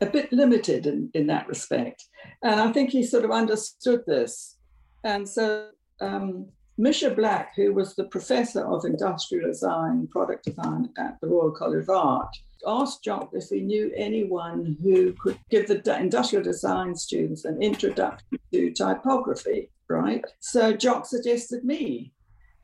a 0.00 0.06
bit 0.06 0.32
limited 0.32 0.86
in, 0.86 1.10
in 1.14 1.26
that 1.26 1.48
respect. 1.48 2.04
And 2.42 2.60
I 2.60 2.72
think 2.72 2.90
he 2.90 3.02
sort 3.02 3.24
of 3.24 3.30
understood 3.30 4.02
this. 4.06 4.56
And 5.04 5.28
so 5.28 5.68
um, 6.00 6.46
Misha 6.78 7.10
Black, 7.10 7.54
who 7.56 7.74
was 7.74 7.94
the 7.94 8.04
professor 8.04 8.64
of 8.64 8.84
industrial 8.84 9.46
design, 9.46 10.08
product 10.08 10.44
design 10.46 10.90
at 10.96 11.18
the 11.20 11.28
Royal 11.28 11.50
College 11.50 11.82
of 11.82 11.90
Art, 11.90 12.34
asked 12.66 13.04
Jock 13.04 13.30
if 13.32 13.48
he 13.48 13.60
knew 13.60 13.92
anyone 13.96 14.76
who 14.82 15.12
could 15.14 15.38
give 15.50 15.68
the 15.68 15.98
industrial 15.98 16.44
design 16.44 16.94
students 16.94 17.44
an 17.44 17.60
introduction 17.62 18.38
to 18.52 18.72
typography, 18.72 19.70
right? 19.88 20.24
So 20.40 20.72
Jock 20.72 21.06
suggested 21.06 21.64
me. 21.64 22.12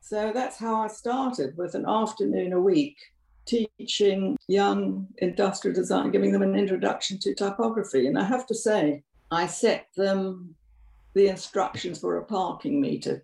So 0.00 0.32
that's 0.32 0.58
how 0.58 0.82
I 0.82 0.88
started 0.88 1.56
with 1.56 1.74
an 1.74 1.84
afternoon 1.86 2.52
a 2.52 2.60
week 2.60 2.96
teaching 3.46 4.36
young 4.48 5.06
industrial 5.18 5.74
design, 5.74 6.10
giving 6.10 6.32
them 6.32 6.42
an 6.42 6.56
introduction 6.56 7.18
to 7.20 7.34
typography. 7.34 8.06
And 8.06 8.18
I 8.18 8.24
have 8.24 8.46
to 8.46 8.54
say, 8.54 9.02
I 9.30 9.46
set 9.46 9.88
them 9.96 10.54
the 11.14 11.28
instructions 11.28 11.98
for 11.98 12.18
a 12.18 12.24
parking 12.24 12.80
meter 12.80 13.22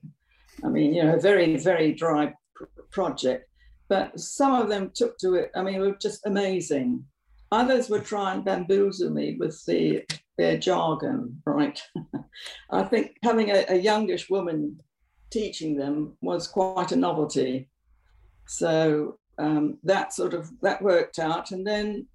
I 0.64 0.68
mean, 0.68 0.95
you 0.95 1.05
know, 1.05 1.16
a 1.16 1.20
very, 1.20 1.57
very 1.57 1.93
dry 1.93 2.35
pr- 2.55 2.64
project. 2.91 3.49
But 3.89 4.18
some 4.18 4.55
of 4.55 4.68
them 4.68 4.91
took 4.95 5.18
to 5.18 5.35
it. 5.35 5.51
I 5.55 5.62
mean, 5.62 5.75
it 5.75 5.81
was 5.81 5.97
just 6.01 6.27
amazing. 6.27 7.05
Others 7.51 7.91
would 7.91 8.05
try 8.05 8.33
and 8.33 8.45
bamboozle 8.45 9.11
me 9.11 9.37
with 9.39 9.62
the, 9.66 10.05
their 10.39 10.57
jargon, 10.57 11.43
right? 11.45 11.81
I 12.70 12.85
think 12.85 13.16
having 13.23 13.51
a, 13.51 13.64
a 13.68 13.77
youngish 13.77 14.31
woman 14.31 14.81
teaching 15.31 15.77
them 15.77 16.16
was 16.23 16.47
quite 16.47 16.93
a 16.93 16.97
novelty. 16.97 17.68
So 18.47 19.18
um, 19.39 19.78
that 19.85 20.12
sort 20.12 20.35
of 20.35 20.51
that 20.62 20.83
worked 20.83 21.18
out. 21.18 21.51
And 21.51 21.66
then 21.66 22.07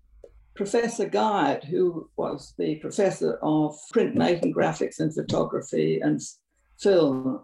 Professor 0.56 1.08
Guyatt, 1.08 1.64
who 1.64 2.10
was 2.18 2.54
the 2.58 2.76
professor 2.76 3.34
of 3.42 3.78
printmaking, 3.94 4.54
graphics, 4.54 5.00
and 5.00 5.14
photography 5.14 6.00
and 6.00 6.20
film 6.80 7.44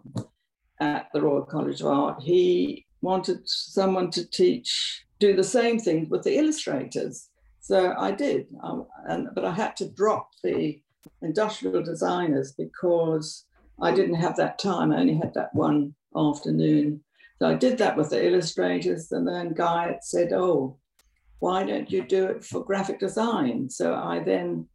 at 0.80 1.08
the 1.12 1.22
Royal 1.22 1.42
College 1.42 1.80
of 1.80 1.86
Art, 1.86 2.22
he 2.22 2.86
wanted 3.02 3.40
someone 3.44 4.10
to 4.10 4.28
teach, 4.28 5.04
do 5.20 5.36
the 5.36 5.44
same 5.44 5.78
thing 5.78 6.08
with 6.08 6.24
the 6.24 6.36
illustrators. 6.36 7.28
So 7.60 7.94
I 7.96 8.10
did, 8.10 8.46
um, 8.62 8.86
and, 9.08 9.28
but 9.34 9.44
I 9.44 9.52
had 9.52 9.76
to 9.76 9.88
drop 9.90 10.30
the 10.42 10.80
industrial 11.22 11.82
designers 11.82 12.52
because 12.52 13.46
I 13.80 13.92
didn't 13.92 14.16
have 14.16 14.36
that 14.36 14.58
time. 14.58 14.92
I 14.92 14.98
only 14.98 15.16
had 15.16 15.34
that 15.34 15.54
one 15.54 15.94
afternoon. 16.16 17.02
So 17.38 17.48
I 17.48 17.54
did 17.54 17.78
that 17.78 17.96
with 17.96 18.10
the 18.10 18.24
illustrators, 18.24 19.10
and 19.12 19.26
then 19.26 19.54
Guy 19.54 19.98
said, 20.02 20.32
"Oh, 20.32 20.78
why 21.40 21.64
don't 21.64 21.90
you 21.90 22.04
do 22.06 22.26
it 22.26 22.44
for 22.44 22.64
graphic 22.64 23.00
design?" 23.00 23.68
So 23.68 23.94
I 23.94 24.20
then 24.20 24.68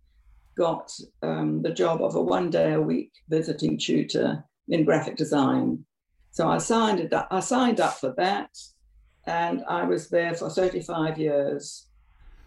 got 0.58 0.92
um, 1.24 1.62
the 1.62 1.74
job 1.74 2.02
of 2.02 2.16
a 2.16 2.22
one 2.22 2.50
day 2.50 2.74
a 2.74 2.82
week 2.82 3.12
visiting 3.30 3.78
tutor 3.78 4.44
in 4.68 4.84
graphic 4.84 5.16
design. 5.16 5.86
So 6.32 6.50
I 6.50 6.58
signed 6.58 7.00
it. 7.00 7.14
Up, 7.14 7.28
I 7.32 7.40
signed 7.40 7.80
up 7.80 7.94
for 7.94 8.14
that, 8.18 8.52
and 9.26 9.64
I 9.68 9.86
was 9.86 10.10
there 10.10 10.34
for 10.34 10.50
35 10.50 11.18
years. 11.18 11.86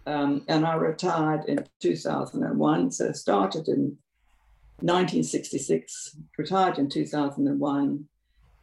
Um, 0.05 0.43
and 0.49 0.65
I 0.65 0.75
retired 0.75 1.45
in 1.45 1.65
2001. 1.79 2.91
So 2.91 3.13
started 3.13 3.69
in 3.69 3.97
1966, 4.81 6.17
retired 6.37 6.77
in 6.77 6.89
2001. 6.89 8.05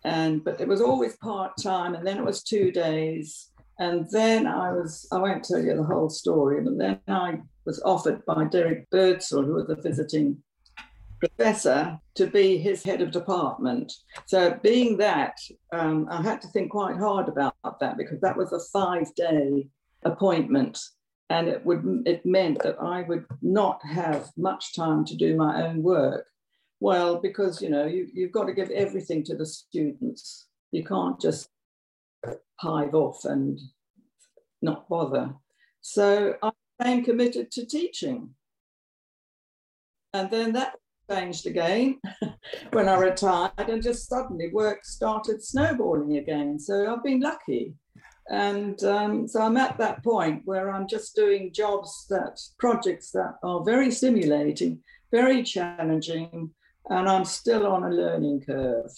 And 0.05 0.43
but 0.45 0.61
it 0.61 0.69
was 0.69 0.81
always 0.81 1.17
part 1.17 1.53
time, 1.61 1.95
and 1.95 2.07
then 2.07 2.19
it 2.19 2.25
was 2.25 2.43
two 2.43 2.73
days, 2.73 3.51
and 3.79 4.07
then 4.11 4.47
I 4.47 4.73
was 4.73 5.07
I 5.13 5.19
won't 5.19 5.45
tell 5.45 5.63
you 5.63 5.77
the 5.77 5.83
whole 5.83 6.09
story, 6.09 6.63
but 6.63 6.79
then 6.79 7.01
I 7.09 7.41
was 7.67 7.83
offered 7.83 8.25
by 8.25 8.45
Derek 8.45 8.89
Birdsall, 8.91 9.45
who 9.45 9.55
was 9.55 9.69
a 9.69 9.77
visiting 9.77 10.39
professor, 11.19 11.99
to 12.15 12.27
be 12.27 12.57
his 12.57 12.83
head 12.83 13.03
of 13.03 13.11
department. 13.11 13.93
So 14.27 14.59
being 14.63 14.97
that, 14.97 15.37
um, 15.73 16.07
I 16.11 16.23
had 16.23 16.41
to 16.43 16.49
think 16.49 16.71
quite 16.71 16.97
hard 16.97 17.29
about 17.29 17.55
that 17.81 17.99
because 17.99 18.21
that 18.21 18.37
was 18.37 18.53
a 18.53 18.61
five 18.73 19.15
day 19.15 19.69
appointment 20.03 20.79
and 21.31 21.49
it 21.49 21.65
would 21.65 22.03
it 22.05 22.27
meant 22.27 22.63
that 22.63 22.77
I 22.83 23.03
would 23.03 23.25
not 23.41 23.81
have 23.87 24.31
much 24.37 24.75
time 24.75 25.05
to 25.07 25.17
do 25.17 25.37
my 25.37 25.67
own 25.67 25.83
work. 25.83 26.27
Well, 26.81 27.21
because 27.21 27.61
you 27.61 27.69
know 27.69 27.87
you, 27.87 28.09
you've 28.13 28.33
got 28.33 28.45
to 28.45 28.55
give 28.55 28.71
everything 28.71 29.23
to 29.25 29.37
the 29.37 29.47
students. 29.47 30.49
You 30.73 30.85
can't 30.85 31.21
just 31.21 31.49
hive 32.59 32.95
off 32.95 33.25
and 33.25 33.59
not 34.63 34.89
bother. 34.89 35.35
So 35.83 36.35
I 36.43 36.51
became 36.79 37.05
committed 37.05 37.51
to 37.53 37.67
teaching. 37.67 38.31
And 40.13 40.31
then 40.31 40.53
that 40.55 40.75
changed 41.11 41.47
again 41.47 41.99
when 42.73 42.89
I 42.89 42.97
retired, 42.97 43.53
and 43.59 43.83
just 43.83 44.09
suddenly 44.09 44.49
work 44.53 44.85
started 44.85 45.43
snowballing 45.43 46.17
again. 46.17 46.59
So 46.59 46.93
I've 46.93 47.05
been 47.05 47.21
lucky. 47.21 47.75
And 48.31 48.83
um, 48.85 49.27
so 49.27 49.43
I'm 49.43 49.57
at 49.57 49.77
that 49.79 50.05
point 50.05 50.43
where 50.45 50.71
I'm 50.71 50.87
just 50.87 51.17
doing 51.17 51.53
jobs 51.53 52.07
that, 52.11 52.41
projects 52.59 53.11
that 53.11 53.35
are 53.43 53.65
very 53.65 53.91
stimulating, 53.91 54.81
very 55.11 55.43
challenging, 55.43 56.51
and 56.89 57.09
I'm 57.09 57.25
still 57.25 57.67
on 57.67 57.85
a 57.85 57.91
learning 57.91 58.43
curve. 58.43 58.91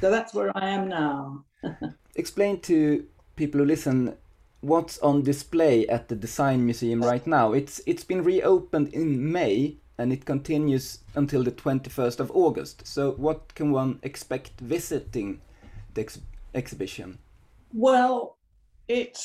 So 0.00 0.10
that's 0.10 0.34
where 0.34 0.56
I 0.56 0.68
am 0.68 0.88
now. 0.88 1.44
Explain 2.14 2.60
to 2.60 3.04
people 3.36 3.60
who 3.60 3.66
listen 3.66 4.16
what's 4.60 4.98
on 5.00 5.22
display 5.22 5.86
at 5.88 6.08
the 6.08 6.14
Design 6.14 6.64
Museum 6.64 7.02
right 7.02 7.26
now. 7.26 7.52
It's 7.52 7.80
it's 7.86 8.04
been 8.04 8.22
reopened 8.22 8.88
in 8.88 9.32
May 9.32 9.76
and 9.98 10.12
it 10.12 10.24
continues 10.24 10.98
until 11.14 11.44
the 11.44 11.52
21st 11.52 12.20
of 12.20 12.30
August. 12.30 12.86
So 12.86 13.12
what 13.12 13.54
can 13.54 13.72
one 13.72 13.98
expect 14.02 14.60
visiting 14.60 15.40
the 15.94 16.02
ex 16.02 16.18
exhibition? 16.54 17.18
Well, 17.72 18.38
it 18.88 19.18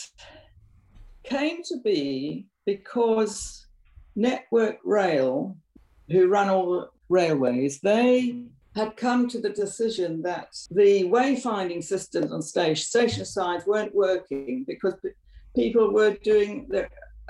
came 1.23 1.61
to 1.63 1.77
be 1.83 2.47
because 2.65 3.65
Network 4.15 4.77
Rail, 4.83 5.57
who 6.09 6.27
run 6.27 6.49
all 6.49 6.71
the 6.71 6.89
railways, 7.09 7.79
they 7.79 8.43
had 8.75 8.95
come 8.95 9.27
to 9.27 9.39
the 9.39 9.49
decision 9.49 10.21
that 10.21 10.55
the 10.71 11.03
wayfinding 11.05 11.83
systems 11.83 12.31
on 12.31 12.41
station, 12.41 12.75
station 12.75 13.25
signs 13.25 13.65
weren't 13.65 13.95
working 13.95 14.63
because 14.67 14.93
people 15.55 15.91
were 15.91 16.13
doing 16.23 16.67
their, 16.69 16.89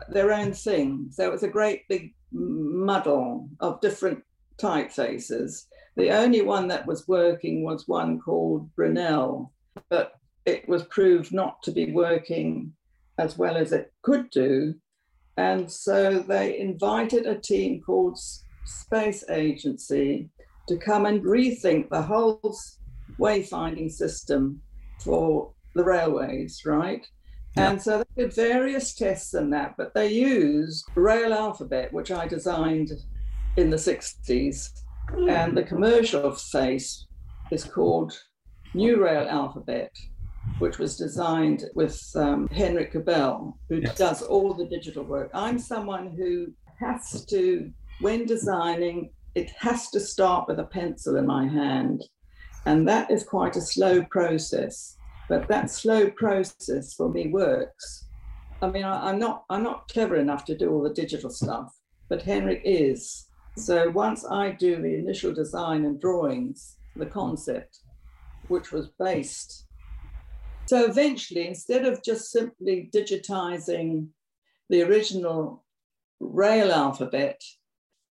their 0.09 0.33
own 0.33 0.51
thing. 0.51 1.07
So 1.11 1.25
it 1.25 1.31
was 1.31 1.43
a 1.43 1.47
great 1.47 1.87
big 1.87 2.13
muddle 2.31 3.49
of 3.61 3.79
different 3.79 4.23
typefaces. 4.57 5.65
The 5.95 6.11
only 6.11 6.41
one 6.41 6.67
that 6.67 6.85
was 6.85 7.07
working 7.07 7.63
was 7.63 7.87
one 7.87 8.19
called 8.19 8.73
Brunel, 8.75 9.53
but 9.89 10.13
it 10.45 10.67
was 10.67 10.83
proved 10.83 11.33
not 11.33 11.63
to 11.63 11.71
be 11.71 11.91
working 11.91 12.73
as 13.17 13.37
well 13.37 13.55
as 13.57 13.71
it 13.71 13.93
could 14.01 14.29
do. 14.29 14.75
And 15.37 15.71
so 15.71 16.19
they 16.19 16.59
invited 16.59 17.25
a 17.25 17.39
team 17.39 17.81
called 17.81 18.19
Space 18.67 19.23
Agency 19.29 20.29
to 20.67 20.77
come 20.77 21.05
and 21.05 21.23
rethink 21.23 21.89
the 21.89 22.01
whole 22.01 22.55
wayfinding 23.19 23.91
system 23.91 24.61
for 25.03 25.53
the 25.75 25.83
railways, 25.83 26.61
right? 26.65 27.05
Yeah. 27.55 27.71
And 27.71 27.81
so 27.81 28.03
they 28.15 28.23
did 28.23 28.33
various 28.33 28.93
tests 28.93 29.33
and 29.33 29.51
that, 29.53 29.75
but 29.77 29.93
they 29.93 30.11
used 30.11 30.85
Rail 30.95 31.33
Alphabet, 31.33 31.93
which 31.93 32.11
I 32.11 32.27
designed 32.27 32.91
in 33.55 33.69
the 33.69 33.77
60s. 33.77 34.69
And 35.29 35.55
the 35.55 35.63
commercial 35.63 36.31
face 36.31 37.07
is 37.49 37.63
called 37.63 38.13
New 38.73 39.01
Rail 39.01 39.25
Alphabet 39.29 39.91
which 40.59 40.79
was 40.79 40.97
designed 40.97 41.65
with 41.75 42.01
um, 42.15 42.47
Henrik 42.47 42.91
Kubel, 42.93 43.57
who 43.69 43.77
yes. 43.77 43.97
does 43.97 44.21
all 44.21 44.53
the 44.53 44.65
digital 44.65 45.03
work. 45.03 45.29
I'm 45.33 45.59
someone 45.59 46.15
who 46.17 46.47
has 46.79 47.25
to, 47.25 47.71
when 47.99 48.25
designing, 48.25 49.11
it 49.35 49.51
has 49.59 49.89
to 49.91 49.99
start 49.99 50.47
with 50.47 50.59
a 50.59 50.65
pencil 50.65 51.17
in 51.17 51.25
my 51.25 51.47
hand. 51.47 52.03
And 52.65 52.87
that 52.87 53.11
is 53.11 53.23
quite 53.23 53.55
a 53.55 53.61
slow 53.61 54.03
process. 54.05 54.97
But 55.29 55.47
that 55.47 55.69
slow 55.69 56.09
process 56.11 56.93
for 56.93 57.09
me 57.09 57.27
works. 57.27 58.05
I 58.61 58.69
mean, 58.69 58.83
I, 58.83 59.09
am 59.09 59.19
not 59.19 59.43
I'm 59.49 59.63
not 59.63 59.87
clever 59.89 60.15
enough 60.15 60.45
to 60.45 60.57
do 60.57 60.71
all 60.71 60.81
the 60.81 60.93
digital 60.93 61.29
stuff, 61.29 61.71
but 62.09 62.23
Henrik 62.23 62.61
is. 62.63 63.27
So 63.55 63.89
once 63.89 64.25
I 64.25 64.51
do 64.51 64.81
the 64.81 64.95
initial 64.95 65.33
design 65.33 65.85
and 65.85 65.99
drawings, 65.99 66.77
the 66.95 67.05
concept, 67.05 67.79
which 68.47 68.71
was 68.71 68.89
based 68.99 69.67
so 70.67 70.83
eventually, 70.83 71.47
instead 71.47 71.85
of 71.85 72.03
just 72.03 72.29
simply 72.29 72.89
digitizing 72.93 74.09
the 74.69 74.81
original 74.83 75.63
Rail 76.19 76.73
alphabet, 76.73 77.41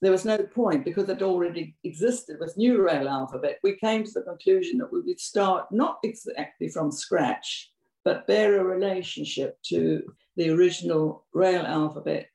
there 0.02 0.12
was 0.12 0.26
no 0.26 0.38
point 0.38 0.84
because 0.84 1.10
it 1.10 1.22
already 1.22 1.76
existed 1.84 2.38
with 2.40 2.58
New 2.58 2.82
Rail 2.82 3.08
alphabet. 3.08 3.60
We 3.62 3.78
came 3.78 4.04
to 4.04 4.12
the 4.12 4.22
conclusion 4.22 4.80
that 4.80 4.92
we 4.92 5.02
would 5.02 5.20
start 5.20 5.72
not 5.72 6.00
exactly 6.04 6.70
from 6.70 6.92
scratch, 6.92 7.72
but 8.04 8.26
bear 8.26 8.60
a 8.60 8.64
relationship 8.64 9.62
to 9.66 10.02
the 10.36 10.50
original 10.50 11.26
Rail 11.34 11.66
alphabet, 11.66 12.30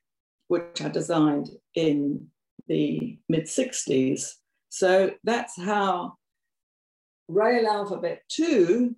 which 0.47 0.81
I 0.81 0.87
designed 0.87 1.49
in 1.75 2.27
the 2.67 3.19
mid 3.27 3.45
60s. 3.45 4.35
So 4.69 5.11
that's 5.23 5.59
how 5.61 6.13
Rail 7.27 7.67
Alphabet 7.67 8.23
2, 8.29 8.95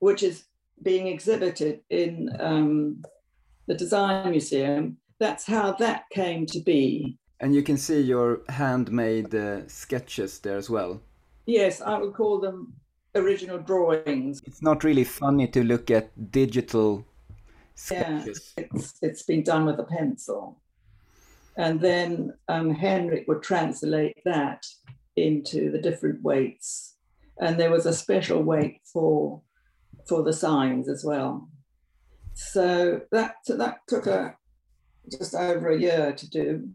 which 0.00 0.22
is 0.22 0.44
being 0.82 1.06
exhibited 1.06 1.80
in 1.88 2.28
um, 2.38 3.02
the 3.66 3.74
Design 3.74 4.30
Museum, 4.30 4.98
that's 5.18 5.46
how 5.46 5.72
that 5.72 6.04
came 6.10 6.46
to 6.46 6.60
be. 6.60 7.18
And 7.42 7.52
you 7.52 7.62
can 7.64 7.76
see 7.76 8.00
your 8.00 8.40
handmade 8.48 9.34
uh, 9.34 9.66
sketches 9.66 10.38
there 10.38 10.56
as 10.56 10.70
well. 10.70 11.00
Yes, 11.44 11.80
I 11.80 11.98
would 11.98 12.14
call 12.14 12.38
them 12.38 12.72
original 13.16 13.58
drawings. 13.58 14.40
It's 14.46 14.62
not 14.62 14.84
really 14.84 15.02
funny 15.02 15.48
to 15.48 15.64
look 15.64 15.90
at 15.90 16.30
digital 16.30 17.04
sketches. 17.74 18.54
Yeah, 18.56 18.64
it's, 18.72 18.94
it's 19.02 19.22
been 19.24 19.42
done 19.42 19.66
with 19.66 19.80
a 19.80 19.82
pencil. 19.82 20.62
And 21.56 21.80
then 21.80 22.32
um, 22.48 22.70
Henrik 22.70 23.26
would 23.26 23.42
translate 23.42 24.22
that 24.24 24.64
into 25.16 25.72
the 25.72 25.78
different 25.78 26.22
weights. 26.22 26.94
And 27.40 27.58
there 27.58 27.72
was 27.72 27.86
a 27.86 27.92
special 27.92 28.42
weight 28.44 28.80
for 28.84 29.42
for 30.06 30.22
the 30.22 30.32
signs 30.32 30.88
as 30.88 31.04
well. 31.04 31.48
So 32.34 33.00
that 33.10 33.34
so 33.42 33.56
that 33.56 33.78
took 33.88 34.06
a 34.06 34.36
just 35.10 35.34
over 35.34 35.70
a 35.70 35.80
year 35.80 36.12
to 36.12 36.30
do 36.30 36.68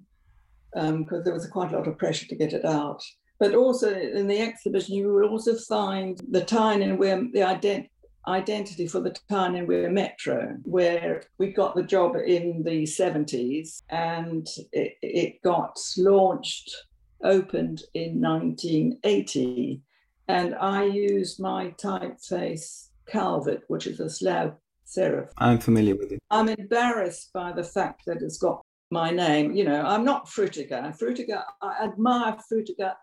because 0.73 1.17
um, 1.17 1.23
there 1.23 1.33
was 1.33 1.47
quite 1.47 1.71
a 1.71 1.77
lot 1.77 1.87
of 1.87 1.97
pressure 1.97 2.27
to 2.27 2.35
get 2.35 2.53
it 2.53 2.65
out. 2.65 3.01
But 3.39 3.53
also 3.53 3.93
in 3.93 4.27
the 4.27 4.39
exhibition, 4.39 4.95
you 4.95 5.13
will 5.13 5.29
also 5.29 5.55
find 5.55 6.19
the 6.29 6.43
Tyne 6.43 6.81
and 6.81 6.97
Wear, 6.97 7.17
the 7.17 7.39
ident- 7.39 7.89
identity 8.27 8.87
for 8.87 8.99
the 8.99 9.15
Tyne 9.29 9.55
and 9.55 9.67
Wear 9.67 9.89
Metro, 9.91 10.57
where 10.63 11.23
we 11.37 11.51
got 11.51 11.75
the 11.75 11.83
job 11.83 12.15
in 12.15 12.63
the 12.63 12.83
70s 12.83 13.81
and 13.89 14.47
it, 14.71 14.97
it 15.01 15.41
got 15.43 15.77
launched, 15.97 16.75
opened 17.23 17.83
in 17.93 18.19
1980. 18.19 19.81
And 20.27 20.55
I 20.55 20.85
used 20.85 21.39
my 21.39 21.73
typeface 21.81 22.89
Calvert, 23.07 23.63
which 23.67 23.87
is 23.87 23.99
a 23.99 24.09
slab 24.09 24.55
serif. 24.85 25.29
I'm 25.37 25.59
familiar 25.59 25.95
with 25.95 26.11
it. 26.11 26.19
I'm 26.29 26.49
embarrassed 26.49 27.31
by 27.33 27.51
the 27.51 27.63
fact 27.63 28.03
that 28.07 28.21
it's 28.21 28.37
got 28.37 28.61
my 28.91 29.11
name. 29.11 29.53
You 29.53 29.65
know, 29.65 29.81
I'm 29.81 30.05
not 30.05 30.27
Frutiger. 30.27 30.97
Frutiger, 30.97 31.43
I 31.61 31.85
admire 31.85 32.37
Frutiger 32.51 32.93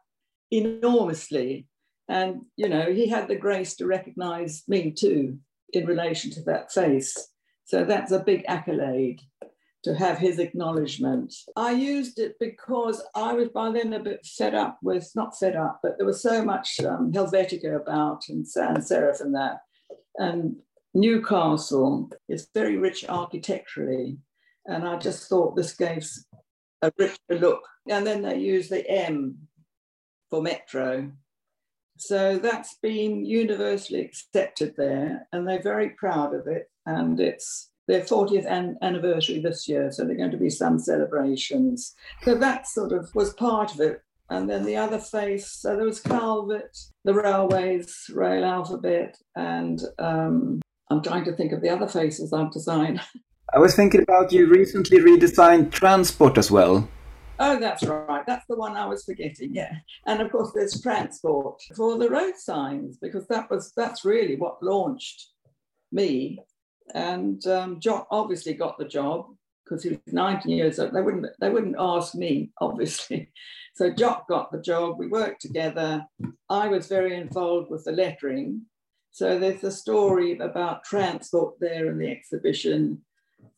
enormously. 0.50 1.66
And, 2.08 2.42
you 2.56 2.68
know, 2.68 2.92
he 2.92 3.08
had 3.08 3.28
the 3.28 3.36
grace 3.36 3.76
to 3.76 3.86
recognize 3.86 4.62
me 4.68 4.90
too 4.90 5.38
in 5.72 5.86
relation 5.86 6.30
to 6.32 6.42
that 6.42 6.72
face. 6.72 7.16
So 7.64 7.84
that's 7.84 8.12
a 8.12 8.22
big 8.22 8.44
accolade 8.46 9.20
to 9.84 9.94
have 9.94 10.18
his 10.18 10.38
acknowledgement. 10.38 11.34
I 11.56 11.72
used 11.72 12.18
it 12.18 12.36
because 12.40 13.02
I 13.14 13.34
was 13.34 13.50
by 13.50 13.70
then 13.70 13.92
a 13.92 14.00
bit 14.00 14.26
fed 14.26 14.54
up 14.54 14.78
with, 14.82 15.10
not 15.14 15.38
fed 15.38 15.56
up, 15.56 15.80
but 15.82 15.96
there 15.98 16.06
was 16.06 16.22
so 16.22 16.44
much 16.44 16.80
um, 16.80 17.12
Helvetica 17.12 17.80
about 17.80 18.22
and 18.28 18.46
sans 18.46 18.90
serif 18.90 19.20
and 19.20 19.34
that. 19.34 19.58
And 20.16 20.56
Newcastle 20.94 22.10
is 22.28 22.48
very 22.54 22.76
rich 22.76 23.04
architecturally. 23.08 24.18
And 24.66 24.86
I 24.86 24.98
just 24.98 25.28
thought 25.28 25.56
this 25.56 25.74
gave 25.74 26.08
a 26.82 26.92
richer 26.98 27.18
look. 27.30 27.62
And 27.88 28.06
then 28.06 28.22
they 28.22 28.38
use 28.38 28.68
the 28.68 28.88
M 28.88 29.36
for 30.30 30.42
Metro. 30.42 31.12
So 31.96 32.38
that's 32.38 32.76
been 32.82 33.24
universally 33.24 34.00
accepted 34.00 34.74
there, 34.76 35.28
and 35.32 35.46
they're 35.46 35.62
very 35.62 35.90
proud 35.90 36.34
of 36.34 36.46
it. 36.46 36.68
And 36.86 37.20
it's 37.20 37.70
their 37.86 38.00
40th 38.00 38.46
an- 38.46 38.78
anniversary 38.82 39.40
this 39.40 39.68
year, 39.68 39.92
so 39.92 40.04
there 40.04 40.14
are 40.14 40.18
going 40.18 40.30
to 40.30 40.36
be 40.36 40.50
some 40.50 40.78
celebrations. 40.78 41.94
So 42.22 42.34
that 42.34 42.66
sort 42.66 42.92
of 42.92 43.14
was 43.14 43.34
part 43.34 43.74
of 43.74 43.80
it. 43.80 44.02
And 44.30 44.48
then 44.48 44.64
the 44.64 44.76
other 44.76 44.98
face, 44.98 45.52
so 45.52 45.76
there 45.76 45.84
was 45.84 46.00
Calvert, 46.00 46.76
the 47.04 47.14
railways, 47.14 48.10
rail 48.12 48.44
alphabet, 48.44 49.16
and 49.36 49.80
um, 49.98 50.62
I'm 50.90 51.02
trying 51.02 51.24
to 51.26 51.36
think 51.36 51.52
of 51.52 51.60
the 51.60 51.68
other 51.68 51.86
faces 51.86 52.32
I've 52.32 52.52
designed. 52.52 53.00
I 53.52 53.58
was 53.58 53.76
thinking 53.76 54.02
about 54.02 54.32
you 54.32 54.46
recently 54.46 54.98
redesigned 54.98 55.70
transport 55.70 56.38
as 56.38 56.50
well. 56.50 56.88
Oh, 57.38 57.58
that's 57.58 57.82
right. 57.82 58.24
That's 58.26 58.46
the 58.48 58.56
one 58.56 58.76
I 58.76 58.86
was 58.86 59.04
forgetting. 59.04 59.54
Yeah, 59.54 59.72
and 60.06 60.20
of 60.20 60.30
course 60.30 60.52
there's 60.54 60.80
transport 60.80 61.60
for 61.76 61.98
the 61.98 62.08
road 62.08 62.36
signs 62.36 62.96
because 62.96 63.26
that 63.28 63.50
was 63.50 63.72
that's 63.76 64.04
really 64.04 64.36
what 64.36 64.62
launched 64.62 65.30
me. 65.92 66.38
And 66.94 67.44
um, 67.46 67.80
Jock 67.80 68.06
obviously 68.10 68.54
got 68.54 68.78
the 68.78 68.84
job 68.84 69.26
because 69.64 69.82
he 69.82 69.90
was 69.90 69.98
19 70.06 70.56
years 70.56 70.78
old. 70.78 70.92
They 70.92 71.02
wouldn't 71.02 71.26
they 71.40 71.50
wouldn't 71.50 71.76
ask 71.78 72.14
me 72.14 72.50
obviously. 72.60 73.30
So 73.74 73.90
Jock 73.90 74.28
got 74.28 74.52
the 74.52 74.60
job. 74.60 74.96
We 74.98 75.08
worked 75.08 75.42
together. 75.42 76.06
I 76.48 76.68
was 76.68 76.86
very 76.86 77.16
involved 77.16 77.70
with 77.70 77.84
the 77.84 77.92
lettering. 77.92 78.62
So 79.10 79.38
there's 79.38 79.64
a 79.64 79.72
story 79.72 80.38
about 80.38 80.84
transport 80.84 81.54
there 81.60 81.90
in 81.90 81.98
the 81.98 82.10
exhibition 82.10 83.02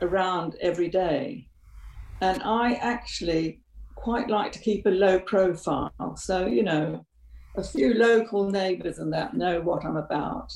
around 0.01 0.57
every 0.59 0.89
day?" 0.89 1.47
And 2.19 2.43
I 2.43 2.73
actually 2.73 3.61
quite 3.95 4.29
like 4.29 4.51
to 4.53 4.59
keep 4.59 4.85
a 4.85 4.89
low 4.89 5.19
profile. 5.19 5.91
So 6.15 6.45
you 6.45 6.63
know, 6.63 7.05
a 7.55 7.63
few 7.63 7.93
local 7.93 8.49
neighbours 8.49 8.99
and 8.99 9.11
that 9.13 9.33
know 9.33 9.61
what 9.61 9.85
I'm 9.85 9.97
about. 9.97 10.51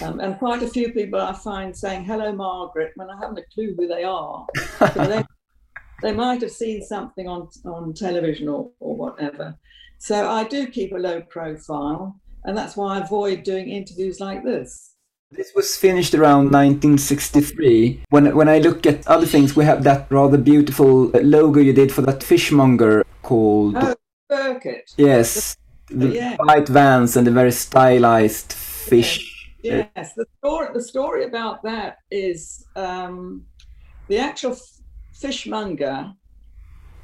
Um, 0.00 0.20
and 0.20 0.38
quite 0.38 0.62
a 0.62 0.68
few 0.68 0.92
people 0.92 1.20
I 1.20 1.32
find 1.32 1.76
saying, 1.76 2.04
hello, 2.04 2.32
Margaret, 2.32 2.92
when 2.96 3.10
I 3.10 3.16
haven't 3.20 3.38
a 3.38 3.42
clue 3.52 3.74
who 3.76 3.86
they 3.86 4.04
are. 4.04 4.46
they, 4.94 5.24
they, 6.02 6.12
might 6.12 6.40
have 6.40 6.50
seen 6.50 6.82
something 6.82 7.28
on, 7.28 7.48
on 7.64 7.92
television 7.92 8.48
or, 8.48 8.70
or 8.80 8.96
whatever. 8.96 9.58
So 9.98 10.30
I 10.30 10.44
do 10.44 10.68
keep 10.68 10.92
a 10.92 10.96
low 10.96 11.20
profile, 11.22 12.18
and 12.44 12.56
that's 12.56 12.76
why 12.76 12.96
I 12.96 13.00
avoid 13.00 13.42
doing 13.42 13.68
interviews 13.68 14.20
like 14.20 14.44
this. 14.44 14.94
This 15.30 15.52
was 15.54 15.76
finished 15.76 16.14
around 16.14 16.50
1963. 16.52 18.04
When 18.08 18.34
when 18.34 18.48
I 18.48 18.58
look 18.58 18.86
at 18.86 19.06
other 19.06 19.26
things, 19.26 19.54
we 19.54 19.64
have 19.64 19.84
that 19.84 20.10
rather 20.10 20.38
beautiful 20.38 21.10
logo 21.10 21.60
you 21.60 21.72
did 21.72 21.92
for 21.92 22.02
that 22.02 22.22
fishmonger 22.22 23.04
called. 23.22 23.76
Oh, 23.76 23.94
Burkett. 24.28 24.94
Yes 24.96 25.56
the 25.90 26.08
yeah. 26.08 26.36
white 26.36 26.68
vans 26.68 27.16
and 27.16 27.26
the 27.26 27.30
very 27.30 27.52
stylized 27.52 28.52
fish. 28.52 29.50
Yes, 29.62 29.88
yes. 29.96 30.14
the 30.14 30.26
story 30.38 30.68
the 30.72 30.82
story 30.82 31.24
about 31.24 31.62
that 31.62 31.98
is 32.10 32.66
um, 32.76 33.44
the 34.08 34.18
actual 34.18 34.56
fishmonger, 35.12 36.12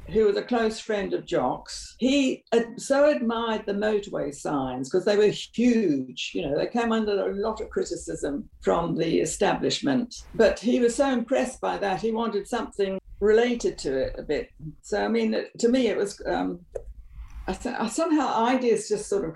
who 0.07 0.25
was 0.25 0.37
a 0.37 0.43
close 0.43 0.79
friend 0.79 1.13
of 1.13 1.25
Jock's. 1.25 1.95
He 1.99 2.43
ad- 2.53 2.79
so 2.79 3.09
admired 3.09 3.65
the 3.65 3.73
motorway 3.73 4.33
signs 4.33 4.89
because 4.89 5.05
they 5.05 5.17
were 5.17 5.27
huge. 5.27 6.31
You 6.33 6.43
know, 6.43 6.57
they 6.57 6.67
came 6.67 6.91
under 6.91 7.29
a 7.29 7.35
lot 7.35 7.61
of 7.61 7.69
criticism 7.69 8.49
from 8.61 8.95
the 8.95 9.19
establishment, 9.19 10.15
but 10.35 10.59
he 10.59 10.79
was 10.79 10.95
so 10.95 11.09
impressed 11.11 11.61
by 11.61 11.77
that 11.77 12.01
he 12.01 12.11
wanted 12.11 12.47
something 12.47 12.99
related 13.19 13.77
to 13.79 13.97
it 13.97 14.15
a 14.17 14.23
bit. 14.23 14.49
So 14.81 15.03
I 15.03 15.07
mean, 15.07 15.35
to 15.59 15.69
me, 15.69 15.87
it 15.87 15.97
was. 15.97 16.21
Um, 16.25 16.59
I, 17.47 17.53
th- 17.53 17.75
I 17.77 17.87
somehow 17.87 18.45
ideas 18.45 18.89
just 18.89 19.07
sort 19.07 19.23
of 19.23 19.35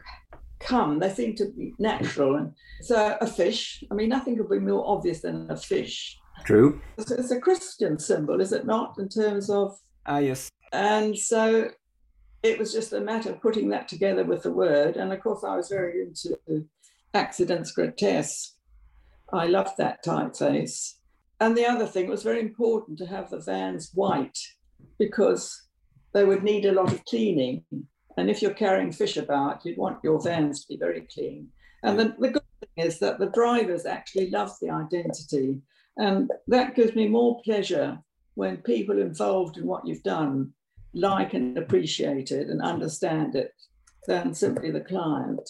come. 0.59 0.99
They 0.99 1.09
seem 1.09 1.35
to 1.35 1.45
be 1.45 1.73
natural. 1.79 2.35
And 2.35 2.53
so 2.81 3.17
a 3.21 3.27
fish. 3.27 3.83
I 3.91 3.93
mean, 3.93 4.09
nothing 4.09 4.35
could 4.37 4.49
be 4.49 4.59
more 4.59 4.83
obvious 4.87 5.21
than 5.21 5.49
a 5.49 5.57
fish. 5.57 6.17
True. 6.43 6.81
It's, 6.97 7.11
it's 7.11 7.31
a 7.31 7.39
Christian 7.39 7.99
symbol, 7.99 8.41
is 8.41 8.51
it 8.51 8.65
not? 8.65 8.97
In 8.97 9.09
terms 9.09 9.49
of 9.49 9.77
ah 10.05 10.19
yes. 10.19 10.49
And 10.71 11.17
so 11.17 11.69
it 12.43 12.57
was 12.57 12.71
just 12.71 12.93
a 12.93 13.01
matter 13.01 13.31
of 13.31 13.41
putting 13.41 13.69
that 13.69 13.87
together 13.87 14.23
with 14.23 14.43
the 14.43 14.51
word. 14.51 14.95
And 14.97 15.11
of 15.11 15.21
course, 15.21 15.43
I 15.43 15.55
was 15.55 15.69
very 15.69 16.01
into 16.01 16.37
Akzidenz 17.13 17.69
Grotesk. 17.77 18.51
I 19.33 19.47
loved 19.47 19.77
that 19.77 20.03
typeface. 20.03 20.95
And 21.39 21.57
the 21.57 21.65
other 21.65 21.85
thing, 21.85 22.09
was 22.09 22.23
very 22.23 22.41
important 22.41 22.97
to 22.99 23.05
have 23.05 23.29
the 23.29 23.39
vans 23.39 23.91
white 23.93 24.37
because 24.97 25.67
they 26.13 26.25
would 26.25 26.43
need 26.43 26.65
a 26.65 26.71
lot 26.71 26.91
of 26.91 27.05
cleaning. 27.05 27.63
And 28.17 28.29
if 28.29 28.41
you're 28.41 28.53
carrying 28.53 28.91
fish 28.91 29.17
about, 29.17 29.65
you'd 29.65 29.77
want 29.77 30.03
your 30.03 30.21
vans 30.21 30.61
to 30.61 30.67
be 30.69 30.77
very 30.77 31.07
clean. 31.13 31.47
And 31.83 31.97
the, 31.97 32.15
the 32.19 32.31
good 32.31 32.43
thing 32.59 32.85
is 32.85 32.99
that 32.99 33.19
the 33.19 33.29
drivers 33.29 33.85
actually 33.85 34.29
love 34.29 34.51
the 34.61 34.69
identity. 34.69 35.59
And 35.97 36.29
that 36.47 36.75
gives 36.75 36.95
me 36.95 37.07
more 37.07 37.41
pleasure 37.43 37.99
when 38.35 38.57
people 38.57 38.99
involved 38.99 39.57
in 39.57 39.65
what 39.65 39.85
you've 39.85 40.03
done 40.03 40.53
like 40.93 41.33
and 41.33 41.57
appreciate 41.57 42.31
it 42.31 42.49
and 42.49 42.61
understand 42.61 43.35
it 43.35 43.53
than 44.07 44.33
simply 44.33 44.71
the 44.71 44.81
client. 44.81 45.41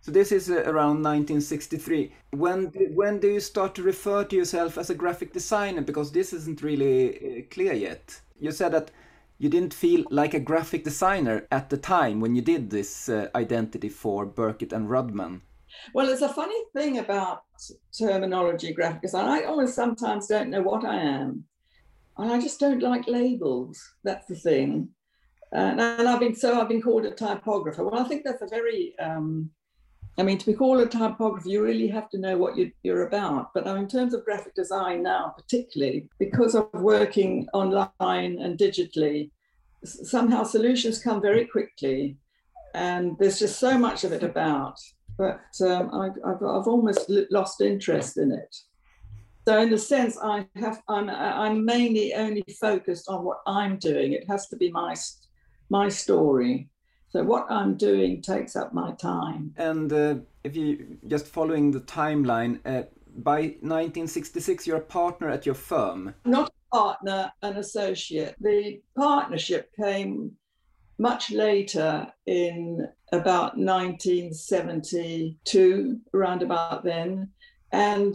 So 0.00 0.12
this 0.12 0.32
is 0.32 0.48
uh, 0.48 0.62
around 0.62 1.02
1963. 1.02 2.12
When 2.30 2.66
when 2.94 3.18
do 3.18 3.28
you 3.28 3.40
start 3.40 3.74
to 3.74 3.82
refer 3.82 4.24
to 4.24 4.36
yourself 4.36 4.78
as 4.78 4.90
a 4.90 4.94
graphic 4.94 5.32
designer? 5.32 5.82
Because 5.82 6.12
this 6.12 6.32
isn't 6.32 6.62
really 6.62 7.16
uh, 7.16 7.42
clear 7.50 7.72
yet. 7.72 8.20
You 8.38 8.52
said 8.52 8.72
that 8.72 8.90
you 9.38 9.48
didn't 9.48 9.74
feel 9.74 10.04
like 10.10 10.34
a 10.34 10.40
graphic 10.40 10.84
designer 10.84 11.46
at 11.50 11.70
the 11.70 11.76
time 11.76 12.20
when 12.20 12.34
you 12.34 12.42
did 12.42 12.70
this 12.70 13.08
uh, 13.08 13.28
identity 13.34 13.88
for 13.88 14.26
Burkett 14.26 14.72
and 14.72 14.88
Rudman. 14.88 15.42
Well, 15.94 16.08
it's 16.08 16.22
a 16.22 16.28
funny 16.28 16.60
thing 16.72 16.98
about 16.98 17.42
terminology 17.96 18.72
graphic 18.72 19.02
design. 19.02 19.28
I 19.28 19.44
always 19.44 19.74
sometimes 19.74 20.26
don't 20.26 20.50
know 20.50 20.62
what 20.62 20.84
I 20.84 20.96
am. 20.96 21.44
And 22.18 22.32
I 22.32 22.40
just 22.40 22.60
don't 22.60 22.82
like 22.82 23.06
labels. 23.06 23.80
That's 24.04 24.26
the 24.26 24.34
thing. 24.34 24.88
and 25.52 25.80
I've 25.80 26.20
been 26.20 26.34
so 26.34 26.60
I've 26.60 26.68
been 26.68 26.82
called 26.82 27.06
a 27.06 27.12
typographer. 27.12 27.84
Well, 27.84 28.00
I 28.00 28.08
think 28.08 28.24
that's 28.24 28.42
a 28.42 28.48
very 28.48 28.94
um, 28.98 29.50
I 30.18 30.24
mean, 30.24 30.36
to 30.38 30.46
be 30.46 30.52
called 30.52 30.80
a 30.80 30.86
typographer, 30.86 31.48
you 31.48 31.62
really 31.62 31.86
have 31.88 32.10
to 32.10 32.18
know 32.18 32.36
what 32.36 32.56
you, 32.56 32.72
are 32.92 33.06
about. 33.06 33.54
But 33.54 33.68
in 33.68 33.86
terms 33.86 34.14
of 34.14 34.24
graphic 34.24 34.54
design 34.54 35.04
now, 35.04 35.32
particularly 35.36 36.08
because 36.18 36.56
of 36.56 36.68
working 36.74 37.48
online 37.54 38.38
and 38.40 38.58
digitally, 38.58 39.30
somehow 39.84 40.42
solutions 40.42 41.00
come 41.00 41.22
very 41.22 41.46
quickly, 41.46 42.18
and 42.74 43.16
there's 43.20 43.38
just 43.38 43.60
so 43.60 43.78
much 43.78 44.02
of 44.02 44.10
it 44.10 44.24
about. 44.24 44.76
But 45.16 45.40
um, 45.60 45.90
I, 45.94 46.06
have 46.28 46.66
almost 46.66 47.08
lost 47.30 47.60
interest 47.60 48.18
in 48.18 48.32
it. 48.32 48.56
So 49.48 49.58
in 49.58 49.70
the 49.70 49.78
sense, 49.78 50.18
I 50.22 50.46
have 50.56 50.82
I'm, 50.90 51.08
I'm 51.08 51.64
mainly 51.64 52.12
only 52.12 52.44
focused 52.60 53.08
on 53.08 53.24
what 53.24 53.38
I'm 53.46 53.78
doing. 53.78 54.12
It 54.12 54.28
has 54.28 54.46
to 54.48 54.56
be 54.56 54.70
my 54.70 54.94
my 55.70 55.88
story. 55.88 56.68
So 57.08 57.24
what 57.24 57.50
I'm 57.50 57.78
doing 57.78 58.20
takes 58.20 58.56
up 58.56 58.74
my 58.74 58.92
time. 58.96 59.54
And 59.56 59.90
uh, 59.90 60.16
if 60.44 60.54
you 60.54 60.98
just 61.06 61.26
following 61.26 61.70
the 61.70 61.80
timeline, 61.80 62.60
uh, 62.66 62.82
by 63.16 63.56
1966 63.62 64.66
you're 64.66 64.76
a 64.76 64.82
partner 64.82 65.30
at 65.30 65.46
your 65.46 65.54
firm. 65.54 66.14
Not 66.26 66.50
a 66.50 66.52
partner, 66.76 67.32
an 67.40 67.56
associate. 67.56 68.34
The 68.40 68.82
partnership 68.96 69.70
came 69.82 70.32
much 70.98 71.30
later 71.30 72.06
in 72.26 72.86
about 73.12 73.56
1972, 73.56 76.00
around 76.12 76.42
about 76.42 76.84
then. 76.84 77.30
And 77.72 78.14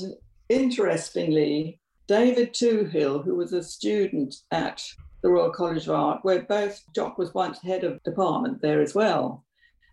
interestingly, 0.49 1.79
David 2.07 2.53
Tuhill, 2.53 3.23
who 3.23 3.35
was 3.35 3.53
a 3.53 3.63
student 3.63 4.35
at 4.51 4.83
the 5.21 5.29
Royal 5.29 5.51
College 5.51 5.87
of 5.87 5.95
Art, 5.95 6.19
where 6.23 6.43
both 6.43 6.83
Jock 6.93 7.17
was 7.17 7.33
once 7.33 7.59
head 7.61 7.83
of 7.83 8.03
department 8.03 8.61
there 8.61 8.81
as 8.81 8.93
well. 8.93 9.45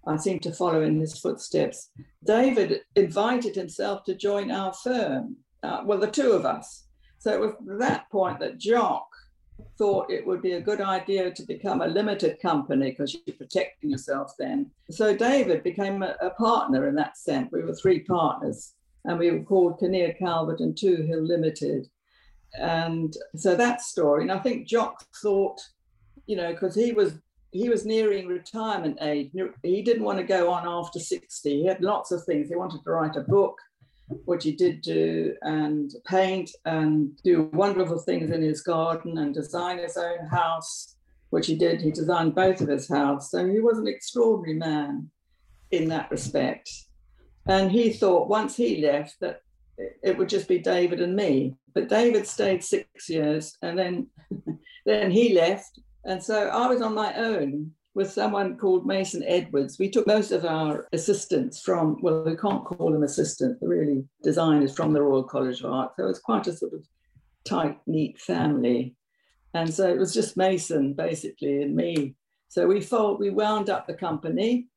I 0.06 0.16
seem 0.16 0.40
to 0.40 0.52
follow 0.52 0.82
in 0.82 0.98
his 0.98 1.18
footsteps. 1.18 1.90
David 2.24 2.80
invited 2.96 3.54
himself 3.54 4.04
to 4.04 4.14
join 4.14 4.50
our 4.50 4.72
firm, 4.72 5.36
uh, 5.62 5.82
well, 5.84 5.98
the 5.98 6.10
two 6.10 6.32
of 6.32 6.44
us. 6.44 6.86
So 7.18 7.32
it 7.32 7.40
was 7.40 7.52
that 7.78 8.10
point 8.10 8.40
that 8.40 8.58
Jock 8.58 9.06
thought 9.76 10.10
it 10.10 10.26
would 10.26 10.42
be 10.42 10.52
a 10.52 10.60
good 10.60 10.80
idea 10.80 11.30
to 11.30 11.42
become 11.42 11.82
a 11.82 11.86
limited 11.86 12.40
company 12.40 12.90
because 12.90 13.14
you're 13.26 13.36
protecting 13.36 13.90
yourself 13.90 14.32
then. 14.38 14.70
So 14.90 15.14
David 15.14 15.62
became 15.62 16.02
a, 16.02 16.16
a, 16.20 16.30
partner 16.30 16.88
in 16.88 16.94
that 16.94 17.18
sense. 17.18 17.50
We 17.52 17.62
were 17.62 17.74
three 17.74 18.00
partners 18.00 18.72
and 19.04 19.18
we 19.18 19.30
were 19.30 19.42
called 19.42 19.78
Kinneir 19.80 20.14
Calvert 20.18 20.60
and 20.60 20.74
Tuhill 20.74 21.26
Limited. 21.26 21.88
And 22.58 23.14
so 23.36 23.54
that 23.54 23.80
story 23.80 24.22
and 24.22 24.32
i 24.32 24.38
think 24.38 24.66
jock 24.66 25.04
thought 25.22 25.60
you 26.26 26.36
know 26.36 26.52
because 26.52 26.74
he 26.74 26.90
was 26.90 27.12
he 27.52 27.68
was 27.68 27.84
nearing 27.84 28.28
retirement 28.28 28.98
age. 29.00 29.32
He 29.62 29.82
didn't 29.82 30.04
want 30.04 30.18
to 30.18 30.24
go 30.24 30.50
on 30.50 30.68
after 30.68 30.98
60 30.98 31.50
he 31.50 31.66
had 31.66 31.82
lots 31.82 32.12
of 32.12 32.24
things. 32.24 32.48
He 32.48 32.54
wanted 32.54 32.84
to 32.84 32.90
write 32.90 33.16
a 33.16 33.22
book 33.22 33.58
which 34.24 34.44
he 34.44 34.52
did 34.52 34.82
do 34.82 35.34
and 35.42 35.92
paint 36.06 36.50
and 36.64 37.16
do 37.22 37.50
wonderful 37.52 37.98
things 37.98 38.30
in 38.30 38.42
his 38.42 38.60
garden 38.62 39.18
and 39.18 39.34
design 39.34 39.78
his 39.78 39.96
own 39.96 40.26
house 40.26 40.96
which 41.30 41.46
he 41.46 41.56
did. 41.56 41.80
He 41.80 41.90
designed 41.90 42.34
both 42.34 42.60
of 42.60 42.68
his 42.68 42.88
house 42.88 43.30
so 43.30 43.46
he 43.46 43.60
was 43.60 43.78
an 43.78 43.88
extraordinary 43.88 44.58
man 44.58 45.10
in 45.70 45.88
that 45.88 46.10
respect 46.10 46.70
and 47.46 47.70
he 47.70 47.92
thought 47.92 48.28
once 48.28 48.56
he 48.56 48.82
left 48.82 49.18
that 49.20 49.42
it 50.02 50.16
would 50.16 50.28
just 50.28 50.48
be 50.48 50.58
David 50.58 51.00
and 51.00 51.16
me. 51.16 51.54
But 51.74 51.88
David 51.88 52.26
stayed 52.26 52.62
six 52.62 53.08
years 53.08 53.56
and 53.62 53.78
then 53.78 54.06
then 54.86 55.10
he 55.10 55.34
left. 55.34 55.80
And 56.04 56.22
so 56.22 56.48
I 56.48 56.66
was 56.66 56.82
on 56.82 56.94
my 56.94 57.14
own 57.14 57.72
with 57.94 58.10
someone 58.10 58.56
called 58.56 58.86
Mason 58.86 59.22
Edwards. 59.26 59.78
We 59.78 59.90
took 59.90 60.06
most 60.06 60.30
of 60.30 60.44
our 60.44 60.86
assistants 60.92 61.60
from, 61.60 62.00
well, 62.02 62.22
we 62.24 62.36
can't 62.36 62.64
call 62.64 62.92
them 62.92 63.02
assistants, 63.02 63.58
they're 63.60 63.68
really 63.68 64.04
designers 64.22 64.74
from 64.74 64.92
the 64.92 65.02
Royal 65.02 65.24
College 65.24 65.60
of 65.60 65.72
Art. 65.72 65.92
So 65.96 66.08
it's 66.08 66.20
quite 66.20 66.46
a 66.46 66.52
sort 66.52 66.74
of 66.74 66.86
tight, 67.44 67.78
neat 67.86 68.20
family. 68.20 68.94
And 69.54 69.72
so 69.72 69.88
it 69.88 69.98
was 69.98 70.14
just 70.14 70.36
Mason 70.36 70.94
basically 70.94 71.62
and 71.62 71.74
me. 71.74 72.14
So 72.48 72.66
we 72.66 72.80
fold, 72.80 73.20
we 73.20 73.30
wound 73.30 73.70
up 73.70 73.86
the 73.86 73.94
company. 73.94 74.68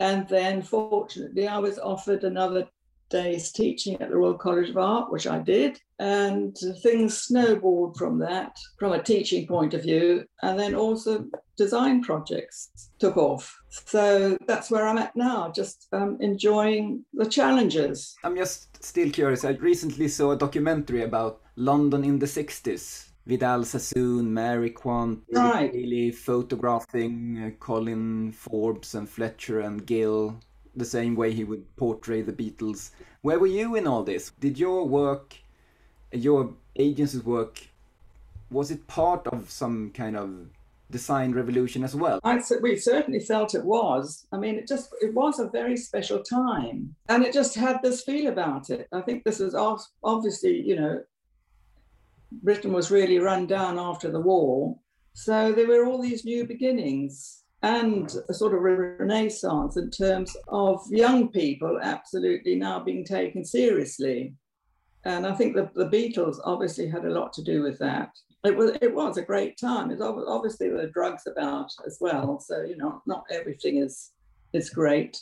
And 0.00 0.28
then 0.28 0.62
fortunately, 0.62 1.48
I 1.48 1.58
was 1.58 1.78
offered 1.78 2.24
another 2.24 2.68
days 3.08 3.52
teaching 3.52 4.00
at 4.00 4.08
the 4.10 4.16
Royal 4.16 4.34
College 4.34 4.70
of 4.70 4.76
Art, 4.76 5.12
which 5.12 5.26
I 5.26 5.38
did. 5.38 5.80
And 5.98 6.56
things 6.82 7.18
snowballed 7.18 7.96
from 7.96 8.18
that, 8.18 8.58
from 8.78 8.92
a 8.92 9.02
teaching 9.02 9.46
point 9.46 9.74
of 9.74 9.82
view. 9.82 10.24
And 10.42 10.58
then 10.58 10.74
also 10.74 11.26
design 11.56 12.02
projects 12.02 12.90
took 12.98 13.16
off. 13.16 13.56
So 13.70 14.36
that's 14.46 14.70
where 14.70 14.86
I'm 14.86 14.98
at 14.98 15.16
now, 15.16 15.50
just 15.54 15.88
um, 15.92 16.18
enjoying 16.20 17.04
the 17.14 17.26
challenges. 17.26 18.14
I'm 18.24 18.36
just 18.36 18.82
still 18.84 19.10
curious. 19.10 19.44
I 19.44 19.50
recently 19.50 20.08
saw 20.08 20.32
a 20.32 20.36
documentary 20.36 21.02
about 21.02 21.40
London 21.56 22.04
in 22.04 22.18
the 22.18 22.26
60s. 22.26 23.05
Vidal 23.26 23.64
Sassoon, 23.64 24.32
Mary 24.32 24.70
Quant, 24.70 25.20
right. 25.32 25.72
really 25.72 26.12
photographing 26.12 27.42
uh, 27.42 27.50
Colin 27.58 28.32
Forbes 28.32 28.94
and 28.94 29.08
Fletcher 29.08 29.60
and 29.60 29.84
Gill 29.84 30.38
the 30.76 30.84
same 30.84 31.16
way 31.16 31.32
he 31.32 31.42
would 31.42 31.64
portray 31.76 32.22
the 32.22 32.32
Beatles. 32.32 32.90
Where 33.22 33.38
were 33.38 33.46
you 33.46 33.74
in 33.74 33.86
all 33.86 34.04
this? 34.04 34.30
Did 34.38 34.58
your 34.58 34.86
work, 34.86 35.34
your 36.12 36.52
agency's 36.76 37.24
work, 37.24 37.60
was 38.50 38.70
it 38.70 38.86
part 38.86 39.26
of 39.26 39.50
some 39.50 39.90
kind 39.90 40.16
of 40.16 40.30
design 40.90 41.32
revolution 41.32 41.82
as 41.82 41.96
well? 41.96 42.20
I, 42.22 42.40
we 42.62 42.76
certainly 42.76 43.20
felt 43.20 43.54
it 43.54 43.64
was. 43.64 44.26
I 44.30 44.36
mean, 44.36 44.56
it 44.56 44.68
just 44.68 44.94
it 45.00 45.14
was 45.14 45.40
a 45.40 45.48
very 45.48 45.76
special 45.76 46.22
time, 46.22 46.94
and 47.08 47.24
it 47.24 47.32
just 47.32 47.56
had 47.56 47.82
this 47.82 48.04
feel 48.04 48.28
about 48.28 48.70
it. 48.70 48.86
I 48.92 49.00
think 49.00 49.24
this 49.24 49.40
is 49.40 49.54
obviously, 50.04 50.60
you 50.60 50.76
know, 50.76 51.02
Britain 52.30 52.72
was 52.72 52.90
really 52.90 53.18
run 53.18 53.46
down 53.46 53.78
after 53.78 54.10
the 54.10 54.20
war, 54.20 54.78
so 55.14 55.52
there 55.52 55.66
were 55.66 55.86
all 55.86 56.00
these 56.00 56.24
new 56.24 56.46
beginnings 56.46 57.44
and 57.62 58.14
a 58.28 58.34
sort 58.34 58.54
of 58.54 58.60
renaissance 58.60 59.76
in 59.76 59.90
terms 59.90 60.36
of 60.48 60.80
young 60.90 61.28
people 61.28 61.80
absolutely 61.82 62.54
now 62.54 62.78
being 62.78 63.04
taken 63.04 63.44
seriously. 63.44 64.34
And 65.04 65.26
I 65.26 65.34
think 65.34 65.54
the, 65.54 65.70
the 65.74 65.88
Beatles 65.88 66.36
obviously 66.44 66.88
had 66.88 67.04
a 67.04 67.10
lot 67.10 67.32
to 67.34 67.42
do 67.42 67.62
with 67.62 67.78
that. 67.78 68.10
It 68.44 68.56
was 68.56 68.76
it 68.80 68.94
was 68.94 69.16
a 69.16 69.22
great 69.22 69.58
time. 69.58 69.90
It's 69.90 70.02
obviously 70.02 70.68
there 70.68 70.76
were 70.76 70.90
drugs 70.90 71.22
about 71.26 71.70
as 71.86 71.98
well, 72.00 72.38
so 72.38 72.62
you 72.62 72.76
know 72.76 73.02
not 73.06 73.24
everything 73.30 73.78
is 73.78 74.12
is 74.52 74.70
great, 74.70 75.18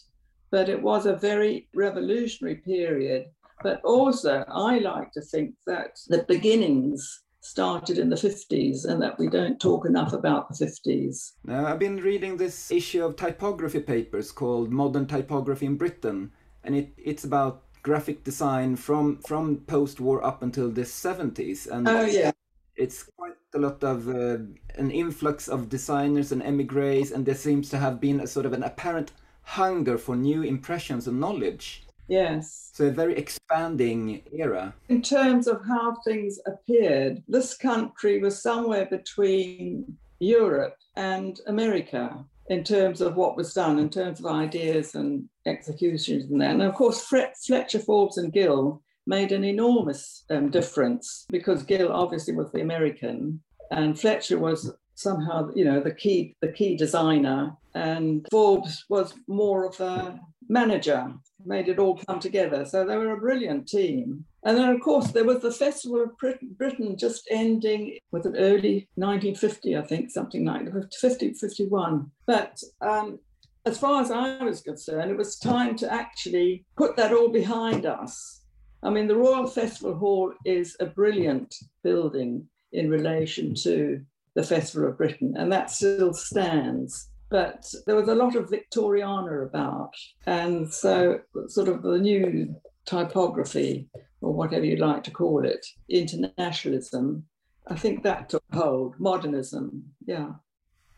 but 0.51 0.69
it 0.69 0.83
was 0.83 1.07
a 1.07 1.17
very 1.17 1.69
revolutionary 1.75 2.57
period. 2.57 3.27
But 3.63 3.81
also, 3.85 4.45
I 4.49 4.79
like 4.79 5.13
to 5.13 5.21
think 5.21 5.55
that 5.67 5.99
the 6.09 6.25
beginnings 6.25 7.23
started 7.41 7.99
in 7.99 8.09
the 8.09 8.17
50s 8.17 8.87
and 8.87 9.03
that 9.03 9.19
we 9.19 9.29
don't 9.29 9.61
talk 9.61 9.85
enough 9.85 10.15
about 10.15 10.49
the 10.49 10.65
50s. 10.65 11.33
Now, 11.45 11.67
I've 11.67 11.79
been 11.79 11.99
reading 11.99 12.37
this 12.37 12.71
issue 12.71 13.05
of 13.05 13.17
typography 13.17 13.81
papers 13.81 14.33
called 14.33 14.73
Modern 14.73 15.07
Typography 15.07 15.67
in 15.67 15.77
Britain, 15.77 16.33
and 16.65 16.75
it, 16.75 16.95
it's 16.97 17.25
about 17.25 17.63
graphic 17.83 18.25
design 18.25 18.77
from, 18.77 19.19
from 19.27 19.59
post 19.67 20.01
war 20.01 20.25
up 20.25 20.43
until 20.43 20.71
the 20.71 20.83
70s. 20.83 21.71
And 21.71 21.87
oh, 21.87 22.07
yeah. 22.07 22.33
It's 22.77 23.05
quite 23.17 23.35
a 23.55 23.59
lot 23.59 23.85
of 23.85 24.09
uh, 24.09 24.39
an 24.77 24.91
influx 24.91 25.47
of 25.47 25.69
designers 25.69 26.33
and 26.33 26.43
emigres, 26.43 27.13
and 27.13 27.25
there 27.25 27.37
seems 27.37 27.69
to 27.71 27.79
have 27.79 28.01
been 28.01 28.21
a 28.21 28.27
sort 28.27 28.47
of 28.47 28.53
an 28.53 28.65
apparent 28.65 29.13
hunger 29.43 29.99
for 29.99 30.17
new 30.17 30.43
impressions 30.43 31.07
and 31.07 31.21
knowledge. 31.21 31.84
Yes. 32.09 32.71
So 32.75 32.87
a 32.87 32.91
very 32.91 33.17
expanding 33.17 34.23
era. 34.33 34.75
In 34.89 35.03
terms 35.03 35.47
of 35.47 35.65
how 35.67 35.97
things 36.05 36.39
appeared, 36.47 37.23
this 37.29 37.57
country 37.57 38.21
was 38.21 38.43
somewhere 38.43 38.87
between 38.87 39.97
Europe 40.19 40.77
and 40.97 41.41
America. 41.47 42.25
in 42.49 42.63
terms 42.63 43.01
of 43.01 43.17
what 43.17 43.37
was 43.37 43.55
done, 43.55 43.79
in 43.79 43.89
terms 43.89 44.21
of 44.21 44.27
ideas 44.27 44.95
and 44.95 45.29
executions 45.47 46.31
and 46.31 46.41
that. 46.41 46.51
And 46.51 46.63
of 46.63 46.75
course, 46.75 47.01
Fletcher, 47.01 47.79
Forbes 47.79 48.19
and 48.19 48.33
Gill 48.33 48.83
made 49.07 49.33
an 49.33 49.45
enormous 49.45 50.25
um, 50.31 50.51
difference 50.51 51.27
because 51.31 51.63
Gill 51.63 51.93
obviously 51.93 52.35
was 52.35 52.51
the 52.53 52.61
American 52.61 53.41
and 53.71 53.99
Fletcher 53.99 54.39
was 54.39 54.73
somehow, 54.95 55.51
you 55.55 55.65
know, 55.65 55.81
the 55.81 55.95
key, 55.95 56.37
the 56.41 56.53
key 56.53 56.77
designer 56.77 57.57
and 57.75 58.27
Forbes 58.31 58.85
was 58.89 59.15
more 59.27 59.67
of 59.67 59.81
a 59.81 60.19
manager, 60.49 61.13
made 61.45 61.69
it 61.69 61.79
all 61.79 62.01
come 62.07 62.21
together. 62.21 62.65
So 62.65 62.85
they 62.85 62.97
were 62.97 63.13
a 63.13 63.21
brilliant 63.21 63.69
team. 63.69 64.25
And 64.45 64.57
then, 64.57 64.69
of 64.69 64.81
course, 64.81 65.11
there 65.11 65.25
was 65.25 65.41
the 65.41 65.53
Festival 65.53 66.03
of 66.03 66.17
Britain 66.59 66.97
just 66.99 67.27
ending 67.31 67.99
with 68.13 68.27
an 68.27 68.37
early 68.37 68.89
1950, 68.97 69.77
I 69.77 69.83
think, 69.83 70.11
something 70.11 70.45
like 70.45 70.69
50, 71.01 71.35
51. 71.35 72.11
But 72.27 72.61
um, 72.81 73.19
as 73.67 73.79
far 73.79 74.03
as 74.03 74.11
I 74.11 74.43
was 74.43 74.61
concerned, 74.61 75.11
it 75.11 75.17
was 75.17 75.39
time 75.39 75.77
to 75.77 75.93
actually 75.93 76.65
put 76.77 76.97
that 76.97 77.13
all 77.13 77.29
behind 77.29 77.87
us. 77.87 78.43
I 78.83 78.91
mean, 78.91 79.09
the 79.09 79.17
Royal 79.17 79.47
Festival 79.47 79.97
Hall 79.97 80.35
is 80.45 80.77
a 80.79 80.87
brilliant 80.87 81.55
building 81.83 82.47
in 82.73 82.91
relation 82.91 83.55
to 83.55 84.03
the 84.35 84.43
Festival 84.43 84.89
of 84.89 84.99
Britain, 84.99 85.35
and 85.39 85.51
that 85.51 85.71
still 85.71 86.13
stands 86.13 87.09
but 87.31 87.65
there 87.87 87.97
was 87.97 88.09
a 88.09 88.15
lot 88.15 88.37
of 88.37 88.51
Victoriana 88.51 89.47
about. 89.47 89.95
And 90.27 90.73
so, 90.73 91.21
sort 91.49 91.69
of 91.69 91.83
the 91.83 91.99
new 91.99 92.55
typography, 92.87 93.89
or 94.21 94.33
whatever 94.33 94.65
you 94.65 94.77
like 94.77 95.03
to 95.05 95.11
call 95.11 95.45
it, 95.45 95.65
internationalism, 95.89 97.25
I 97.69 97.77
think 97.77 98.03
that 98.03 98.29
took 98.29 98.45
hold. 98.53 98.95
Modernism, 98.99 99.85
yeah, 100.07 100.33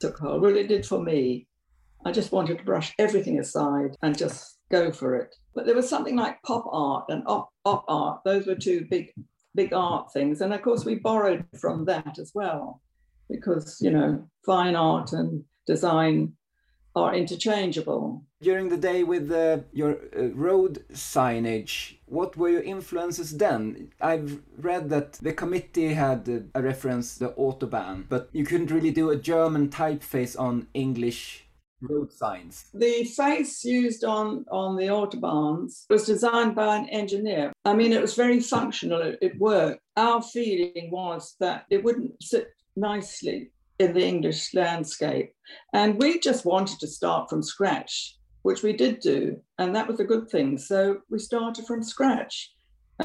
took 0.00 0.18
hold. 0.18 0.42
Well, 0.42 0.56
it 0.56 0.68
did 0.68 0.84
for 0.84 1.00
me. 1.00 1.46
I 2.04 2.12
just 2.12 2.32
wanted 2.32 2.58
to 2.58 2.64
brush 2.64 2.94
everything 2.98 3.38
aside 3.38 3.96
and 4.02 4.16
just 4.16 4.58
go 4.70 4.92
for 4.92 5.16
it. 5.16 5.34
But 5.54 5.66
there 5.66 5.74
was 5.74 5.88
something 5.88 6.16
like 6.16 6.42
pop 6.42 6.64
art 6.70 7.06
and 7.08 7.22
op, 7.26 7.50
op 7.64 7.84
art. 7.88 8.20
Those 8.24 8.46
were 8.46 8.54
two 8.54 8.86
big, 8.90 9.12
big 9.54 9.72
art 9.72 10.12
things. 10.12 10.40
And 10.40 10.52
of 10.52 10.62
course, 10.62 10.84
we 10.84 10.96
borrowed 10.96 11.44
from 11.58 11.84
that 11.86 12.18
as 12.18 12.32
well, 12.34 12.82
because, 13.28 13.78
you 13.80 13.90
know, 13.90 14.28
fine 14.44 14.76
art 14.76 15.12
and 15.12 15.42
design 15.66 16.36
are 16.96 17.14
interchangeable. 17.14 18.24
During 18.40 18.70
the 18.70 18.76
day 18.78 19.04
with 19.04 19.30
uh, 19.30 19.58
your 19.72 19.98
uh, 20.16 20.28
road 20.28 20.82
signage, 20.92 21.96
what 22.06 22.36
were 22.36 22.48
your 22.48 22.62
influences 22.62 23.36
then? 23.36 23.92
I've 24.00 24.40
read 24.58 24.88
that 24.88 25.12
the 25.14 25.34
committee 25.34 25.92
had 25.92 26.28
uh, 26.28 26.58
a 26.58 26.62
reference 26.62 27.18
the 27.18 27.28
Autobahn, 27.30 28.04
but 28.08 28.30
you 28.32 28.44
couldn't 28.44 28.70
really 28.70 28.90
do 28.90 29.10
a 29.10 29.16
German 29.16 29.68
typeface 29.68 30.38
on 30.40 30.68
English 30.72 31.44
road 31.82 32.10
signs. 32.10 32.64
The 32.72 33.04
face 33.04 33.62
used 33.62 34.02
on, 34.02 34.46
on 34.50 34.76
the 34.76 34.86
Autobahns 34.86 35.84
was 35.90 36.06
designed 36.06 36.54
by 36.54 36.76
an 36.76 36.88
engineer. 36.88 37.52
I 37.66 37.74
mean, 37.74 37.92
it 37.92 38.00
was 38.00 38.14
very 38.14 38.40
functional, 38.40 39.02
it, 39.02 39.18
it 39.20 39.38
worked. 39.38 39.80
Our 39.96 40.22
feeling 40.22 40.88
was 40.90 41.36
that 41.40 41.66
it 41.68 41.84
wouldn't 41.84 42.22
sit 42.22 42.48
nicely 42.74 43.50
in 43.78 43.92
the 43.92 44.04
English 44.04 44.54
landscape. 44.54 45.32
And 45.72 45.98
we 45.98 46.18
just 46.20 46.44
wanted 46.44 46.78
to 46.80 46.86
start 46.86 47.28
from 47.28 47.42
scratch, 47.42 48.16
which 48.42 48.62
we 48.62 48.72
did 48.72 49.00
do. 49.00 49.40
And 49.58 49.74
that 49.74 49.88
was 49.88 50.00
a 50.00 50.04
good 50.04 50.28
thing. 50.30 50.58
So 50.58 50.98
we 51.10 51.18
started 51.18 51.66
from 51.66 51.82
scratch. 51.82 52.52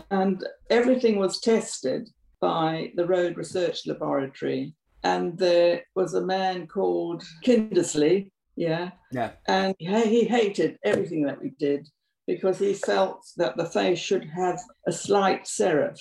And 0.10 0.44
everything 0.70 1.20
was 1.20 1.42
tested 1.42 2.10
by 2.40 2.92
the 2.96 3.06
Road 3.06 3.38
Research 3.38 3.86
Laboratory. 3.86 4.74
And 5.04 5.38
there 5.38 5.84
was 5.96 6.14
a 6.14 6.26
man 6.26 6.68
called 6.68 7.24
Kindersley, 7.44 8.30
yeah. 8.56 8.92
Yeah. 9.12 9.32
And 9.48 9.76
he, 9.80 9.88
he 10.08 10.24
hated 10.26 10.78
everything 10.84 11.24
that 11.26 11.42
we 11.42 11.52
did 11.60 11.88
because 12.28 12.60
he 12.60 12.74
felt 12.74 13.26
that 13.38 13.58
the 13.58 13.66
face 13.66 14.00
should 14.00 14.26
have 14.26 14.60
a 14.88 14.92
slight 14.92 15.46
serif. 15.46 16.00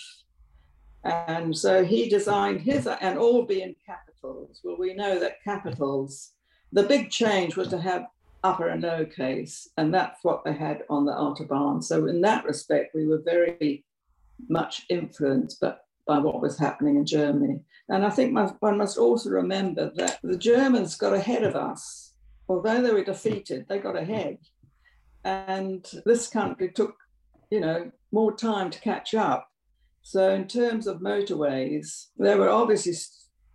And 1.05 1.57
so 1.57 1.83
he 1.85 2.09
designed 2.09 2.61
his, 2.61 2.87
and 2.87 3.19
all 3.19 3.47
be 3.47 3.63
in 3.63 3.75
capital 3.87 4.10
capitals? 4.21 4.61
Well, 4.65 4.77
we 4.79 4.95
know 4.95 5.19
that 5.19 5.43
capitals, 5.43 6.33
the 6.73 6.83
big 6.83 7.11
change 7.11 7.57
was 7.57 7.69
to 7.69 7.79
have 7.79 8.07
upper 8.43 8.69
and 8.69 8.83
lower 8.83 9.05
case, 9.05 9.69
and 9.77 9.93
that's 9.93 10.23
what 10.23 10.45
they 10.45 10.53
had 10.53 10.83
on 10.89 11.05
the 11.05 11.13
Autobahn. 11.13 11.83
So 11.83 12.07
in 12.07 12.21
that 12.23 12.45
respect, 12.45 12.95
we 12.95 13.07
were 13.07 13.23
very 13.25 13.85
much 14.49 14.87
influenced 14.89 15.61
but 15.61 15.85
by 16.07 16.19
what 16.19 16.41
was 16.41 16.59
happening 16.59 16.97
in 16.97 17.07
Germany. 17.07 17.61
And 17.89 18.05
I 18.05 18.11
think 18.11 18.37
one 18.61 18.79
must 18.79 18.99
also 18.99 19.31
remember 19.31 19.93
that 19.97 20.19
the 20.23 20.39
Germans 20.39 20.97
got 20.97 21.13
ahead 21.13 21.45
of 21.45 21.55
us. 21.55 22.15
Although 22.49 22.83
they 22.83 22.93
were 22.93 23.05
defeated, 23.05 23.67
they 23.69 23.79
got 23.79 23.97
ahead. 23.97 24.39
And 25.25 25.87
this 26.07 26.29
country 26.29 26.71
took, 26.73 26.97
you 27.51 27.61
know, 27.61 27.93
more 28.11 28.35
time 28.35 28.71
to 28.71 28.81
catch 28.81 29.15
up. 29.15 29.49
So 30.03 30.31
in 30.31 30.49
terms 30.49 30.87
of 30.87 31.01
motorways, 31.01 32.07
there 32.17 32.39
were 32.39 32.49
obviously 32.49 32.95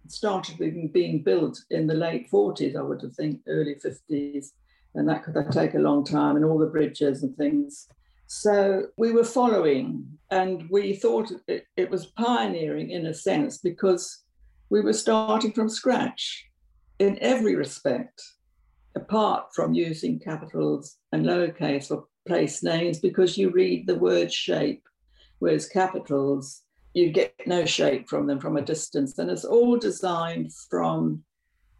started 0.07 0.57
being, 0.93 1.23
built 1.23 1.59
in 1.69 1.87
the 1.87 1.93
late 1.93 2.29
40s, 2.29 2.75
I 2.75 2.81
would 2.81 3.01
have 3.01 3.15
think, 3.15 3.41
early 3.47 3.75
50s, 3.75 4.47
and 4.93 5.07
that 5.09 5.23
could 5.23 5.35
take 5.51 5.73
a 5.73 5.79
long 5.79 6.05
time, 6.05 6.35
and 6.35 6.45
all 6.45 6.57
the 6.57 6.67
bridges 6.67 7.23
and 7.23 7.35
things. 7.35 7.87
So 8.27 8.87
we 8.97 9.11
were 9.11 9.23
following, 9.23 10.05
and 10.31 10.67
we 10.69 10.95
thought 10.95 11.31
it, 11.47 11.65
it 11.77 11.89
was 11.89 12.07
pioneering 12.07 12.89
in 12.89 13.05
a 13.07 13.13
sense 13.13 13.59
because 13.59 14.23
we 14.69 14.81
were 14.81 14.93
starting 14.93 15.51
from 15.51 15.69
scratch 15.69 16.45
in 16.99 17.19
every 17.21 17.55
respect, 17.55 18.21
apart 18.95 19.47
from 19.53 19.73
using 19.73 20.19
capitals 20.19 20.97
and 21.11 21.25
lowercase 21.25 21.87
for 21.87 22.05
place 22.27 22.63
names, 22.63 22.99
because 22.99 23.37
you 23.37 23.51
read 23.51 23.85
the 23.85 23.95
word 23.95 24.33
shape, 24.33 24.83
whereas 25.39 25.67
capitals 25.67 26.63
you 26.95 27.11
get 27.11 27.35
no 27.45 27.65
shape 27.65 28.09
from 28.09 28.25
them 28.25 28.39
from 28.39 28.55
a 28.55 28.61
distance. 28.61 29.19
And 29.19 29.29
it's 29.29 29.43
all 29.43 29.77
designed 29.77 30.51
from 30.69 31.21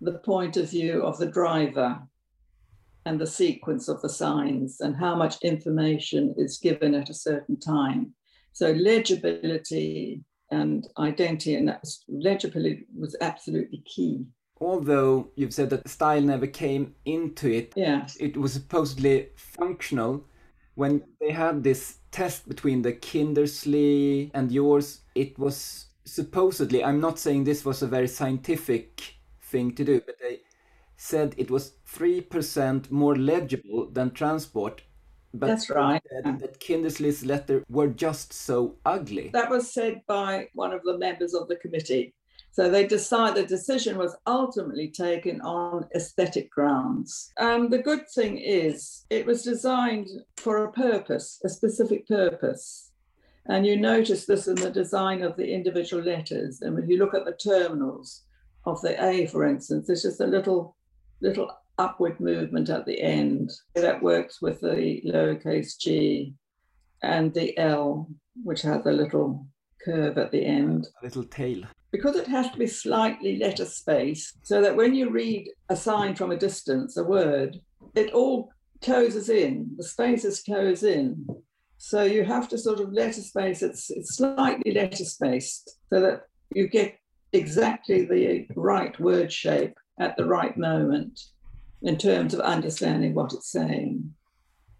the 0.01 0.19
point 0.19 0.57
of 0.57 0.69
view 0.69 1.03
of 1.03 1.17
the 1.17 1.25
driver 1.25 1.97
and 3.05 3.19
the 3.19 3.25
sequence 3.25 3.87
of 3.87 4.01
the 4.01 4.09
signs 4.09 4.81
and 4.81 4.93
how 4.95 5.15
much 5.15 5.41
information 5.41 6.35
is 6.37 6.57
given 6.57 6.93
at 6.93 7.09
a 7.09 7.13
certain 7.13 7.57
time. 7.57 8.13
So 8.51 8.71
legibility 8.73 10.21
and 10.51 10.85
identity 10.99 11.55
and 11.55 11.73
legibility 12.09 12.85
was 12.93 13.15
absolutely 13.21 13.83
key. 13.85 14.25
Although 14.59 15.29
you've 15.35 15.53
said 15.53 15.69
that 15.69 15.87
style 15.87 16.21
never 16.21 16.47
came 16.47 16.93
into 17.05 17.49
it, 17.49 17.71
yes. 17.77 18.17
it 18.19 18.35
was 18.35 18.51
supposedly 18.51 19.29
functional 19.37 20.25
when 20.75 21.03
they 21.19 21.31
had 21.31 21.63
this 21.63 21.97
test 22.11 22.47
between 22.47 22.81
the 22.81 22.93
Kindersley 22.93 24.29
and 24.33 24.51
yours, 24.51 25.01
it 25.15 25.37
was 25.39 25.87
supposedly, 26.05 26.83
I'm 26.83 27.01
not 27.01 27.17
saying 27.19 27.43
this 27.43 27.65
was 27.65 27.81
a 27.81 27.87
very 27.87 28.07
scientific 28.07 29.15
thing 29.41 29.73
to 29.75 29.83
do, 29.83 30.01
but 30.05 30.15
they 30.21 30.41
said 30.97 31.33
it 31.37 31.49
was 31.49 31.73
3% 31.91 32.91
more 32.91 33.15
legible 33.15 33.89
than 33.91 34.11
transport. 34.11 34.83
But 35.33 35.47
That's 35.47 35.69
right. 35.69 36.01
That 36.23 36.59
Kindersley's 36.59 37.25
letter 37.25 37.63
were 37.69 37.87
just 37.87 38.31
so 38.31 38.75
ugly. 38.85 39.31
That 39.33 39.49
was 39.49 39.73
said 39.73 40.01
by 40.07 40.47
one 40.53 40.71
of 40.71 40.81
the 40.83 40.97
members 40.97 41.33
of 41.33 41.49
the 41.49 41.57
committee. 41.57 42.13
So 42.55 42.69
they 42.69 42.87
decided 42.87 43.35
the 43.35 43.47
decision 43.49 43.97
was 43.97 44.15
ultimately 44.25 44.87
taken 44.87 45.41
on 45.41 45.89
aesthetic 45.93 46.49
grounds. 46.49 47.33
Um, 47.37 47.69
the 47.69 47.79
good 47.79 48.09
thing 48.09 48.37
is 48.37 49.05
it 49.09 49.25
was 49.25 49.43
designed 49.43 50.07
for 50.37 50.63
a 50.63 50.71
purpose, 50.71 51.41
a 51.43 51.49
specific 51.49 52.07
purpose. 52.07 52.93
And 53.47 53.67
you 53.67 53.75
notice 53.75 54.25
this 54.25 54.47
in 54.47 54.55
the 54.55 54.71
design 54.71 55.21
of 55.21 55.35
the 55.35 55.53
individual 55.53 56.01
letters. 56.01 56.61
And 56.61 56.79
if 56.79 56.87
you 56.87 56.97
look 56.97 57.13
at 57.13 57.25
the 57.25 57.33
terminals 57.33 58.23
of 58.65 58.81
the 58.81 59.03
A, 59.03 59.27
for 59.27 59.45
instance, 59.45 59.87
there's 59.87 60.03
just 60.03 60.21
a 60.21 60.25
little, 60.25 60.77
little 61.19 61.51
upward 61.77 62.21
movement 62.21 62.69
at 62.69 62.85
the 62.85 63.01
end 63.01 63.51
that 63.73 64.01
works 64.01 64.41
with 64.41 64.61
the 64.61 65.01
lowercase 65.05 65.77
g 65.77 66.33
and 67.03 67.33
the 67.33 67.57
L, 67.57 68.07
which 68.45 68.61
has 68.61 68.85
a 68.85 68.91
little 68.93 69.45
curve 69.83 70.17
at 70.17 70.31
the 70.31 70.45
end. 70.45 70.87
A 71.01 71.03
little 71.03 71.25
tail 71.25 71.65
because 71.95 72.17
it 72.17 72.27
has 72.27 72.51
to 72.51 72.57
be 72.57 72.67
slightly 72.67 73.37
letter 73.37 73.63
spaced 73.63 74.37
so 74.43 74.61
that 74.61 74.75
when 74.75 74.93
you 74.93 75.09
read 75.09 75.49
a 75.69 75.77
sign 75.77 76.13
from 76.13 76.29
a 76.29 76.37
distance, 76.37 76.97
a 76.97 77.03
word, 77.03 77.61
it 77.95 78.11
all 78.11 78.51
closes 78.83 79.29
in, 79.29 79.71
the 79.77 79.83
spaces 79.83 80.43
close 80.43 80.83
in. 80.83 81.25
So 81.77 82.03
you 82.03 82.25
have 82.25 82.49
to 82.49 82.57
sort 82.57 82.81
of 82.81 82.91
letter 82.91 83.21
space, 83.21 83.61
it's, 83.61 83.89
it's 83.89 84.17
slightly 84.17 84.73
letter 84.73 85.05
spaced 85.05 85.77
so 85.89 86.01
that 86.01 86.23
you 86.53 86.67
get 86.67 86.99
exactly 87.31 88.03
the 88.03 88.45
right 88.57 88.99
word 88.99 89.31
shape 89.31 89.77
at 89.97 90.17
the 90.17 90.25
right 90.25 90.57
moment 90.57 91.17
in 91.81 91.97
terms 91.97 92.33
of 92.33 92.41
understanding 92.41 93.15
what 93.15 93.31
it's 93.31 93.53
saying. 93.53 94.13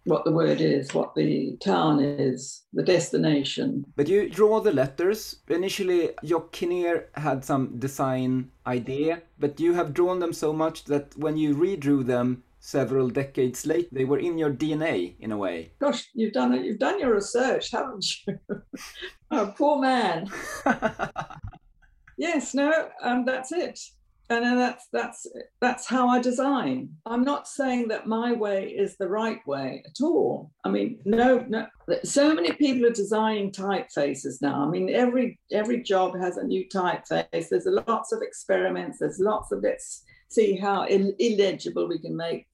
What 0.06 0.24
the 0.24 0.30
word 0.32 0.60
is, 0.60 0.94
what 0.94 1.14
the 1.16 1.56
town 1.60 2.00
is, 2.00 2.62
the 2.72 2.84
destination. 2.84 3.84
But 3.96 4.08
you 4.08 4.30
draw 4.30 4.60
the 4.60 4.72
letters. 4.72 5.36
Initially, 5.48 6.10
Jock 6.24 6.52
Kinneir 6.52 7.08
had 7.14 7.44
some 7.44 7.78
design 7.78 8.50
idea, 8.66 9.22
but 9.38 9.58
you 9.58 9.74
have 9.74 9.94
drawn 9.94 10.20
them 10.20 10.32
so 10.32 10.52
much 10.52 10.84
that 10.84 11.16
when 11.16 11.36
you 11.36 11.56
redrew 11.56 12.06
them 12.06 12.44
several 12.60 13.08
decades 13.08 13.66
later, 13.66 13.88
they 13.90 14.04
were 14.04 14.18
in 14.18 14.38
your 14.38 14.50
DNA 14.50 15.14
in 15.18 15.32
a 15.32 15.36
way. 15.36 15.72
Gosh, 15.80 16.08
you've 16.14 16.32
done 16.32 16.54
it. 16.54 16.64
You've 16.64 16.78
done 16.78 17.00
your 17.00 17.14
research, 17.14 17.72
haven't 17.72 18.06
you? 18.26 18.38
oh, 19.32 19.54
poor 19.58 19.80
man. 19.80 20.30
yes, 22.16 22.54
no, 22.54 22.90
um, 23.02 23.24
that's 23.24 23.50
it 23.50 23.80
and 24.28 24.58
that's 24.58 24.88
that's 24.92 25.26
that's 25.60 25.86
how 25.86 26.08
I 26.08 26.20
design. 26.20 26.90
I'm 27.06 27.22
not 27.22 27.46
saying 27.46 27.88
that 27.88 28.06
my 28.06 28.32
way 28.32 28.68
is 28.68 28.96
the 28.96 29.08
right 29.08 29.38
way 29.46 29.84
at 29.86 30.02
all. 30.02 30.50
I 30.64 30.70
mean, 30.70 30.98
no, 31.04 31.44
no. 31.48 31.66
So 32.02 32.34
many 32.34 32.52
people 32.52 32.86
are 32.86 32.92
designing 32.92 33.52
typefaces 33.52 34.42
now. 34.42 34.64
I 34.64 34.68
mean, 34.68 34.90
every 34.90 35.38
every 35.52 35.82
job 35.82 36.18
has 36.18 36.36
a 36.36 36.44
new 36.44 36.66
typeface. 36.68 37.48
There's 37.48 37.66
lots 37.86 38.12
of 38.12 38.20
experiments. 38.22 38.98
There's 38.98 39.20
lots 39.20 39.52
of 39.52 39.62
let's 39.62 40.02
see 40.28 40.56
how 40.56 40.86
Ill- 40.88 41.14
illegible 41.18 41.86
we 41.88 42.00
can 42.00 42.16
make 42.16 42.46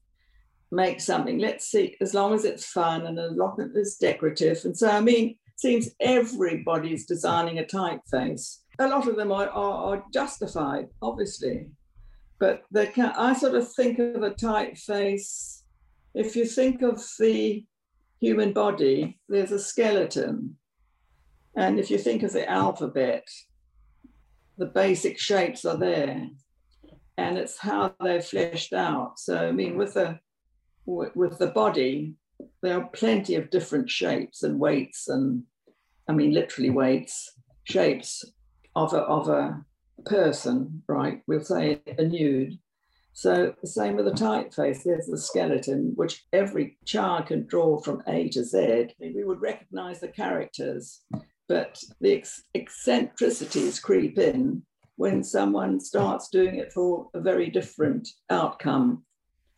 make 0.70 1.01
something. 1.01 1.39
Let's 1.39 1.70
see, 1.70 1.97
as 2.01 2.14
long 2.14 2.35
as 2.35 2.45
it's 2.45 2.66
fun 2.66 3.07
and 3.07 3.18
as 3.18 3.33
it's 3.75 3.97
decorative. 3.99 4.61
And 4.64 4.77
so, 4.77 4.91
I 4.91 5.01
mean, 5.01 5.37
seems 5.57 5.91
everybody's 6.01 7.07
designing 7.07 7.59
a 7.59 7.62
typeface 7.62 8.61
a 8.79 8.89
lot 8.89 9.09
of 9.09 9.16
them 9.16 9.33
are, 9.33 9.49
are, 9.49 9.95
are 9.95 10.05
justified, 10.12 10.89
obviously, 11.01 11.68
but 12.39 12.62
can. 12.95 13.12
I 13.16 13.35
sort 13.35 13.55
of 13.55 13.73
think 13.73 13.99
of 13.99 14.23
a 14.23 14.31
typeface. 14.31 15.62
If 16.14 16.37
you 16.37 16.45
think 16.45 16.83
of 16.83 17.03
the 17.18 17.64
human 18.20 18.53
body, 18.53 19.20
there's 19.29 19.53
a 19.53 19.59
skeleton, 19.59 20.57
and 21.57 21.79
if 21.79 21.91
you 21.91 21.99
think 21.99 22.23
of 22.23 22.33
the 22.33 22.49
alphabet, 22.51 23.25
the 24.59 24.66
basic 24.66 25.18
shapes 25.18 25.64
are 25.64 25.77
there, 25.77 26.27
and 27.18 27.39
it's 27.39 27.59
how 27.59 27.95
they're 28.01 28.23
fleshed 28.23 28.73
out. 28.73 29.18
So, 29.18 29.37
I 29.37 29.53
mean, 29.53 29.77
with 29.77 29.95
the 29.95 30.18
with 30.87 31.39
the 31.39 31.49
body, 31.49 32.14
there 32.62 32.81
are 32.81 32.89
plenty 32.89 33.37
of 33.37 33.51
different 33.51 33.89
shapes 33.89 34.43
and 34.43 34.59
weights, 34.59 35.09
and 35.09 35.45
I 36.09 36.12
mean, 36.12 36.33
literally 36.33 36.70
weights, 36.70 37.33
shapes 37.64 38.25
of 38.75 38.93
a, 38.93 38.99
of 38.99 39.29
a 39.29 39.64
person, 40.05 40.83
right? 40.89 41.23
We'll 41.27 41.45
say 41.45 41.81
a 41.99 42.05
nude. 42.05 42.59
So 43.14 43.55
the 43.61 43.68
same 43.68 43.97
with 43.97 44.07
the 44.07 44.12
typeface. 44.12 44.85
There's 44.85 45.07
the 45.07 45.18
skeleton, 45.18 45.93
which 45.97 46.25
every 46.33 46.79
child 46.87 47.27
can 47.27 47.47
draw 47.47 47.79
from 47.81 48.03
A 48.07 48.29
to 48.31 48.43
Z. 48.43 48.95
We 48.99 49.25
would 49.25 49.41
recognize 49.41 50.01
the 50.01 50.09
characters, 50.09 51.03
but 51.47 51.83
the 52.01 52.25
eccentricities 52.55 53.79
creep 53.81 54.18
in 54.18 54.62
when 54.97 55.23
someone 55.23 55.81
starts 55.81 56.29
doing 56.31 56.57
it 56.57 56.73
for 56.73 57.09
a 57.14 57.20
very 57.20 57.51
different 57.51 58.09
outcome 58.31 59.05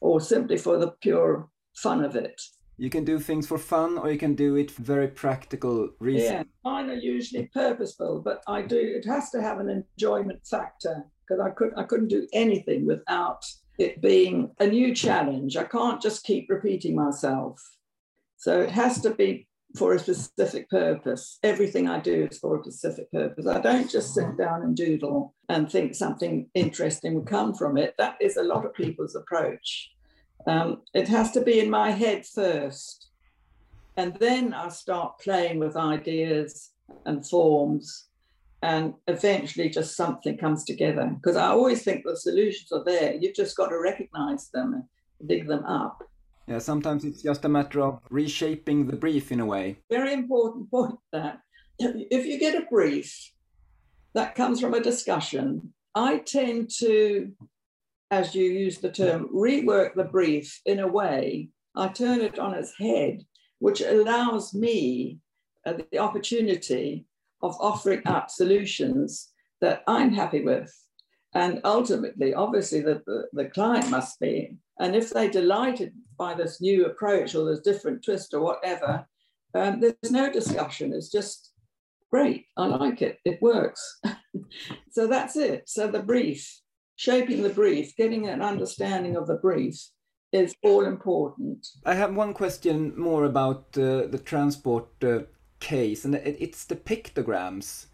or 0.01 0.21
simply 0.21 0.57
for 0.57 0.79
the 0.79 0.93
pure 1.01 1.49
fun 1.77 2.05
of 2.05 2.17
it. 2.17 2.41
You 2.77 2.91
can 2.91 3.05
do 3.05 3.21
things 3.21 3.47
for 3.47 3.59
fun 3.59 3.99
or 3.99 4.11
you 4.11 4.19
can 4.19 4.35
do 4.35 4.57
it 4.57 4.71
for 4.71 4.83
very 4.83 5.09
practical 5.09 5.91
reasons. 6.01 6.31
Yeah, 6.31 6.43
mine 6.75 6.91
are 6.91 6.95
usually 6.95 7.47
purposeful, 7.55 8.21
but 8.21 8.43
I 8.49 8.63
do 8.63 8.79
it 8.99 9.05
has 9.07 9.31
to 9.31 9.41
have 9.41 9.61
an 9.61 9.71
enjoyment 9.71 10.41
factor 10.45 11.05
because 11.23 11.41
I 11.41 11.51
could 11.51 11.73
I 11.77 11.85
couldn't 11.85 12.09
do 12.19 12.27
anything 12.33 12.81
without 12.87 13.43
it 13.79 14.01
being 14.01 14.51
a 14.59 14.67
new 14.67 14.95
challenge. 14.95 15.57
I 15.57 15.65
can't 15.65 16.03
just 16.03 16.25
keep 16.25 16.45
repeating 16.49 16.95
myself. 16.97 17.57
So 18.37 18.61
it 18.61 18.71
has 18.71 19.01
to 19.03 19.11
be 19.11 19.47
for 19.77 19.95
a 19.95 19.99
specific 19.99 20.69
purpose. 20.69 21.39
Everything 21.43 21.89
I 21.89 21.99
do 22.01 22.29
is 22.31 22.39
for 22.39 22.61
a 22.61 22.63
specific 22.65 23.11
purpose. 23.11 23.47
I 23.47 23.61
don't 23.61 23.91
just 23.91 24.15
sit 24.15 24.37
down 24.37 24.63
and 24.63 24.77
doodle 24.77 25.35
and 25.49 25.71
think 25.71 25.95
something 25.95 26.49
interesting 26.55 27.15
will 27.15 27.33
come 27.39 27.55
from 27.55 27.77
it. 27.77 27.95
That 27.99 28.17
is 28.21 28.37
a 28.37 28.49
lot 28.53 28.65
of 28.67 28.75
people's 28.75 29.17
approach. 29.17 29.91
Um, 30.47 30.83
it 30.93 31.09
has 31.09 31.31
to 31.33 31.41
be 31.41 31.59
in 31.59 31.71
my 31.71 31.91
head 31.91 32.27
first. 32.27 33.09
And 33.97 34.17
then 34.17 34.53
I 34.53 34.69
start 34.69 35.19
playing 35.19 35.59
with 35.59 35.77
ideas 35.77 36.71
and 37.07 37.27
forms. 37.27 38.09
And 38.63 38.95
eventually, 39.09 39.69
just 39.69 39.97
something 39.97 40.39
comes 40.39 40.65
together. 40.65 41.11
Because 41.15 41.37
I 41.37 41.49
always 41.49 41.83
think 41.83 42.05
the 42.05 42.17
solutions 42.17 42.73
are 42.73 42.85
there. 42.85 43.15
You've 43.15 43.37
just 43.37 43.57
got 43.57 43.69
to 43.69 43.79
recognize 43.79 44.49
them 44.51 44.75
and 44.75 45.29
dig 45.29 45.47
them 45.47 45.65
up. 45.65 46.03
Yeah, 46.49 46.59
sometimes 46.59 47.05
it's 47.05 47.23
just 47.23 47.45
a 47.45 47.49
matter 47.49 47.83
of 47.83 48.01
reshaping 48.11 48.87
the 48.87 48.97
brief 48.97 49.33
in 49.33 49.41
a 49.41 49.47
way. 49.47 49.79
Very 49.91 50.13
important 50.13 50.71
point 50.71 50.99
that 51.13 51.41
if 51.79 52.27
you 52.27 52.39
get 52.39 52.55
a 52.55 52.67
brief 52.67 53.33
that 54.15 54.35
comes 54.35 54.61
from 54.61 54.75
a 54.75 54.81
discussion, 54.81 55.73
I 55.95 56.19
tend 56.19 56.71
to 56.79 57.33
as 58.11 58.35
you 58.35 58.45
use 58.45 58.79
the 58.79 58.91
term, 58.91 59.29
rework 59.35 59.95
the 59.95 60.05
brief 60.05 60.61
in 60.67 60.79
a 60.81 60.87
way, 60.87 61.49
I 61.75 61.89
turn 61.89 62.21
it 62.21 62.39
on 62.39 62.55
its 62.55 62.73
head, 62.79 63.25
which 63.59 63.81
allows 63.81 64.55
me 64.55 65.19
uh, 65.67 65.75
the 65.91 65.99
opportunity 65.99 67.07
of 67.43 67.57
offering 67.61 68.03
up 68.07 68.31
solutions 68.31 69.31
that 69.61 69.83
I'm 69.87 70.13
happy 70.13 70.43
with. 70.43 70.73
And 71.35 71.61
ultimately, 71.65 72.33
obviously, 72.35 72.81
the, 72.81 73.03
the, 73.07 73.25
the 73.33 73.47
client 73.47 73.91
must 73.91 74.21
be. 74.21 74.57
And 74.79 74.95
if 74.95 75.11
they're 75.11 75.31
delighted 75.31 75.93
by 76.17 76.35
this 76.35 76.61
new 76.61 76.87
approach 76.87 77.35
or 77.35 77.45
this 77.45 77.61
different 77.61 78.05
twist 78.05 78.35
or 78.35 78.41
whatever, 78.41 79.07
um, 79.55 79.81
there's 79.81 80.11
no 80.11 80.31
discussion. 80.31 80.93
It's 80.93 81.11
just 81.11 81.53
great. 82.11 82.47
I 82.57 82.67
like 82.67 83.03
it. 83.03 83.19
It 83.25 83.43
works. 83.43 84.01
so 84.91 85.07
that's 85.07 85.37
it. 85.37 85.69
So 85.69 85.89
the 85.89 86.03
brief 86.03 86.61
shaping 86.97 87.43
the 87.43 87.51
brief, 87.51 87.97
getting 87.97 88.29
an 88.29 88.43
understanding 88.43 89.17
of 89.17 89.27
the 89.27 89.37
brief 89.37 89.81
is 90.35 90.55
all 90.63 90.85
important. 90.85 91.69
I 91.85 91.95
have 91.95 92.15
one 92.15 92.35
question 92.35 92.99
more 92.99 93.25
about 93.25 93.67
uh, 93.77 94.07
the 94.07 94.21
transport 94.25 94.89
uh, 95.03 95.21
case, 95.61 96.05
and 96.05 96.15
it's 96.15 96.65
the 96.65 96.77
pictograms. 96.77 97.87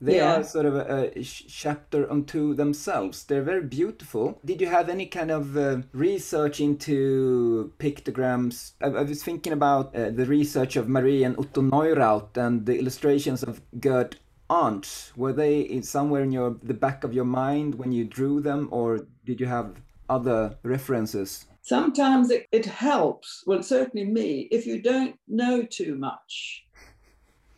They 0.00 0.16
yeah. 0.16 0.40
are 0.40 0.42
sort 0.42 0.66
of 0.66 0.74
a, 0.74 1.18
a, 1.18 1.22
chapter 1.22 2.10
unto 2.10 2.54
themselves. 2.54 3.24
They're 3.24 3.42
very 3.42 3.62
beautiful. 3.62 4.40
Did 4.44 4.60
you 4.60 4.66
have 4.66 4.88
any 4.88 5.06
kind 5.06 5.30
of 5.30 5.56
uh, 5.56 5.82
research 5.92 6.60
into 6.60 7.72
pictograms? 7.78 8.72
I, 8.82 8.88
I 8.88 9.02
was 9.02 9.22
thinking 9.22 9.52
about 9.52 9.94
uh, 9.94 10.10
the 10.10 10.26
research 10.26 10.76
of 10.76 10.88
Marie 10.88 11.22
and 11.22 11.38
Otto 11.38 11.62
Neurath 11.62 12.36
and 12.36 12.66
the 12.66 12.78
illustrations 12.78 13.42
of 13.44 13.62
Gerd 13.80 14.16
Arntz 14.50 15.16
were 15.16 15.32
they 15.32 15.60
in 15.60 15.82
somewhere 15.82 16.22
in 16.22 16.32
your 16.32 16.56
the 16.62 16.74
back 16.74 17.02
of 17.02 17.14
your 17.14 17.24
mind 17.24 17.76
when 17.76 17.92
you 17.92 18.04
drew 18.04 18.40
them 18.40 18.68
or 18.70 19.06
did 19.24 19.40
you 19.40 19.46
have 19.46 19.76
other 20.08 20.56
references 20.62 21.46
sometimes 21.64 22.30
it, 22.30 22.46
it 22.52 22.64
helps 22.64 23.42
well 23.46 23.62
certainly 23.62 24.06
me 24.06 24.48
if 24.52 24.66
you 24.66 24.80
don't 24.80 25.16
know 25.26 25.62
too 25.62 25.96
much 25.96 26.64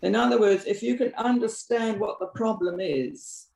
in 0.02 0.16
other 0.16 0.40
words 0.40 0.64
if 0.64 0.82
you 0.82 0.96
can 0.96 1.12
understand 1.16 2.00
what 2.00 2.18
the 2.18 2.28
problem 2.28 2.80
is 2.80 3.48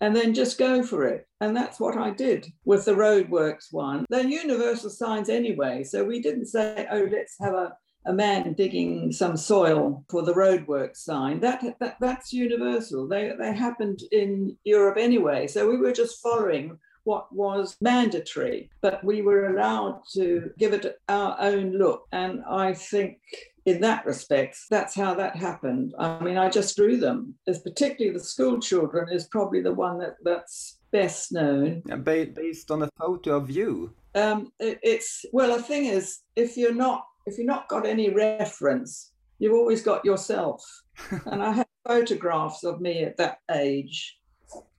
and 0.00 0.14
then 0.14 0.34
just 0.34 0.58
go 0.58 0.82
for 0.82 1.04
it. 1.04 1.26
And 1.40 1.56
that's 1.56 1.80
what 1.80 1.96
I 1.96 2.10
did 2.10 2.46
with 2.64 2.84
the 2.84 2.92
roadworks 2.92 3.72
one. 3.72 4.04
They're 4.10 4.26
universal 4.26 4.90
signs 4.90 5.28
anyway. 5.28 5.84
So 5.84 6.04
we 6.04 6.20
didn't 6.20 6.46
say, 6.46 6.86
oh, 6.90 7.08
let's 7.10 7.36
have 7.40 7.54
a 7.54 7.76
a 8.08 8.12
man 8.12 8.52
digging 8.52 9.10
some 9.10 9.36
soil 9.36 10.04
for 10.08 10.22
the 10.22 10.32
roadworks 10.32 10.98
sign. 10.98 11.40
That, 11.40 11.64
that 11.80 11.96
that's 12.00 12.32
universal. 12.32 13.08
They 13.08 13.32
they 13.36 13.52
happened 13.52 14.00
in 14.12 14.56
Europe 14.64 14.96
anyway. 14.96 15.48
So 15.48 15.68
we 15.68 15.76
were 15.76 15.92
just 15.92 16.22
following 16.22 16.78
what 17.06 17.32
was 17.32 17.76
mandatory, 17.80 18.68
but 18.80 19.02
we 19.04 19.22
were 19.22 19.46
allowed 19.46 20.02
to 20.14 20.50
give 20.58 20.72
it 20.72 21.00
our 21.08 21.36
own 21.40 21.72
look. 21.72 22.06
And 22.12 22.42
I 22.44 22.74
think 22.74 23.18
in 23.64 23.80
that 23.80 24.04
respect, 24.04 24.58
that's 24.70 24.94
how 24.94 25.14
that 25.14 25.36
happened. 25.36 25.94
I 25.98 26.20
mean, 26.20 26.36
I 26.36 26.50
just 26.50 26.76
drew 26.76 26.96
them. 26.98 27.34
As 27.46 27.60
particularly 27.60 28.16
the 28.16 28.24
school 28.24 28.60
children 28.60 29.08
is 29.12 29.28
probably 29.28 29.60
the 29.60 29.74
one 29.74 29.98
that, 29.98 30.16
that's 30.22 30.78
best 30.90 31.32
known. 31.32 31.82
Yeah, 31.86 31.96
based 31.96 32.70
on 32.70 32.82
a 32.82 32.90
photo 32.98 33.36
of 33.36 33.50
you. 33.50 33.92
Um, 34.14 34.52
it, 34.58 34.78
it's 34.82 35.24
well, 35.32 35.56
the 35.56 35.62
thing 35.62 35.86
is, 35.86 36.20
if 36.36 36.56
you're 36.56 36.74
not 36.74 37.04
if 37.26 37.38
you've 37.38 37.46
not 37.46 37.68
got 37.68 37.86
any 37.86 38.10
reference, 38.10 39.12
you've 39.38 39.52
always 39.52 39.82
got 39.82 40.04
yourself. 40.04 40.64
and 41.26 41.42
I 41.42 41.52
have 41.52 41.66
photographs 41.86 42.64
of 42.64 42.80
me 42.80 43.04
at 43.04 43.16
that 43.18 43.38
age, 43.50 44.18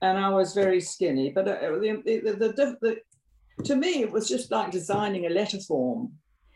and 0.02 0.18
I 0.18 0.30
was 0.30 0.54
very 0.54 0.82
skinny. 0.82 1.32
But 1.32 1.48
uh, 1.48 1.72
the, 1.80 2.02
the, 2.06 2.54
the, 2.56 2.78
the, 2.82 3.64
to 3.64 3.76
me, 3.76 4.02
it 4.02 4.12
was 4.12 4.28
just 4.28 4.52
like 4.52 4.72
designing 4.72 5.26
a 5.26 5.30
letter 5.30 5.60
form. 5.60 6.14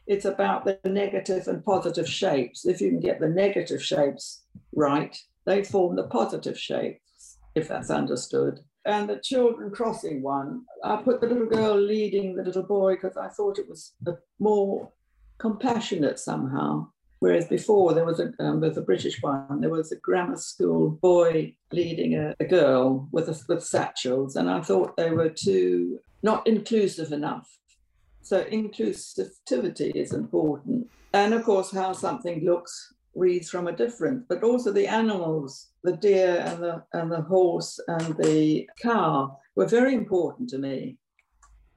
It's 0.07 0.25
about 0.25 0.65
the 0.65 0.79
negative 0.85 1.47
and 1.47 1.63
positive 1.63 2.07
shapes. 2.07 2.65
If 2.65 2.81
you 2.81 2.89
can 2.89 2.99
get 2.99 3.19
the 3.19 3.29
negative 3.29 3.83
shapes 3.83 4.43
right, 4.73 5.15
they 5.45 5.63
form 5.63 5.95
the 5.95 6.07
positive 6.07 6.57
shapes, 6.57 7.37
if 7.55 7.67
that's 7.67 7.89
understood. 7.89 8.59
And 8.85 9.07
the 9.07 9.19
children 9.23 9.71
crossing 9.71 10.23
one, 10.23 10.63
I 10.83 10.97
put 10.97 11.21
the 11.21 11.27
little 11.27 11.45
girl 11.45 11.79
leading 11.79 12.35
the 12.35 12.43
little 12.43 12.63
boy 12.63 12.95
because 12.95 13.15
I 13.15 13.29
thought 13.29 13.59
it 13.59 13.69
was 13.69 13.93
more 14.39 14.91
compassionate 15.37 16.19
somehow. 16.19 16.87
Whereas 17.21 17.47
before 17.47 17.93
there 17.93 18.03
was 18.03 18.19
a 18.19 18.33
um, 18.39 18.61
with 18.61 18.73
the 18.73 18.81
British 18.81 19.21
one, 19.21 19.61
there 19.61 19.69
was 19.69 19.91
a 19.91 19.95
grammar 19.97 20.37
school 20.37 20.89
boy 20.89 21.55
leading 21.71 22.15
a, 22.15 22.33
a 22.39 22.45
girl 22.45 23.07
with 23.11 23.29
a, 23.29 23.39
with 23.47 23.63
satchels, 23.63 24.35
and 24.35 24.49
I 24.49 24.59
thought 24.61 24.97
they 24.97 25.11
were 25.11 25.29
too 25.29 25.99
not 26.23 26.47
inclusive 26.47 27.11
enough. 27.11 27.47
So 28.23 28.43
inclusivity 28.45 29.91
is 29.95 30.13
important, 30.13 30.89
and 31.13 31.35
of 31.35 31.43
course 31.43 31.69
how 31.71 31.93
something 31.93 32.43
looks 32.43 32.91
reads 33.13 33.51
from 33.51 33.67
a 33.67 33.71
different, 33.83 34.27
but 34.27 34.41
also 34.41 34.71
the 34.71 34.87
animals, 34.87 35.67
the 35.83 35.97
deer 35.97 36.43
and 36.47 36.63
the 36.63 36.83
and 36.93 37.11
the 37.11 37.21
horse 37.21 37.79
and 37.87 38.17
the 38.17 38.67
cow 38.81 39.37
were 39.55 39.67
very 39.67 39.93
important 39.93 40.49
to 40.49 40.57
me. 40.57 40.97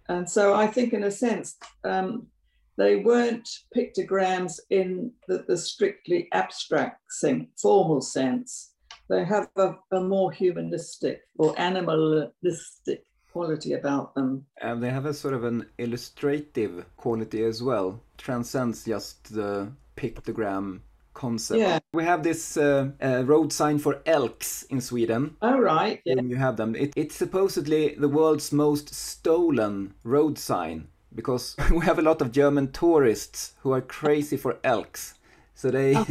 And 0.08 0.28
so 0.28 0.54
I 0.54 0.68
think, 0.68 0.94
in 0.94 1.04
a 1.04 1.10
sense, 1.10 1.56
um, 1.84 2.28
they 2.76 2.96
weren't 2.96 3.48
pictograms 3.76 4.58
in 4.70 5.12
the, 5.28 5.44
the 5.46 5.56
strictly 5.56 6.28
abstract 6.32 7.00
thing, 7.20 7.48
formal 7.60 8.00
sense. 8.00 8.72
They 9.08 9.24
have 9.24 9.48
a, 9.56 9.74
a, 9.92 10.00
more 10.00 10.32
humanistic 10.32 11.22
or 11.38 11.54
animalistic 11.58 13.04
quality 13.32 13.74
about 13.74 14.14
them. 14.14 14.46
And 14.60 14.82
they 14.82 14.90
have 14.90 15.06
a 15.06 15.14
sort 15.14 15.34
of 15.34 15.44
an 15.44 15.66
illustrative 15.78 16.86
quality 16.96 17.44
as 17.44 17.62
well, 17.62 18.00
transcends 18.16 18.84
just 18.84 19.34
the 19.34 19.70
pictogram 19.96 20.80
concept. 21.12 21.60
Yeah. 21.60 21.78
We 21.92 22.04
have 22.04 22.22
this 22.22 22.56
uh, 22.56 22.90
uh, 23.00 23.22
road 23.24 23.52
sign 23.52 23.78
for 23.78 24.00
elks 24.06 24.64
in 24.64 24.80
Sweden. 24.80 25.36
Oh, 25.42 25.58
right. 25.58 26.00
Yeah. 26.04 26.20
you 26.22 26.36
have 26.36 26.56
them. 26.56 26.74
It, 26.74 26.92
it's 26.96 27.14
supposedly 27.14 27.94
the 27.94 28.08
world's 28.08 28.52
most 28.52 28.94
stolen 28.94 29.94
road 30.02 30.38
sign 30.38 30.88
because 31.14 31.56
we 31.70 31.84
have 31.84 31.98
a 31.98 32.02
lot 32.02 32.20
of 32.20 32.32
German 32.32 32.72
tourists 32.72 33.54
who 33.60 33.72
are 33.72 33.80
crazy 33.80 34.36
for 34.36 34.58
elks, 34.64 35.14
so 35.54 35.70
they 35.70 35.96
oh. 35.96 36.06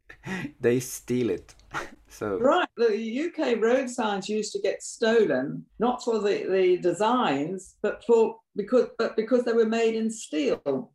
they 0.60 0.80
steal 0.80 1.30
it. 1.30 1.54
so 2.08 2.38
right, 2.38 2.68
the 2.76 3.30
UK 3.30 3.60
road 3.60 3.88
signs 3.88 4.28
used 4.28 4.52
to 4.52 4.60
get 4.60 4.82
stolen 4.82 5.64
not 5.78 6.04
for 6.04 6.20
the, 6.20 6.46
the 6.50 6.78
designs, 6.78 7.76
but 7.82 8.04
for 8.04 8.36
because 8.56 8.88
but 8.98 9.16
because 9.16 9.44
they 9.44 9.52
were 9.52 9.66
made 9.66 9.94
in 9.94 10.10
steel, 10.10 10.90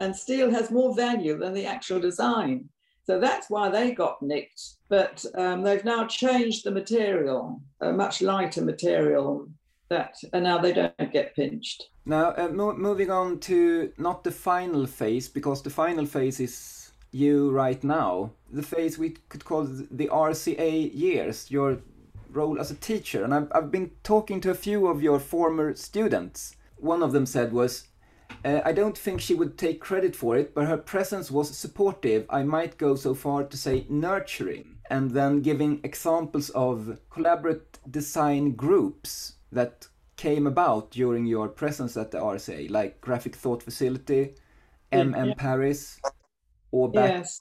and 0.00 0.14
steel 0.14 0.50
has 0.50 0.70
more 0.70 0.94
value 0.94 1.38
than 1.38 1.54
the 1.54 1.66
actual 1.66 2.00
design. 2.00 2.68
So 3.06 3.20
that's 3.20 3.50
why 3.50 3.68
they 3.68 3.92
got 3.92 4.22
nicked. 4.22 4.62
But 4.88 5.24
um, 5.36 5.62
they've 5.62 5.84
now 5.84 6.06
changed 6.06 6.64
the 6.64 6.70
material, 6.70 7.60
a 7.82 7.92
much 7.92 8.22
lighter 8.22 8.62
material 8.62 9.46
that, 9.88 10.16
and 10.32 10.44
now 10.44 10.58
they 10.58 10.72
don't 10.72 11.12
get 11.12 11.34
pinched. 11.34 11.84
Now, 12.06 12.34
uh, 12.36 12.48
mo 12.48 12.74
moving 12.74 13.10
on 13.10 13.38
to 13.40 13.92
not 13.98 14.24
the 14.24 14.30
final 14.30 14.86
phase, 14.86 15.28
because 15.28 15.62
the 15.62 15.70
final 15.70 16.06
phase 16.06 16.40
is 16.40 16.92
you 17.14 17.50
right 17.50 17.82
now. 17.84 18.32
The 18.52 18.62
phase 18.62 18.98
we 18.98 19.10
could 19.28 19.44
call 19.44 19.64
the 19.64 20.08
RCA 20.08 20.90
years, 20.94 21.50
your 21.50 21.78
role 22.30 22.60
as 22.60 22.70
a 22.70 22.74
teacher. 22.74 23.24
And 23.24 23.32
I've, 23.32 23.48
I've 23.54 23.70
been 23.70 23.92
talking 24.02 24.40
to 24.42 24.50
a 24.50 24.54
few 24.54 24.88
of 24.88 25.02
your 25.02 25.20
former 25.20 25.74
students. 25.76 26.56
One 26.76 27.02
of 27.02 27.12
them 27.12 27.26
said 27.26 27.52
was, 27.52 27.86
uh, 28.44 28.60
I 28.64 28.72
don't 28.72 28.98
think 28.98 29.20
she 29.20 29.34
would 29.34 29.56
take 29.56 29.80
credit 29.80 30.16
for 30.16 30.36
it, 30.36 30.54
but 30.54 30.66
her 30.66 30.76
presence 30.76 31.30
was 31.30 31.56
supportive. 31.56 32.26
I 32.28 32.42
might 32.42 32.76
go 32.76 32.96
so 32.96 33.14
far 33.14 33.44
to 33.44 33.56
say 33.56 33.86
nurturing. 33.88 34.76
And 34.90 35.12
then 35.12 35.40
giving 35.40 35.80
examples 35.82 36.50
of 36.50 36.98
collaborative 37.10 37.62
design 37.90 38.52
groups 38.52 39.33
that 39.54 39.88
came 40.16 40.46
about 40.46 40.90
during 40.90 41.26
your 41.26 41.48
presence 41.48 41.96
at 41.96 42.10
the 42.10 42.18
RCA, 42.18 42.70
like 42.70 43.00
Graphic 43.00 43.34
Thought 43.34 43.62
Facility, 43.62 44.34
MM 44.92 45.28
yeah. 45.28 45.34
Paris, 45.36 46.00
Åbäke. 46.72 46.94
Yes. 46.94 47.40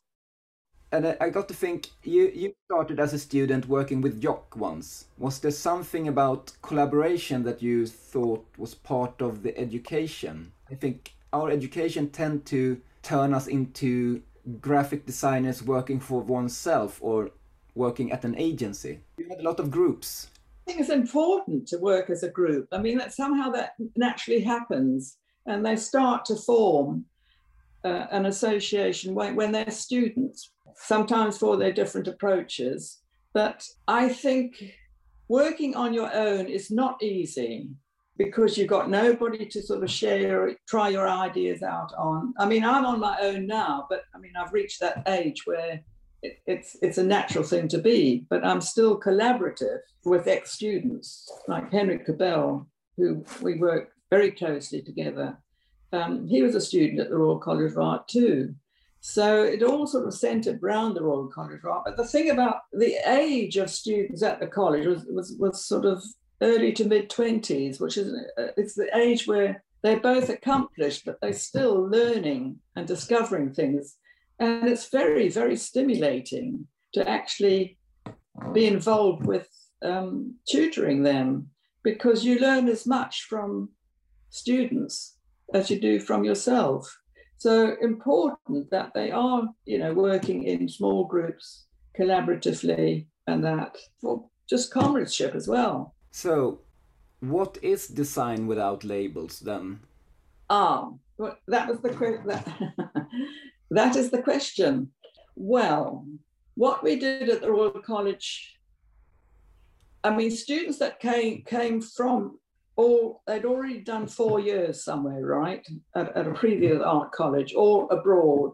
And 0.92 1.18
I 1.20 1.30
got 1.32 1.48
to 1.48 1.56
think, 1.56 1.90
you, 2.04 2.32
you 2.36 2.54
started 2.66 3.00
as 3.00 3.14
a 3.14 3.20
student 3.20 3.68
working 3.68 4.00
with 4.02 4.22
Jock 4.22 4.56
once. 4.56 5.06
Was 5.18 5.40
there 5.40 5.50
something 5.50 6.08
about 6.08 6.52
collaboration 6.62 7.42
that 7.44 7.64
you 7.64 7.88
thought 7.88 8.46
was 8.60 8.76
part 8.76 9.20
of 9.20 9.42
the 9.42 9.58
education? 9.58 10.52
I 10.70 10.76
think 10.76 11.16
our 11.32 11.50
education 11.50 12.10
tend 12.10 12.46
to 12.46 12.80
turn 13.02 13.34
us 13.34 13.48
into 13.48 14.22
graphic 14.62 15.08
designers 15.08 15.64
working 15.64 16.00
for 16.00 16.22
oneself 16.22 17.00
or 17.02 17.32
working 17.74 18.12
at 18.12 18.24
an 18.24 18.36
agency. 18.38 19.00
You 19.18 19.30
had 19.30 19.40
a 19.40 19.44
lot 19.44 19.60
of 19.60 19.72
groups 19.72 20.28
think 20.66 20.80
it's 20.80 20.90
important 20.90 21.68
to 21.68 21.78
work 21.78 22.10
as 22.10 22.24
a 22.24 22.30
group. 22.30 22.68
I 22.72 22.78
mean, 22.78 22.98
that 22.98 23.14
somehow 23.14 23.50
that 23.52 23.74
naturally 23.96 24.42
happens, 24.42 25.18
and 25.46 25.66
they 25.66 25.76
start 25.76 26.26
to 26.26 26.36
form 26.36 27.06
uh, 27.84 28.08
an 28.12 28.26
association 28.28 29.14
when, 29.14 29.36
when 29.36 29.52
they're 29.52 29.72
students, 29.72 30.52
sometimes 30.76 31.38
for 31.38 31.58
their 31.58 31.74
different 31.74 32.08
approaches. 32.08 33.02
But 33.34 33.66
I 33.88 34.10
think 34.10 34.74
working 35.28 35.76
on 35.76 35.94
your 35.94 36.14
own 36.14 36.48
is 36.48 36.72
not 36.72 37.02
easy 37.02 37.70
because 38.18 38.58
you've 38.58 38.68
got 38.68 38.90
nobody 38.90 39.46
to 39.48 39.62
sort 39.62 39.84
of 39.84 39.90
share, 39.90 40.56
try 40.68 40.90
your 40.90 41.10
ideas 41.10 41.64
out 41.64 41.92
on. 41.98 42.34
I 42.38 42.46
mean, 42.46 42.64
I'm 42.64 42.86
on 42.86 43.00
my 43.00 43.18
own 43.22 43.48
now, 43.48 43.88
but 43.90 44.04
I 44.14 44.20
mean, 44.20 44.34
I've 44.38 44.54
reached 44.54 44.80
that 44.82 45.04
age 45.08 45.42
where 45.46 45.82
it's 46.46 46.78
it's 46.82 46.98
a 46.98 47.04
natural 47.04 47.44
thing 47.44 47.68
to 47.70 47.78
be, 47.78 48.26
but 48.30 48.46
I'm 48.46 48.62
still 48.62 49.00
collaborative 49.00 49.80
with 50.06 50.28
ex-students 50.28 51.30
like 51.48 51.72
Henrik 51.72 52.06
Kubel, 52.06 52.68
who 52.98 53.26
we 53.42 53.56
work 53.56 53.90
very 54.10 54.32
closely 54.32 54.82
together. 54.82 55.38
Um, 55.92 56.28
he 56.28 56.42
was 56.42 56.56
a 56.56 56.62
student 56.62 57.00
at 57.00 57.10
the 57.10 57.18
Royal 57.18 57.40
College 57.40 57.72
of 57.72 57.78
Art 57.78 58.08
too. 58.08 58.56
So 59.02 59.44
it 59.44 59.62
all 59.62 59.86
sort 59.86 60.08
of 60.08 60.14
centered 60.14 60.64
around 60.64 60.94
the 60.94 61.04
Royal 61.04 61.28
College 61.28 61.60
of 61.60 61.70
Art. 61.70 61.84
But 61.86 61.98
the 61.98 62.08
thing 62.08 62.30
about 62.30 62.62
the 62.72 62.96
age 63.06 63.58
of 63.58 63.70
students 63.70 64.24
at 64.24 64.40
the 64.40 64.48
college 64.48 64.86
was, 64.86 65.06
was, 65.10 65.36
was 65.38 65.66
sort 65.66 65.86
of 65.86 66.02
early 66.42 66.72
to 66.74 66.86
mid 66.86 67.10
20s, 67.10 67.82
which 67.82 67.98
is 67.98 68.14
uh, 68.38 68.48
it's 68.56 68.76
the 68.76 68.90
age 68.98 69.28
where 69.28 69.64
they're 69.82 70.00
both 70.00 70.30
accomplished, 70.30 71.04
but 71.06 71.20
they're 71.22 71.34
still 71.34 71.90
learning 71.90 72.60
and 72.76 72.88
discovering 72.88 73.54
things 73.54 73.98
and 74.40 74.68
it's 74.68 74.90
very, 74.90 75.30
very 75.30 75.56
stimulating 75.56 76.68
to 76.94 77.08
actually 77.08 77.78
be 78.54 78.66
involved 78.66 79.26
with 79.26 79.48
um, 79.84 80.36
tutoring 80.50 81.04
them 81.04 81.50
because 81.84 82.24
you 82.24 82.40
learn 82.40 82.68
as 82.68 82.88
much 82.88 83.24
from 83.30 83.70
students 84.30 85.18
as 85.54 85.70
you 85.70 85.80
do 85.80 86.00
from 86.00 86.24
yourself. 86.24 86.92
So 87.38 87.76
important 87.82 88.70
that 88.72 88.94
they 88.94 89.12
are, 89.12 89.44
you 89.66 89.78
know, 89.80 89.94
working 89.94 90.44
in 90.44 90.70
small 90.70 91.06
groups 91.06 91.66
collaboratively 92.00 93.06
and 93.28 93.44
that 93.44 93.78
for 94.02 94.26
just 94.50 94.72
comradeship 94.72 95.36
as 95.36 95.48
well. 95.48 95.94
So, 96.12 96.62
what 97.20 97.58
is 97.62 97.88
design 97.88 98.48
without 98.48 98.84
labels 98.84 99.40
then? 99.40 99.80
Ah, 100.50 100.90
well, 101.18 101.38
that 101.48 101.68
was 101.68 101.80
the 101.80 101.90
question. 101.90 102.30
That 103.74 103.96
is 103.96 104.12
the 104.12 104.22
question. 104.22 104.92
Well, 105.36 106.06
what 106.54 106.84
we 106.84 106.96
did 106.96 107.28
at 107.30 107.42
the 107.42 107.52
Royal 107.52 107.72
College, 107.72 108.60
I 110.04 110.16
mean, 110.16 110.30
students 110.30 110.78
that 110.78 111.00
came 111.00 111.44
came 111.44 111.82
from 111.82 112.38
all 112.76 113.24
they'd 113.26 113.46
already 113.46 113.80
done 113.80 114.06
four 114.08 114.40
years 114.40 114.84
somewhere, 114.84 115.26
right, 115.26 115.66
at, 115.96 116.16
at 116.16 116.28
a 116.28 116.34
previous 116.34 116.84
art 116.84 117.12
college 117.14 117.54
or 117.56 117.88
abroad. 117.92 118.52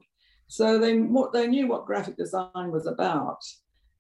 So 0.47 0.79
they 0.79 0.93
they 1.33 1.47
knew 1.47 1.67
what 1.67 1.85
graphic 1.85 2.15
design 2.15 2.71
was 2.71 2.87
about, 2.87 3.43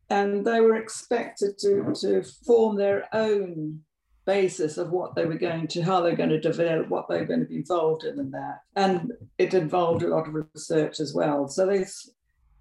and 0.09 0.45
they 0.45 0.61
were 0.61 0.77
expected 0.77 1.57
to 1.59 1.93
to 1.99 2.23
form 2.45 2.77
their 2.77 3.09
own 3.13 3.81
basis 4.29 4.77
of 4.77 4.91
what 4.91 5.15
they 5.15 5.25
were 5.25 5.37
going 5.47 5.65
to, 5.67 5.81
how 5.81 6.01
they're 6.01 6.15
going 6.15 6.29
to 6.29 6.39
develop, 6.39 6.87
what 6.87 7.07
they're 7.09 7.25
going 7.25 7.39
to 7.39 7.47
be 7.47 7.55
involved 7.63 8.03
in, 8.03 8.19
and 8.19 8.31
that. 8.31 8.59
And 8.75 9.11
it 9.39 9.55
involved 9.55 10.03
a 10.03 10.07
lot 10.07 10.27
of 10.27 10.35
research 10.53 10.99
as 10.99 11.15
well. 11.15 11.47
So 11.47 11.65
they 11.65 11.85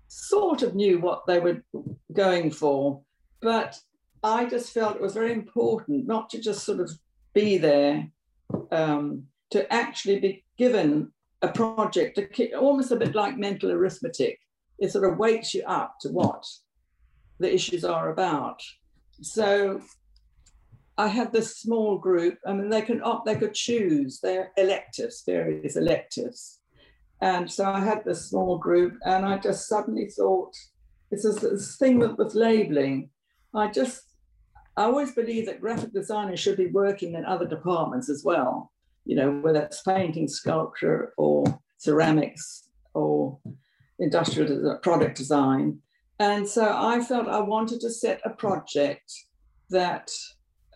sort 0.09 0.62
of 0.62 0.74
knew 0.74 0.99
what 0.99 1.27
they 1.27 1.40
were 1.40 1.62
going 2.15 2.51
for. 2.51 3.03
But 3.43 3.78
I 4.23 4.47
just 4.47 4.73
felt 4.73 4.97
it 4.97 5.03
was 5.03 5.12
very 5.12 5.32
important 5.32 6.07
not 6.07 6.31
to 6.31 6.40
just 6.40 6.65
sort 6.65 6.81
of 6.81 6.90
be 7.35 7.59
there, 7.59 8.09
um, 8.73 9.24
to 9.51 9.70
actually 9.70 10.19
be 10.20 10.45
given 10.57 11.12
a 11.43 11.49
project, 11.49 12.19
almost 12.55 12.93
a 12.93 12.97
bit 12.97 13.15
like 13.15 13.36
mental 13.36 13.70
arithmetic. 13.70 14.39
It 14.78 14.90
sort 14.90 15.05
of 15.05 15.19
wakes 15.19 15.53
you 15.53 15.62
up 15.66 15.97
to 16.01 16.09
what 16.09 16.45
the 17.40 17.53
issues 17.53 17.85
are 17.85 18.11
about. 18.11 18.62
So 19.20 19.82
I 20.99 21.09
had 21.09 21.33
this 21.33 21.57
small 21.57 21.97
group. 21.97 22.37
I 22.47 22.53
mean, 22.53 22.69
they 22.69 22.83
can 22.83 23.01
opt, 23.03 23.25
they 23.25 23.37
could 23.37 23.55
choose 23.55 24.20
their 24.20 24.53
electives, 24.57 25.23
various 25.25 25.77
electives. 25.77 26.61
And 27.20 27.51
so 27.51 27.65
I 27.65 27.81
had 27.81 28.05
this 28.05 28.29
small 28.29 28.59
group, 28.59 28.93
and 29.05 29.25
I 29.25 29.39
just 29.39 29.69
suddenly 29.69 30.11
thought, 30.11 30.55
it's 31.11 31.23
this, 31.23 31.37
this 31.37 31.77
thing 31.79 31.99
with, 31.99 32.19
with 32.19 32.35
labeling. 32.35 33.11
I 33.55 33.69
just, 33.69 34.03
I 34.77 34.83
always 34.85 35.12
believe 35.12 35.47
that 35.47 35.61
graphic 35.61 35.93
designers 35.93 36.41
should 36.41 36.57
be 36.57 36.66
working 36.66 37.15
in 37.15 37.25
other 37.25 37.47
departments 37.47 38.11
as 38.11 38.23
well, 38.25 38.73
you 39.05 39.16
know, 39.16 39.31
whether 39.31 39.62
it's 39.62 39.83
painting, 39.83 40.29
sculpture, 40.29 41.15
or 41.16 41.45
ceramics. 41.79 42.69
or 42.95 43.39
industrial 43.99 44.79
product 44.83 45.16
design. 45.16 45.79
And 46.19 46.49
so 46.49 46.65
I 46.77 47.01
felt 47.01 47.29
I 47.29 47.41
wanted 47.41 47.81
to 47.81 47.91
set 47.91 48.20
a 48.25 48.31
project 48.31 49.12
that, 49.70 50.11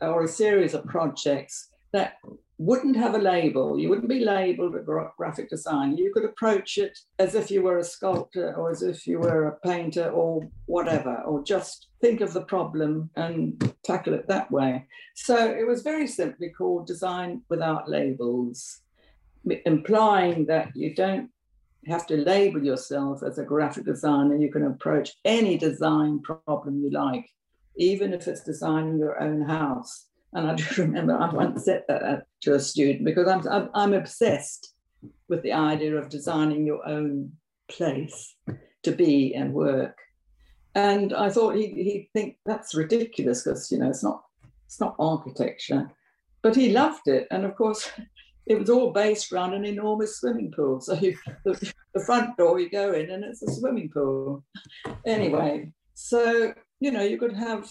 or 0.02 0.24
a 0.24 0.28
series 0.28 0.74
of 0.74 0.84
projects 0.86 1.70
that 1.92 2.14
wouldn't 2.58 2.96
have 2.96 3.14
a 3.14 3.18
label. 3.18 3.78
You 3.78 3.88
wouldn't 3.88 4.08
be 4.08 4.24
labeled 4.24 4.76
a 4.76 5.10
graphic 5.16 5.50
design. 5.50 5.96
You 5.96 6.12
could 6.14 6.24
approach 6.24 6.78
it 6.78 6.96
as 7.18 7.34
if 7.34 7.50
you 7.50 7.62
were 7.62 7.78
a 7.78 7.84
sculptor 7.84 8.54
or 8.54 8.70
as 8.70 8.82
if 8.82 9.06
you 9.06 9.18
were 9.18 9.46
a 9.46 9.58
painter 9.66 10.10
or 10.10 10.48
whatever, 10.66 11.16
or 11.26 11.42
just 11.42 11.88
think 12.00 12.20
of 12.20 12.32
the 12.32 12.42
problem 12.42 13.10
and 13.16 13.74
tackle 13.82 14.14
it 14.14 14.28
that 14.28 14.50
way. 14.50 14.86
So 15.14 15.36
it 15.36 15.66
was 15.66 15.82
very 15.82 16.06
simply 16.06 16.50
called 16.50 16.86
Design 16.86 17.42
Without 17.48 17.88
Labels, 17.88 18.80
implying 19.66 20.46
that 20.46 20.70
you 20.76 20.94
don't 20.94 21.30
have 21.88 22.06
to 22.06 22.16
label 22.16 22.62
yourself 22.62 23.24
as 23.24 23.38
a 23.38 23.44
graphic 23.44 23.84
designer. 23.84 24.36
You 24.36 24.52
can 24.52 24.66
approach 24.66 25.14
any 25.24 25.58
design 25.58 26.20
problem 26.20 26.80
you 26.80 26.90
like, 26.90 27.28
even 27.77 28.12
if 28.12 28.28
it's 28.28 28.43
designing 28.43 28.99
your 28.99 29.20
own 29.23 29.43
house. 29.43 30.07
And 30.32 30.51
I 30.51 30.55
just 30.62 30.78
remember 30.78 31.16
I 31.16 31.32
once 31.32 31.65
said 31.65 31.85
that 31.89 32.03
uh, 32.03 32.20
to 32.43 32.55
a 32.55 32.61
student 32.61 33.05
because 33.05 33.28
I'm, 33.28 33.47
I'm, 33.49 33.70
I'm 33.74 33.94
obsessed 33.94 34.74
with 35.28 35.43
the 35.43 35.53
idea 35.53 35.97
of 35.97 36.09
designing 36.09 36.66
your 36.66 36.86
own 36.89 37.32
place 37.70 38.36
to 38.82 38.93
be 38.93 39.35
and 39.35 39.53
work. 39.53 39.97
And 40.74 41.12
I 41.12 41.31
thought 41.31 41.57
he, 41.57 41.66
he'd 41.66 42.11
think 42.12 42.36
that's 42.47 42.74
ridiculous 42.74 43.43
because, 43.43 43.70
you 43.70 43.78
know, 43.78 43.90
it's 43.90 44.03
not, 44.03 44.23
it's 44.66 44.81
not 44.81 44.97
architecture. 44.99 45.90
But 46.43 46.57
he 46.57 46.73
loved 46.73 47.07
it. 47.07 47.27
And 47.31 47.44
of 47.44 47.55
course, 47.57 47.90
it 48.47 48.59
was 48.59 48.70
all 48.70 48.93
based 48.93 49.32
around 49.32 49.55
an 49.55 49.65
enormous 49.65 50.19
swimming 50.19 50.53
pool. 50.55 50.81
So 50.81 50.94
you, 50.94 51.16
the, 51.44 51.73
the 51.94 52.05
front 52.05 52.36
door 52.36 52.59
you 52.59 52.70
go 52.70 52.93
in 52.93 53.11
and 53.11 53.24
it's 53.24 53.43
a 53.43 53.53
swimming 53.53 53.90
pool. 53.90 54.44
Anyway, 55.05 55.73
so, 55.94 56.53
you 56.82 56.90
know, 56.90 57.02
you 57.02 57.18
could 57.18 57.32
have 57.32 57.70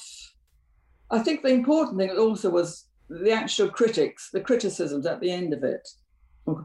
I 1.11 1.19
think 1.19 1.41
the 1.41 1.49
important 1.49 1.97
thing 1.97 2.11
also 2.11 2.49
was 2.49 2.85
the 3.09 3.33
actual 3.33 3.69
critics, 3.69 4.29
the 4.31 4.39
criticisms 4.39 5.05
at 5.05 5.19
the 5.19 5.29
end 5.29 5.53
of 5.53 5.63
it. 5.63 5.85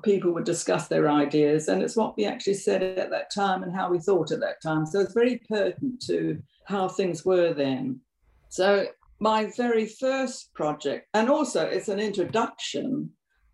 People 0.04 0.32
would 0.32 0.44
discuss 0.44 0.86
their 0.86 1.10
ideas, 1.10 1.66
and 1.68 1.82
it's 1.82 1.96
what 1.96 2.16
we 2.16 2.24
actually 2.24 2.54
said 2.54 2.82
at 2.82 3.10
that 3.10 3.34
time 3.34 3.64
and 3.64 3.74
how 3.74 3.90
we 3.90 3.98
thought 3.98 4.30
at 4.30 4.40
that 4.40 4.62
time. 4.62 4.86
So 4.86 5.00
it's 5.00 5.12
very 5.12 5.42
pertinent 5.48 6.00
to 6.06 6.40
how 6.64 6.88
things 6.88 7.24
were 7.24 7.52
then. 7.52 8.00
So 8.48 8.86
my 9.18 9.50
very 9.56 9.86
first 9.86 10.54
project, 10.54 11.08
and 11.12 11.28
also 11.28 11.66
it's 11.66 11.88
an 11.88 11.98
introduction 11.98 13.10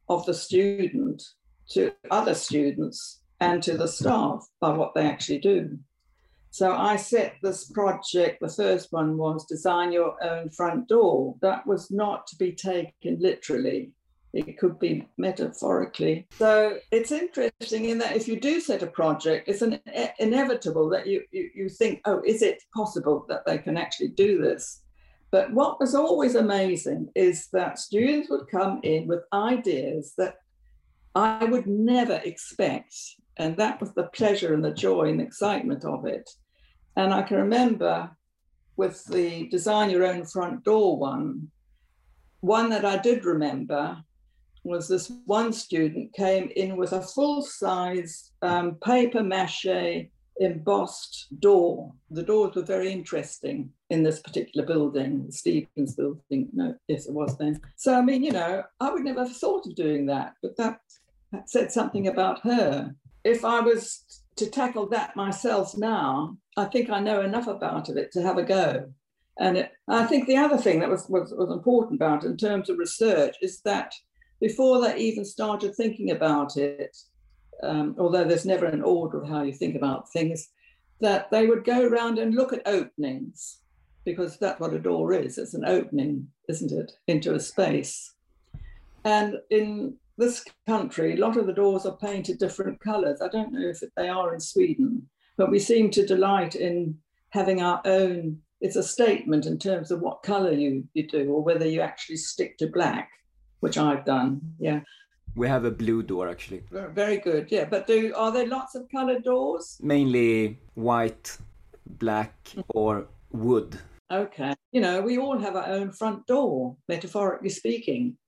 of 0.08 0.26
the 0.26 0.34
student 0.34 1.22
to 1.70 1.92
other 2.10 2.34
students 2.34 3.22
and 3.40 3.62
to 3.62 3.76
the 3.76 3.88
staff 3.88 4.46
by 4.60 4.70
what 4.70 4.94
they 4.94 5.06
actually 5.06 5.38
do. 5.38 5.78
So 6.52 6.76
I 6.76 6.96
set 6.96 7.36
this 7.42 7.70
project, 7.70 8.42
the 8.42 8.48
first 8.48 8.92
one 8.92 9.16
was 9.16 9.46
design 9.46 9.90
your 9.90 10.22
own 10.22 10.50
front 10.50 10.86
door. 10.86 11.34
That 11.40 11.66
was 11.66 11.90
not 11.90 12.26
to 12.26 12.36
be 12.36 12.52
taken 12.52 13.16
literally. 13.20 13.92
It 14.34 14.58
could 14.58 14.78
be 14.78 15.08
metaphorically. 15.16 16.26
So 16.38 16.76
it's 16.90 17.10
interesting 17.10 17.86
in 17.86 17.96
that 17.98 18.16
if 18.16 18.28
you 18.28 18.38
do 18.38 18.60
set 18.60 18.82
a 18.82 18.86
project, 18.86 19.48
it's 19.48 19.62
an 19.62 19.80
inevitable 20.18 20.90
that 20.90 21.06
you, 21.06 21.22
you, 21.30 21.48
you 21.54 21.68
think, 21.70 22.02
oh, 22.04 22.20
is 22.26 22.42
it 22.42 22.62
possible 22.74 23.24
that 23.30 23.46
they 23.46 23.56
can 23.56 23.78
actually 23.78 24.08
do 24.08 24.42
this? 24.42 24.82
But 25.30 25.54
what 25.54 25.80
was 25.80 25.94
always 25.94 26.34
amazing 26.34 27.08
is 27.14 27.48
that 27.54 27.78
students 27.78 28.28
would 28.28 28.46
come 28.50 28.78
in 28.82 29.06
with 29.06 29.24
ideas 29.32 30.12
that 30.18 30.34
I 31.14 31.46
would 31.46 31.66
never 31.66 32.20
expect. 32.24 32.94
And 33.38 33.56
that 33.56 33.80
was 33.80 33.94
the 33.94 34.04
pleasure 34.08 34.52
and 34.52 34.62
the 34.62 34.74
joy 34.74 35.08
and 35.08 35.22
excitement 35.22 35.86
of 35.86 36.04
it. 36.04 36.28
And 36.96 37.12
I 37.12 37.22
can 37.22 37.38
remember 37.38 38.10
with 38.76 39.04
the 39.06 39.48
design 39.48 39.90
your 39.90 40.06
own 40.06 40.24
front 40.24 40.64
door 40.64 40.98
one, 40.98 41.50
one 42.40 42.70
that 42.70 42.84
I 42.84 42.96
did 42.98 43.24
remember 43.24 44.02
was 44.64 44.88
this 44.88 45.10
one 45.26 45.52
student 45.52 46.12
came 46.14 46.50
in 46.56 46.76
with 46.76 46.92
a 46.92 47.00
full 47.00 47.42
size 47.42 48.32
um, 48.42 48.76
paper 48.76 49.22
mache 49.22 50.08
embossed 50.40 51.28
door. 51.40 51.92
The 52.10 52.22
doors 52.22 52.54
were 52.54 52.62
very 52.62 52.90
interesting 52.90 53.70
in 53.90 54.02
this 54.02 54.20
particular 54.20 54.66
building, 54.66 55.26
Stevens 55.30 55.94
building. 55.94 56.48
No, 56.52 56.74
yes, 56.88 57.06
it 57.06 57.12
was 57.12 57.36
then. 57.38 57.60
So, 57.76 57.94
I 57.94 58.02
mean, 58.02 58.22
you 58.22 58.32
know, 58.32 58.62
I 58.80 58.90
would 58.90 59.04
never 59.04 59.24
have 59.24 59.36
thought 59.36 59.66
of 59.66 59.74
doing 59.74 60.06
that, 60.06 60.34
but 60.42 60.56
that, 60.56 60.80
that 61.32 61.50
said 61.50 61.72
something 61.72 62.08
about 62.08 62.40
her. 62.40 62.94
If 63.24 63.44
I 63.44 63.60
was 63.60 64.21
to 64.36 64.50
tackle 64.50 64.88
that 64.88 65.16
myself 65.16 65.76
now, 65.76 66.36
I 66.56 66.64
think 66.66 66.90
I 66.90 67.00
know 67.00 67.20
enough 67.22 67.46
about 67.46 67.88
it 67.88 68.12
to 68.12 68.22
have 68.22 68.38
a 68.38 68.42
go. 68.42 68.92
And 69.38 69.56
it, 69.58 69.72
I 69.88 70.04
think 70.06 70.26
the 70.26 70.36
other 70.36 70.58
thing 70.58 70.80
that 70.80 70.90
was, 70.90 71.08
was, 71.08 71.32
was 71.32 71.50
important 71.50 72.00
about 72.00 72.24
in 72.24 72.36
terms 72.36 72.68
of 72.68 72.78
research 72.78 73.36
is 73.40 73.60
that 73.62 73.94
before 74.40 74.80
they 74.80 74.96
even 74.98 75.24
started 75.24 75.74
thinking 75.74 76.10
about 76.10 76.56
it, 76.56 76.96
um, 77.62 77.94
although 77.98 78.24
there's 78.24 78.46
never 78.46 78.66
an 78.66 78.82
order 78.82 79.20
of 79.20 79.28
how 79.28 79.42
you 79.42 79.52
think 79.52 79.76
about 79.76 80.10
things, 80.10 80.48
that 81.00 81.30
they 81.30 81.46
would 81.46 81.64
go 81.64 81.86
around 81.86 82.18
and 82.18 82.34
look 82.34 82.52
at 82.52 82.66
openings, 82.66 83.60
because 84.04 84.38
that's 84.38 84.60
what 84.60 84.74
a 84.74 84.78
door 84.78 85.12
is. 85.12 85.38
It's 85.38 85.54
an 85.54 85.64
opening, 85.64 86.28
isn't 86.48 86.72
it, 86.72 86.92
into 87.06 87.34
a 87.34 87.40
space. 87.40 88.14
And 89.04 89.36
in 89.50 89.96
this 90.18 90.44
country, 90.66 91.14
a 91.14 91.20
lot 91.20 91.36
of 91.36 91.46
the 91.46 91.52
doors 91.52 91.86
are 91.86 91.96
painted 91.96 92.38
different 92.38 92.80
colours. 92.80 93.20
I 93.20 93.28
don't 93.28 93.52
know 93.52 93.68
if 93.68 93.82
they 93.96 94.08
are 94.08 94.34
in 94.34 94.40
Sweden, 94.40 95.08
but 95.36 95.50
we 95.50 95.58
seem 95.58 95.90
to 95.90 96.06
delight 96.06 96.54
in 96.54 96.98
having 97.30 97.62
our 97.62 97.80
own. 97.84 98.38
It's 98.60 98.76
a 98.76 98.82
statement 98.82 99.46
in 99.46 99.58
terms 99.58 99.90
of 99.90 100.00
what 100.00 100.22
colour 100.22 100.52
you, 100.52 100.84
you 100.94 101.08
do, 101.08 101.30
or 101.30 101.42
whether 101.42 101.66
you 101.66 101.80
actually 101.80 102.16
stick 102.16 102.58
to 102.58 102.68
black, 102.68 103.10
which 103.60 103.78
I've 103.78 104.04
done. 104.04 104.40
Yeah. 104.58 104.80
We 105.34 105.48
have 105.48 105.64
a 105.64 105.70
blue 105.70 106.02
door 106.02 106.28
actually. 106.28 106.62
Very 106.70 107.16
good. 107.16 107.50
Yeah, 107.50 107.64
but 107.64 107.86
do 107.86 108.12
are 108.14 108.30
there 108.30 108.46
lots 108.46 108.74
of 108.74 108.86
coloured 108.90 109.24
doors? 109.24 109.78
Mainly 109.80 110.58
white, 110.74 111.38
black, 111.86 112.34
or 112.68 113.08
wood. 113.30 113.78
Okay. 114.12 114.52
You 114.72 114.82
know, 114.82 115.00
we 115.00 115.16
all 115.16 115.38
have 115.38 115.56
our 115.56 115.66
own 115.66 115.90
front 115.92 116.26
door, 116.26 116.76
metaphorically 116.86 117.48
speaking. 117.48 118.18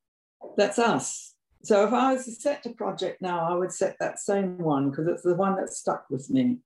That's 0.57 0.79
us. 0.79 1.34
So 1.65 1.87
if 1.87 1.95
I 1.95 2.13
was 2.13 2.27
to 2.27 2.33
set 2.33 2.67
a 2.67 2.71
project 2.71 3.23
now, 3.23 3.41
I 3.51 3.55
would 3.55 3.73
set 3.73 3.97
that 3.99 4.19
same 4.19 4.59
one 4.59 4.91
because 4.91 5.07
it's 5.07 5.23
the 5.23 5.35
one 5.35 5.57
that 5.57 5.73
stuck 5.73 6.05
with 6.11 6.29
me. 6.29 6.59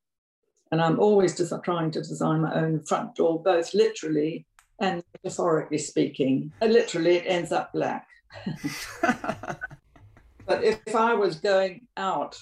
And 0.72 0.82
I'm 0.82 0.98
always 0.98 1.36
just 1.36 1.54
trying 1.62 1.92
to 1.92 2.00
design 2.00 2.40
my 2.40 2.52
own 2.54 2.84
front 2.84 3.14
door, 3.14 3.40
both 3.40 3.72
literally 3.74 4.44
and 4.80 5.04
metaphorically 5.22 5.78
speaking. 5.78 6.52
And 6.60 6.72
literally, 6.72 7.16
it 7.16 7.26
ends 7.26 7.52
up 7.52 7.72
black. 7.72 8.08
but 9.02 10.64
if, 10.64 10.80
if 10.84 10.96
I 10.96 11.14
was 11.14 11.36
going 11.36 11.86
out, 11.96 12.36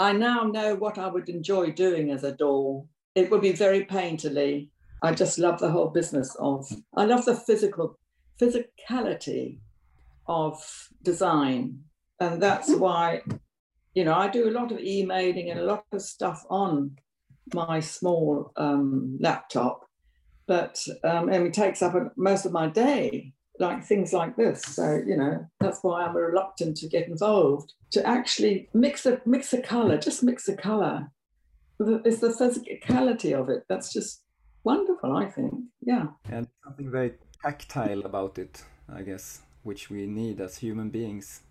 I 0.00 0.12
now 0.12 0.42
know 0.42 0.74
what 0.74 0.98
I 0.98 1.06
would 1.06 1.28
enjoy 1.28 1.70
doing 1.70 2.10
as 2.10 2.24
a 2.24 2.32
door. 2.32 2.84
It 3.14 3.30
would 3.30 3.42
be 3.42 3.52
very 3.52 3.84
painterly. 3.84 4.70
I 5.02 5.14
just 5.14 5.38
love 5.38 5.60
the 5.60 5.70
whole 5.70 5.88
business 5.88 6.34
of, 6.40 6.68
I 6.96 7.04
love 7.04 7.24
the 7.26 7.36
physical, 7.36 7.96
physicality 8.40 9.60
of 10.28 10.88
design. 11.02 11.80
And 12.20 12.42
that's 12.42 12.70
why, 12.74 13.22
you 13.94 14.04
know, 14.04 14.14
I 14.14 14.28
do 14.28 14.48
a 14.48 14.52
lot 14.52 14.72
of 14.72 14.80
emailing 14.80 15.50
and 15.50 15.60
a 15.60 15.64
lot 15.64 15.84
of 15.92 16.02
stuff 16.02 16.44
on 16.50 16.96
my 17.54 17.80
small 17.80 18.52
um, 18.56 19.18
laptop, 19.20 19.82
but 20.46 20.80
um, 21.04 21.28
and 21.28 21.46
it 21.46 21.54
takes 21.54 21.82
up 21.82 21.94
most 22.16 22.44
of 22.44 22.52
my 22.52 22.68
day, 22.68 23.32
like 23.58 23.84
things 23.84 24.12
like 24.12 24.36
this. 24.36 24.62
So, 24.62 25.00
you 25.06 25.16
know, 25.16 25.46
that's 25.60 25.80
why 25.82 26.04
I'm 26.04 26.16
reluctant 26.16 26.76
to 26.78 26.88
get 26.88 27.08
involved. 27.08 27.72
To 27.92 28.06
actually 28.06 28.68
mix 28.74 29.06
a 29.06 29.20
mix 29.24 29.52
a 29.52 29.62
color, 29.62 29.96
just 29.96 30.22
mix 30.22 30.48
a 30.48 30.56
color. 30.56 31.08
It's 31.78 32.20
the 32.20 32.28
physicality 32.28 33.38
of 33.38 33.48
it. 33.48 33.64
That's 33.68 33.92
just 33.92 34.22
wonderful, 34.64 35.16
I 35.16 35.26
think. 35.26 35.54
Yeah. 35.82 36.06
And 36.28 36.48
something 36.64 36.90
very 36.90 37.12
tactile 37.42 38.00
about 38.00 38.38
it, 38.38 38.64
I 38.88 39.02
guess 39.02 39.42
which 39.66 39.90
we 39.90 40.06
need 40.06 40.40
as 40.40 40.56
human 40.56 40.88
beings. 40.88 41.42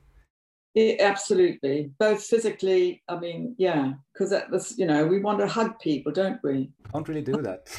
Yeah, 0.74 0.96
absolutely, 1.00 1.92
both 2.00 2.24
physically. 2.24 3.02
I 3.08 3.18
mean, 3.20 3.56
yeah, 3.58 3.94
because 4.12 4.30
that 4.32 4.50
was, 4.50 4.78
you 4.78 4.86
know, 4.86 5.06
we 5.06 5.20
want 5.20 5.40
to 5.40 5.48
hug 5.48 5.80
people, 5.80 6.12
don't 6.12 6.40
we? 6.44 6.72
Can't 6.92 7.08
really 7.08 7.22
do 7.22 7.42
that. 7.42 7.70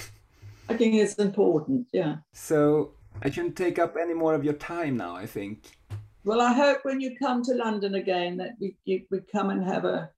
I 0.68 0.76
think 0.76 0.94
it's 0.94 1.14
important. 1.14 1.86
Yeah. 1.92 2.16
So 2.32 2.92
I 3.22 3.30
shouldn't 3.30 3.56
take 3.56 3.78
up 3.78 3.96
any 4.00 4.14
more 4.14 4.34
of 4.34 4.44
your 4.44 4.54
time 4.54 4.96
now. 4.96 5.14
I 5.14 5.26
think. 5.26 5.76
Well, 6.24 6.40
I 6.40 6.52
hope 6.52 6.78
when 6.82 7.00
you 7.00 7.16
come 7.18 7.42
to 7.44 7.54
London 7.54 7.94
again 7.94 8.36
that 8.38 8.52
we 8.60 8.76
you, 8.84 9.04
we 9.10 9.20
come 9.32 9.50
and 9.50 9.64
have 9.64 9.84
a 9.84 10.10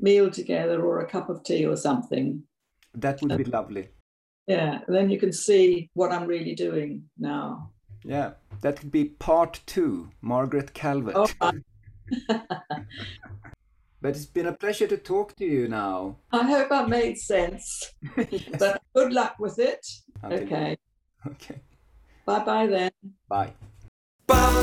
meal 0.00 0.30
together 0.30 0.82
or 0.84 1.00
a 1.00 1.06
cup 1.06 1.28
of 1.28 1.44
tea 1.44 1.66
or 1.66 1.76
something. 1.76 2.42
That 2.94 3.20
would 3.22 3.36
be 3.36 3.44
um, 3.44 3.50
lovely. 3.50 3.88
Yeah, 4.46 4.80
then 4.88 5.08
you 5.10 5.18
can 5.18 5.32
see 5.32 5.88
what 5.94 6.12
I'm 6.12 6.26
really 6.26 6.54
doing 6.54 7.04
now. 7.18 7.71
Yeah, 8.04 8.32
that 8.60 8.80
could 8.80 8.90
be 8.90 9.04
part 9.04 9.60
two, 9.66 10.10
Margaret 10.20 10.74
Calvert. 10.74 11.14
Oh. 11.16 11.28
but 12.28 14.16
it's 14.16 14.26
been 14.26 14.46
a 14.46 14.52
pleasure 14.52 14.86
to 14.88 14.96
talk 14.96 15.36
to 15.36 15.44
you 15.44 15.68
now. 15.68 16.16
I 16.32 16.42
hope 16.42 16.72
I 16.72 16.84
made 16.86 17.18
sense. 17.18 17.92
yes. 18.16 18.42
But 18.58 18.82
good 18.94 19.12
luck 19.12 19.36
with 19.38 19.58
it. 19.58 19.86
Okay. 20.24 20.76
Okay. 21.26 21.60
Bye 22.26 22.44
bye 22.44 22.66
then. 22.66 22.90
Bye. 23.28 23.52
Bye. 24.26 24.62